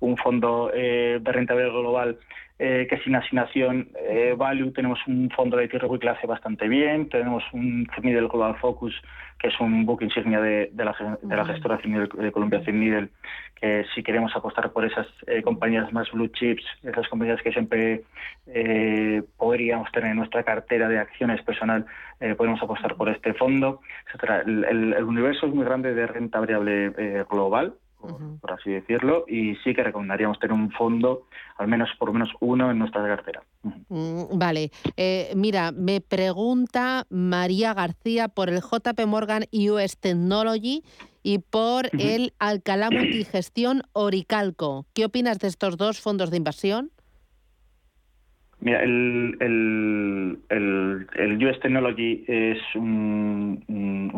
un 0.00 0.16
fondo 0.16 0.70
de 0.72 1.20
renta 1.24 1.54
variable 1.54 1.80
global 1.80 2.18
que 2.58 3.00
sin 3.04 3.14
asignación 3.14 3.90
value, 4.38 4.72
tenemos 4.72 4.98
un 5.06 5.28
fondo 5.30 5.58
de 5.58 5.68
tierra 5.68 5.88
que 5.88 6.08
hace 6.08 6.26
bastante 6.26 6.68
bien. 6.68 7.08
Tenemos 7.10 7.44
un 7.52 7.86
del 8.02 8.28
Global 8.28 8.56
Focus, 8.56 8.94
que 9.38 9.48
es 9.48 9.60
un 9.60 9.84
book 9.84 10.02
insignia 10.02 10.40
de, 10.40 10.70
de, 10.72 10.84
la, 10.84 11.18
de 11.20 11.36
la 11.36 11.44
gestora 11.44 11.78
de 11.78 12.32
Columbia 12.32 12.60
Needle 12.66 13.10
que 13.60 13.84
si 13.94 14.02
queremos 14.02 14.34
apostar 14.36 14.70
por 14.72 14.84
esas 14.84 15.06
eh, 15.26 15.42
compañías 15.42 15.90
más 15.92 16.10
blue 16.12 16.28
chips, 16.28 16.62
esas 16.82 17.08
compañías 17.08 17.40
que 17.42 17.52
siempre 17.52 18.02
eh, 18.46 19.22
podríamos 19.36 19.90
tener 19.92 20.10
en 20.10 20.18
nuestra 20.18 20.42
cartera 20.42 20.88
de 20.88 20.98
acciones 20.98 21.42
personal, 21.42 21.86
eh, 22.20 22.34
podemos 22.34 22.62
apostar 22.62 22.96
por 22.96 23.08
este 23.08 23.32
fondo, 23.32 23.80
etcétera. 24.06 24.42
El, 24.42 25.02
universo 25.04 25.46
es 25.46 25.54
muy 25.54 25.64
grande 25.64 25.94
de 25.94 26.06
renta 26.06 26.40
variable 26.40 26.90
global, 27.30 27.74
por, 28.40 28.52
así 28.52 28.70
decirlo, 28.70 29.24
y 29.28 29.54
sí 29.56 29.74
que 29.74 29.82
recomendaríamos 29.82 30.38
tener 30.38 30.54
un 30.54 30.70
fondo, 30.72 31.26
al 31.58 31.68
menos 31.68 31.90
por 31.98 32.08
lo 32.08 32.14
menos 32.14 32.30
uno 32.40 32.70
en 32.70 32.78
nuestra 32.78 33.06
cartera. 33.06 33.42
Mm, 33.88 34.38
vale, 34.38 34.70
mira, 35.34 35.72
me 35.72 36.00
pregunta 36.00 37.06
María 37.10 37.74
García 37.74 38.28
por 38.28 38.48
el 38.48 38.60
JP 38.60 39.06
Morgan 39.06 39.44
US 39.52 39.96
Technology 39.98 40.82
y 41.22 41.38
por 41.38 41.90
el 41.98 42.34
Alcalá 42.38 42.88
Multigestión 42.90 43.82
Oricalco. 43.92 44.86
¿Qué 44.94 45.04
opinas 45.04 45.40
de 45.40 45.48
estos 45.48 45.76
dos 45.76 46.00
fondos 46.00 46.30
de 46.30 46.36
inversión? 46.36 46.92
Mira, 48.66 48.82
el, 48.82 49.36
el, 50.48 51.46
US 51.46 51.60
Technology 51.60 52.24
es 52.26 52.58
un, 52.74 53.62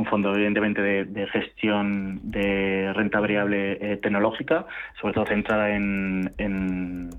fondo 0.09 0.35
evidentemente 0.35 0.81
de, 0.81 1.27
gestión 1.27 2.19
de 2.23 2.91
renta 2.95 3.21
variable 3.21 3.73
eh, 3.73 3.99
tecnológica, 3.99 4.65
sobre 4.99 5.13
todo 5.13 5.27
centrada 5.27 5.77
en, 5.77 6.33
en 6.39 7.11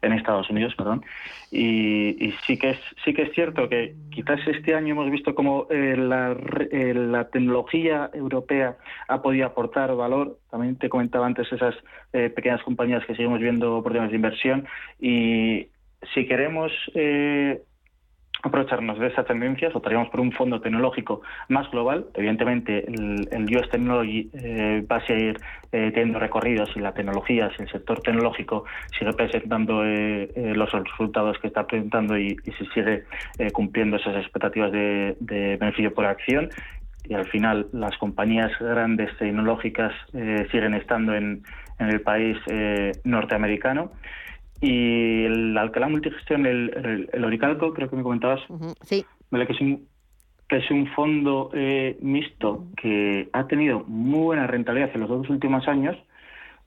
Estados 0.00 0.48
Unidos, 0.48 0.74
perdón. 0.74 1.04
Y, 1.50 2.32
sí 2.46 2.56
que 2.56 2.70
es 2.70 2.78
sí 3.04 3.12
que 3.12 3.24
es 3.24 3.32
cierto 3.34 3.68
que 3.68 3.94
quizás 4.10 4.40
este 4.46 4.74
año 4.74 4.92
hemos 4.94 5.10
visto 5.10 5.34
cómo 5.34 5.66
eh, 5.68 5.96
la, 5.98 6.34
eh, 6.70 6.94
la, 6.94 7.28
tecnología 7.28 8.08
europea 8.14 8.78
ha 9.06 9.20
podido 9.20 9.44
aportar 9.44 9.94
valor. 9.96 10.38
También 10.50 10.76
te 10.76 10.88
comentaba 10.88 11.26
antes 11.26 11.52
esas 11.52 11.74
pequeñas 12.10 12.62
compañías 12.62 13.04
que 13.04 13.14
seguimos 13.14 13.38
viendo 13.38 13.76
oportunidades 13.76 14.12
de 14.12 14.16
inversión 14.16 14.66
y 14.98 15.68
si 16.14 16.26
queremos 16.26 16.72
aprovecharnos 18.42 18.98
de 18.98 19.08
esas 19.08 19.26
tendencias, 19.26 19.74
optaríamos 19.74 20.08
por 20.08 20.20
un 20.20 20.32
fondo 20.32 20.60
tecnológico 20.60 21.22
más 21.48 21.70
global. 21.70 22.06
Evidentemente, 22.14 22.86
el, 22.86 23.28
el 23.30 23.56
US 23.56 23.68
Technology 23.70 24.30
eh, 24.32 24.84
va 24.90 24.96
a 24.96 25.06
seguir 25.06 25.36
eh, 25.72 25.90
teniendo 25.92 26.18
recorridos 26.18 26.70
y 26.74 26.80
la 26.80 26.92
tecnología, 26.92 27.50
si 27.56 27.62
el 27.62 27.70
sector 27.70 28.00
tecnológico 28.00 28.64
sigue 28.98 29.12
presentando 29.12 29.84
eh, 29.84 30.52
los 30.54 30.70
resultados 30.72 31.38
que 31.38 31.48
está 31.48 31.66
presentando 31.66 32.18
y, 32.18 32.36
y 32.44 32.52
si 32.52 32.66
sigue 32.66 33.04
cumpliendo 33.52 33.96
esas 33.96 34.16
expectativas 34.16 34.72
de, 34.72 35.16
beneficio 35.60 35.92
por 35.92 36.06
acción. 36.06 36.48
Y 37.04 37.14
al 37.14 37.26
final, 37.26 37.66
las 37.72 37.96
compañías 37.96 38.52
grandes 38.60 39.16
tecnológicas 39.18 39.92
siguen 40.50 40.74
estando 40.74 41.14
en, 41.14 41.42
en 41.78 41.88
el 41.88 42.02
país 42.02 42.36
norteamericano. 43.04 43.90
Y 44.60 45.24
el 45.24 45.56
Alcalá 45.56 45.88
Multigestión, 45.88 46.46
el, 46.46 47.08
el, 47.12 47.24
Oricalco, 47.24 47.72
creo 47.72 47.88
que 47.88 47.96
me 47.96 48.02
comentabas, 48.02 48.40
sí. 48.82 49.04
¿vale? 49.30 49.46
que, 49.46 49.54
es 49.54 49.60
un, 49.60 49.86
que 50.48 50.58
es 50.58 50.70
un 50.70 50.86
fondo 50.88 51.50
eh, 51.54 51.96
mixto 52.02 52.66
que 52.76 53.30
ha 53.32 53.46
tenido 53.46 53.84
muy 53.86 54.20
buena 54.20 54.46
rentabilidad 54.46 54.90
en 54.94 55.00
los 55.00 55.08
dos 55.08 55.30
últimos 55.30 55.66
años, 55.66 55.96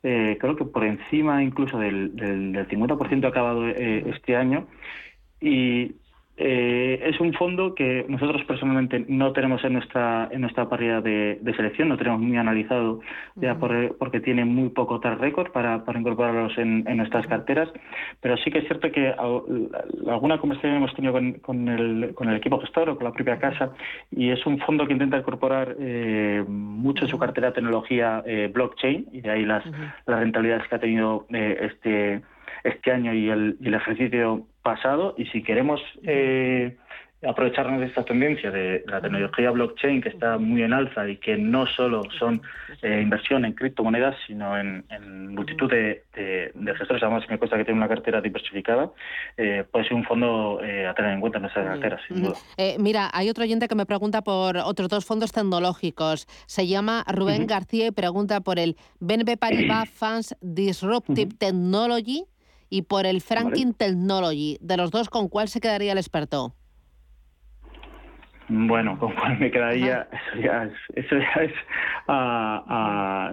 eh, 0.01 0.37
creo 0.39 0.55
que 0.55 0.65
por 0.65 0.83
encima 0.83 1.43
incluso 1.43 1.77
del, 1.77 2.15
del, 2.15 2.51
del 2.51 2.67
50% 2.67 3.27
acabado 3.27 3.67
eh, 3.69 4.03
este 4.07 4.35
año. 4.35 4.67
Y 5.39 5.95
eh, 6.35 6.99
es 7.03 7.19
un 7.19 7.31
fondo 7.33 7.75
que 7.75 8.05
nosotros 8.09 8.43
personalmente 8.45 9.05
no 9.07 9.33
tenemos 9.33 9.63
en 9.63 9.73
nuestra 9.73 10.29
en 10.31 10.41
nuestra 10.41 10.67
parrilla 10.67 10.99
de, 10.99 11.39
selección, 11.55 11.89
no 11.89 11.97
tenemos 11.97 12.21
muy 12.21 12.37
analizado 12.37 13.01
ya 13.35 13.55
porque 13.55 14.19
tiene 14.19 14.43
muy 14.43 14.69
poco 14.69 14.99
track 14.99 15.19
record 15.19 15.51
para, 15.51 15.85
para 15.85 15.99
incorporarlos 15.99 16.57
en, 16.57 16.83
nuestras 16.97 17.27
carteras, 17.27 17.69
pero 18.19 18.35
sí 18.37 18.49
que 18.49 18.59
es 18.59 18.65
cierto 18.65 18.91
que 18.91 19.13
alguna 20.09 20.39
conversación 20.39 20.75
hemos 20.75 20.95
tenido 20.95 21.13
con, 21.13 21.67
el, 21.67 22.13
con 22.15 22.29
el 22.29 22.37
equipo 22.37 22.59
gestor 22.59 22.89
o 22.89 22.95
con 22.95 23.03
la 23.03 23.13
propia 23.13 23.37
casa 23.37 23.71
y 24.09 24.29
es 24.29 24.43
un 24.47 24.57
fondo 24.59 24.87
que 24.87 24.93
intenta 24.93 25.17
incorporar 25.17 25.75
eh, 25.79 26.43
mucho 26.47 27.05
en 27.05 27.11
su 27.11 27.19
cartera 27.19 27.47
de 27.49 27.53
tecnología 27.53 28.23
eh, 28.25 28.49
blockchain 28.51 29.07
y 29.11 29.21
de 29.21 29.29
ahí 29.29 29.45
las, 29.45 29.63
las 30.07 30.19
rentabilidades 30.19 30.67
que 30.67 30.75
ha 30.75 30.79
tenido 30.79 31.27
este 31.29 32.23
este 32.63 32.91
año 32.91 33.13
y 33.13 33.29
el, 33.29 33.57
y 33.59 33.67
el 33.67 33.73
ejercicio 33.73 34.45
pasado 34.63 35.13
y 35.17 35.25
si 35.25 35.43
queremos 35.43 35.81
eh, 36.03 36.77
aprovecharnos 37.27 37.79
de 37.79 37.87
esta 37.87 38.03
tendencia 38.03 38.51
de 38.51 38.83
la 38.87 38.99
tecnología 38.99 39.51
blockchain 39.51 40.01
que 40.01 40.09
está 40.09 40.37
muy 40.37 40.63
en 40.63 40.73
alza 40.73 41.07
y 41.07 41.17
que 41.17 41.37
no 41.37 41.65
solo 41.67 42.03
son 42.19 42.41
eh, 42.81 42.99
inversión 43.01 43.45
en 43.45 43.53
criptomonedas, 43.53 44.15
sino 44.27 44.57
en, 44.57 44.83
multitud 45.33 45.69
de, 45.69 46.03
gestores, 46.77 47.01
además 47.01 47.23
me 47.29 47.37
cuesta 47.37 47.57
que 47.57 47.65
tenga 47.65 47.77
una 47.77 47.87
cartera 47.87 48.19
diversificada, 48.19 48.91
eh, 49.37 49.63
puede 49.71 49.85
ser 49.85 49.93
un 49.93 50.03
fondo 50.03 50.59
a 50.59 50.93
tener 50.93 51.11
en 51.11 51.21
cuenta 51.21 51.37
en 51.37 51.43
nuestra 51.43 51.63
cartera, 51.63 51.99
sin 52.07 52.23
duda. 52.23 52.35
mira, 52.77 53.09
hay 53.13 53.29
otro 53.29 53.43
oyente 53.43 53.67
que 53.67 53.75
me 53.75 53.85
pregunta 53.85 54.21
por 54.21 54.57
otros 54.57 54.89
dos 54.89 55.05
fondos 55.05 55.31
tecnológicos. 55.31 56.27
Se 56.45 56.67
llama 56.67 57.05
Rubén 57.07 57.47
García 57.47 57.87
y 57.87 57.91
pregunta 57.91 58.41
por 58.41 58.59
el 58.59 58.75
BNP 58.99 59.37
Paribas 59.37 59.89
Funds 59.93 60.35
Disruptive 60.41 61.33
Technology 61.37 62.25
y 62.73 62.81
por 62.81 63.05
el 63.05 63.21
Franklin 63.21 63.75
Technology. 63.75 64.57
De 64.59 64.77
los 64.77 64.89
dos, 64.89 65.07
¿con 65.07 65.29
cuál 65.29 65.47
se 65.47 65.61
quedaría 65.61 65.91
el 65.91 65.99
experto? 65.99 66.55
Bueno, 68.49 68.97
con 68.97 69.13
cuál 69.13 69.37
me 69.37 69.51
quedaría, 69.51 70.07
eso 70.33 70.41
ya 70.41 70.63
es, 70.63 70.73
eso 70.95 71.15
ya 71.17 71.43
es 71.43 71.53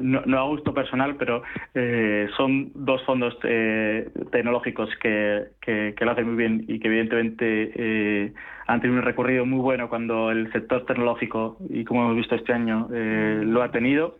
no, 0.02 0.38
a 0.38 0.46
gusto 0.46 0.74
personal, 0.74 1.16
pero 1.16 1.42
eh, 1.74 2.28
son 2.36 2.70
dos 2.74 3.02
fondos 3.06 3.34
eh, 3.44 4.10
tecnológicos 4.30 4.90
que, 5.02 5.46
que, 5.62 5.94
lo 5.98 6.10
hacen 6.10 6.26
muy 6.26 6.36
bien 6.36 6.66
y 6.68 6.78
que 6.78 6.88
evidentemente 6.88 7.72
eh, 7.74 8.34
han 8.66 8.82
tenido 8.82 9.00
un 9.00 9.06
recorrido 9.06 9.46
muy 9.46 9.60
bueno 9.60 9.88
cuando 9.88 10.30
el 10.30 10.52
sector 10.52 10.84
tecnológico, 10.84 11.56
y 11.70 11.84
como 11.84 12.02
hemos 12.02 12.16
visto 12.16 12.34
este 12.34 12.52
año, 12.52 12.88
lo 12.90 13.62
ha 13.62 13.70
tenido. 13.70 14.18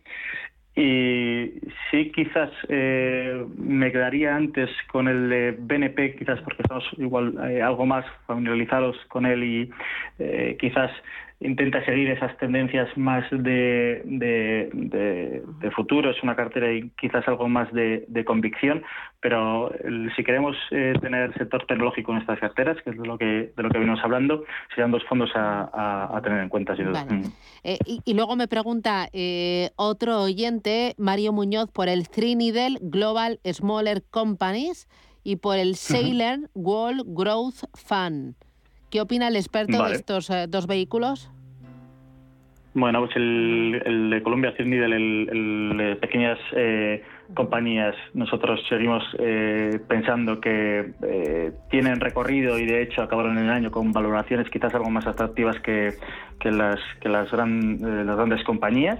Y 0.75 1.51
sí, 1.89 2.11
quizás 2.15 2.49
eh, 2.69 3.45
me 3.57 3.91
quedaría 3.91 4.35
antes 4.35 4.69
con 4.89 5.09
el 5.09 5.29
de 5.29 5.51
BNP, 5.59 6.15
quizás 6.15 6.39
porque 6.41 6.61
estamos 6.61 6.85
igual 6.97 7.35
eh, 7.49 7.61
algo 7.61 7.85
más 7.85 8.05
familiarizados 8.25 8.95
con 9.09 9.25
él 9.25 9.43
y 9.43 9.71
eh, 10.19 10.55
quizás 10.59 10.91
intenta 11.41 11.83
seguir 11.85 12.09
esas 12.09 12.37
tendencias 12.37 12.87
más 12.95 13.25
de, 13.31 14.01
de, 14.05 15.71
futuro, 15.75 16.11
es 16.11 16.21
una 16.21 16.35
cartera 16.35 16.71
y 16.71 16.91
quizás 16.91 17.27
algo 17.27 17.49
más 17.49 17.71
de, 17.73 18.23
convicción, 18.25 18.83
pero 19.19 19.71
si 20.15 20.23
queremos 20.23 20.55
eh, 20.69 20.93
tener 21.01 21.33
sector 21.37 21.65
tecnológico 21.65 22.11
en 22.11 22.19
estas 22.19 22.39
carteras, 22.39 22.77
que 22.83 22.91
es 22.91 22.97
de 22.97 23.07
lo 23.07 23.17
que, 23.17 23.51
de 23.55 23.63
lo 23.63 23.69
que 23.69 23.79
venimos 23.79 23.99
hablando, 24.03 24.43
serían 24.69 24.91
dos 24.91 25.03
fondos 25.05 25.31
a, 25.33 26.19
tener 26.23 26.43
en 26.43 26.49
cuenta. 26.49 26.73
Mm. 26.73 27.23
Eh, 27.63 27.79
y, 28.05 28.13
luego 28.13 28.35
me 28.35 28.47
pregunta 28.47 29.07
eh, 29.11 29.71
otro 29.75 30.21
oyente, 30.21 30.93
Mario 30.97 31.33
Muñoz, 31.33 31.71
por 31.71 31.89
el 31.89 32.09
Trinidad 32.09 32.71
Global 32.81 33.39
Smaller 33.43 34.03
Companies 34.11 34.87
y 35.23 35.37
por 35.37 35.57
el 35.57 35.75
Sailor 35.75 36.49
World 36.53 37.03
Growth 37.07 37.63
Fund. 37.73 38.35
¿Qué 38.91 38.99
opina 38.99 39.29
el 39.29 39.37
experto 39.37 39.85
de 39.85 39.93
estos 39.93 40.29
eh, 40.29 40.47
dos 40.49 40.67
vehículos? 40.67 41.31
Bueno, 42.73 42.99
pues 42.99 43.15
el, 43.15 44.09
de 44.11 44.21
Colombia 44.21 44.53
Sydney, 44.55 44.79
el, 44.79 44.93
el, 44.93 45.77
de 45.77 45.95
pequeñas 45.95 46.37
eh, 46.55 47.03
compañías. 47.33 47.95
Nosotros 48.13 48.61
seguimos 48.69 49.03
eh, 49.19 49.79
pensando 49.87 50.39
que 50.39 50.91
eh, 51.03 51.51
tienen 51.69 51.99
recorrido 52.01 52.59
y 52.59 52.65
de 52.65 52.81
hecho 52.81 53.01
acabaron 53.01 53.37
el 53.37 53.49
año 53.49 53.71
con 53.71 53.91
valoraciones 53.91 54.49
quizás 54.49 54.73
algo 54.73 54.89
más 54.89 55.07
atractivas 55.07 55.59
que, 55.61 55.93
que 56.39 56.51
las, 56.51 56.79
que 57.01 57.07
las, 57.09 57.31
gran, 57.31 57.77
las 58.05 58.15
grandes 58.15 58.43
compañías 58.43 58.99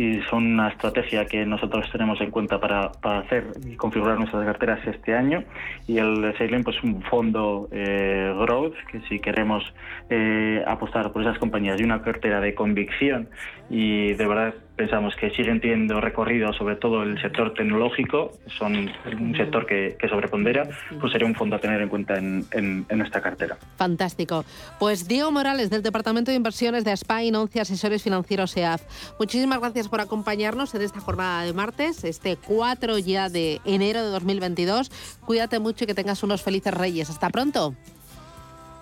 y 0.00 0.18
son 0.30 0.46
una 0.54 0.68
estrategia 0.68 1.26
que 1.26 1.44
nosotros 1.44 1.86
tenemos 1.92 2.18
en 2.22 2.30
cuenta 2.30 2.58
para, 2.58 2.90
para 2.90 3.18
hacer 3.18 3.48
y 3.66 3.76
configurar 3.76 4.18
nuestras 4.18 4.46
carteras 4.46 4.80
este 4.86 5.14
año. 5.14 5.44
Y 5.86 5.98
el 5.98 6.34
Sailing, 6.38 6.64
pues 6.64 6.82
un 6.82 7.02
fondo 7.02 7.68
eh, 7.70 8.34
growth, 8.38 8.72
que 8.90 9.02
si 9.10 9.18
queremos 9.18 9.62
eh, 10.08 10.64
apostar 10.66 11.12
por 11.12 11.20
esas 11.20 11.36
compañías 11.36 11.78
y 11.78 11.84
una 11.84 12.00
cartera 12.00 12.40
de 12.40 12.54
convicción 12.54 13.28
y 13.68 14.14
de 14.14 14.26
verdad 14.26 14.54
pensamos 14.80 15.14
que 15.14 15.28
siguen 15.32 15.60
teniendo 15.60 16.00
recorrido, 16.00 16.54
sobre 16.54 16.74
todo 16.74 17.02
el 17.02 17.20
sector 17.20 17.52
tecnológico, 17.52 18.32
son 18.56 18.90
un 19.04 19.36
sector 19.36 19.66
que, 19.66 19.94
que 20.00 20.08
sobrepondera, 20.08 20.66
pues 20.98 21.12
sería 21.12 21.26
un 21.26 21.34
fondo 21.34 21.56
a 21.56 21.58
tener 21.58 21.82
en 21.82 21.90
cuenta 21.90 22.16
en, 22.16 22.46
en, 22.52 22.86
en 22.88 23.02
esta 23.02 23.20
cartera. 23.20 23.58
Fantástico. 23.76 24.42
Pues 24.78 25.06
Diego 25.06 25.30
Morales, 25.32 25.68
del 25.68 25.82
Departamento 25.82 26.30
de 26.30 26.38
Inversiones 26.38 26.84
de 26.84 26.92
Spain, 26.92 27.34
11 27.34 27.60
Asesores 27.60 28.02
Financieros 28.02 28.56
EAF. 28.56 28.80
Muchísimas 29.18 29.60
gracias 29.60 29.86
por 29.86 30.00
acompañarnos 30.00 30.74
en 30.74 30.80
esta 30.80 31.00
jornada 31.00 31.42
de 31.42 31.52
martes, 31.52 32.02
este 32.04 32.38
4 32.38 32.96
ya 32.96 33.28
de 33.28 33.60
enero 33.66 34.02
de 34.02 34.08
2022. 34.08 34.90
Cuídate 35.26 35.58
mucho 35.58 35.84
y 35.84 35.88
que 35.88 35.94
tengas 35.94 36.22
unos 36.22 36.42
felices 36.42 36.72
reyes. 36.72 37.10
Hasta 37.10 37.28
pronto. 37.28 37.74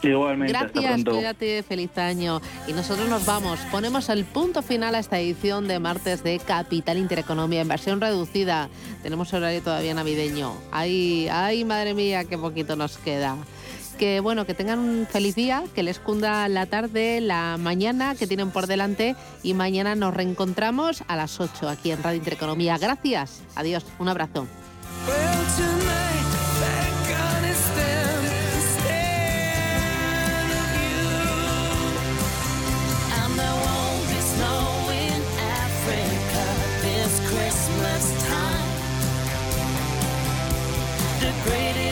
Igualmente, 0.03 0.53
Gracias, 0.53 1.05
cuídate, 1.05 1.63
feliz 1.63 1.97
año. 1.99 2.41
Y 2.67 2.73
nosotros 2.73 3.09
nos 3.09 3.27
vamos, 3.27 3.59
ponemos 3.71 4.09
el 4.09 4.25
punto 4.25 4.63
final 4.63 4.95
a 4.95 5.01
esta 5.01 5.19
edición 5.19 5.67
de 5.67 5.81
martes 5.81 6.23
de 6.23 6.39
Capital 6.39 6.99
Intereconomía 6.99 7.63
en 7.63 7.69
versión 7.69 8.01
reducida. 8.01 8.69
Tenemos 9.03 9.33
horario 9.33 9.61
todavía 9.63 9.95
navideño. 9.95 10.55
Ay, 10.71 11.29
ay, 11.31 11.65
madre 11.65 11.95
mía, 11.95 12.25
qué 12.25 12.39
poquito 12.39 12.77
nos 12.77 12.97
queda. 12.99 13.37
Que 13.99 14.21
bueno, 14.21 14.47
que 14.47 14.55
tengan 14.55 14.79
un 14.79 15.09
feliz 15.11 15.35
día, 15.35 15.65
que 15.75 15.83
les 15.83 15.99
cunda 15.99 16.47
la 16.49 16.67
tarde, 16.67 17.21
la 17.21 17.57
mañana 17.59 18.15
que 18.15 18.29
tienen 18.29 18.53
por 18.53 18.69
delante 18.69 19.17
y 19.43 19.55
mañana 19.55 19.97
nos 19.97 20.15
reencontramos 20.15 21.03
a 21.09 21.17
las 21.17 21.41
8 21.41 21.69
aquí 21.69 21.91
en 21.91 22.01
Radio 22.05 22.19
Intereconomía. 22.19 22.79
Gracias, 22.79 23.43
adiós, 23.57 23.85
un 23.99 24.09
abrazo. 24.09 24.47
The 41.49 41.88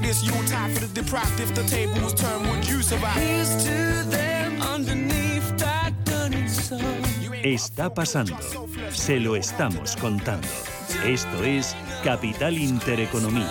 this 0.00 0.24
Yuletide 0.24 0.72
for 0.72 0.86
the 0.86 1.02
deprived. 1.02 1.40
If 1.40 1.54
the 1.54 1.64
tables 1.64 2.14
turn, 2.14 2.48
would 2.48 2.66
you 2.68 2.82
survive? 2.82 3.16
Here's 3.16 3.64
to 3.64 4.04
them 4.08 4.62
underneath 4.62 5.56
that 5.58 5.92
burning 6.04 6.48
sun. 6.48 6.80
Está 7.42 7.92
pasando. 7.92 8.36
Se 8.90 9.20
lo 9.20 9.36
estamos 9.36 9.96
contando. 9.96 10.48
Esto 11.04 11.44
es 11.44 11.76
Capital 12.02 12.56
Intereconomía. 12.58 13.48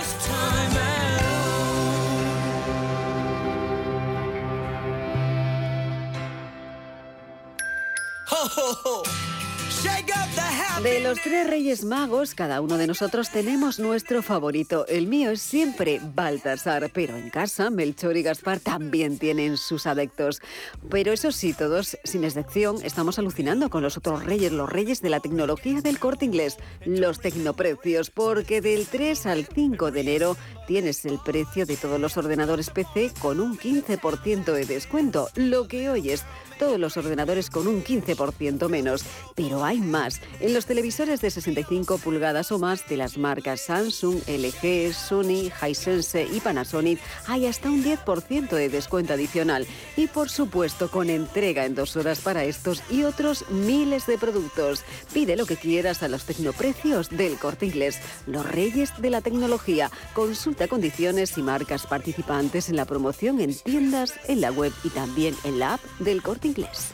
Los 11.07 11.21
tres 11.21 11.47
reyes 11.47 11.85
magos, 11.85 12.35
cada 12.35 12.59
uno 12.59 12.77
de 12.77 12.85
nosotros 12.85 13.29
tenemos 13.29 13.79
nuestro 13.79 14.21
favorito. 14.21 14.85
El 14.87 15.07
mío 15.07 15.31
es 15.31 15.41
siempre 15.41 16.01
Baltasar, 16.03 16.91
pero 16.93 17.15
en 17.15 17.29
casa 17.29 17.69
Melchor 17.69 18.17
y 18.17 18.23
Gaspar 18.23 18.59
también 18.59 19.17
tienen 19.17 19.55
sus 19.55 19.87
adeptos. 19.87 20.41
Pero 20.89 21.13
eso 21.13 21.31
sí, 21.31 21.53
todos, 21.53 21.97
sin 22.03 22.25
excepción, 22.25 22.79
estamos 22.83 23.19
alucinando 23.19 23.69
con 23.69 23.83
los 23.83 23.95
otros 23.95 24.25
reyes, 24.25 24.51
los 24.51 24.69
reyes 24.69 25.01
de 25.01 25.09
la 25.09 25.21
tecnología 25.21 25.79
del 25.79 25.97
corte 25.97 26.25
inglés, 26.25 26.57
los 26.85 27.21
tecnoprecios, 27.21 28.09
porque 28.09 28.59
del 28.59 28.85
3 28.85 29.27
al 29.27 29.45
5 29.45 29.91
de 29.91 30.01
enero 30.01 30.35
tienes 30.67 31.05
el 31.05 31.17
precio 31.17 31.65
de 31.65 31.77
todos 31.77 31.99
los 31.99 32.17
ordenadores 32.17 32.69
PC 32.69 33.13
con 33.19 33.39
un 33.39 33.57
15% 33.57 34.51
de 34.51 34.65
descuento. 34.65 35.29
Lo 35.35 35.67
que 35.67 35.89
oyes, 35.89 36.25
todos 36.59 36.79
los 36.79 36.97
ordenadores 36.97 37.49
con 37.49 37.67
un 37.67 37.83
15% 37.83 38.67
menos. 38.69 39.03
Pero 39.35 39.63
hay 39.63 39.79
más. 39.79 40.19
En 40.39 40.53
los 40.53 40.65
televisores 40.65 41.21
de 41.21 41.31
65 41.31 41.97
pulgadas 41.99 42.51
o 42.51 42.59
más 42.59 42.87
de 42.87 42.97
las 42.97 43.17
marcas 43.17 43.61
Samsung, 43.61 44.21
LG, 44.27 44.93
Sony, 44.93 45.51
Hisense 45.61 46.27
y 46.31 46.41
Panasonic 46.41 46.99
hay 47.27 47.45
hasta 47.45 47.69
un 47.69 47.83
10% 47.83 48.49
de 48.49 48.69
descuento 48.69 49.13
adicional. 49.13 49.65
Y 49.95 50.07
por 50.07 50.29
supuesto 50.29 50.91
con 50.91 51.09
entrega 51.09 51.65
en 51.65 51.75
dos 51.75 51.95
horas 51.95 52.19
para 52.19 52.43
estos 52.43 52.83
y 52.89 53.03
otros 53.03 53.49
miles 53.49 54.05
de 54.05 54.17
productos. 54.17 54.83
Pide 55.13 55.37
lo 55.37 55.45
que 55.45 55.55
quieras 55.55 56.03
a 56.03 56.09
los 56.09 56.25
tecnoprecios 56.25 57.09
del 57.09 57.37
corte 57.37 57.67
inglés. 57.67 57.99
Los 58.25 58.45
reyes 58.45 58.91
de 58.97 59.09
la 59.09 59.21
tecnología. 59.21 59.89
Consulta 60.13 60.56
condiciones 60.67 61.37
y 61.37 61.43
marcas 61.43 61.85
participantes 61.85 62.69
en 62.69 62.75
la 62.77 62.85
promoción 62.85 63.39
en 63.39 63.53
tiendas, 63.53 64.15
en 64.27 64.41
la 64.41 64.51
web 64.51 64.73
y 64.83 64.89
también 64.89 65.35
en 65.43 65.59
la 65.59 65.75
app 65.75 65.81
del 65.99 66.23
corte 66.23 66.47
inglés. 66.47 66.93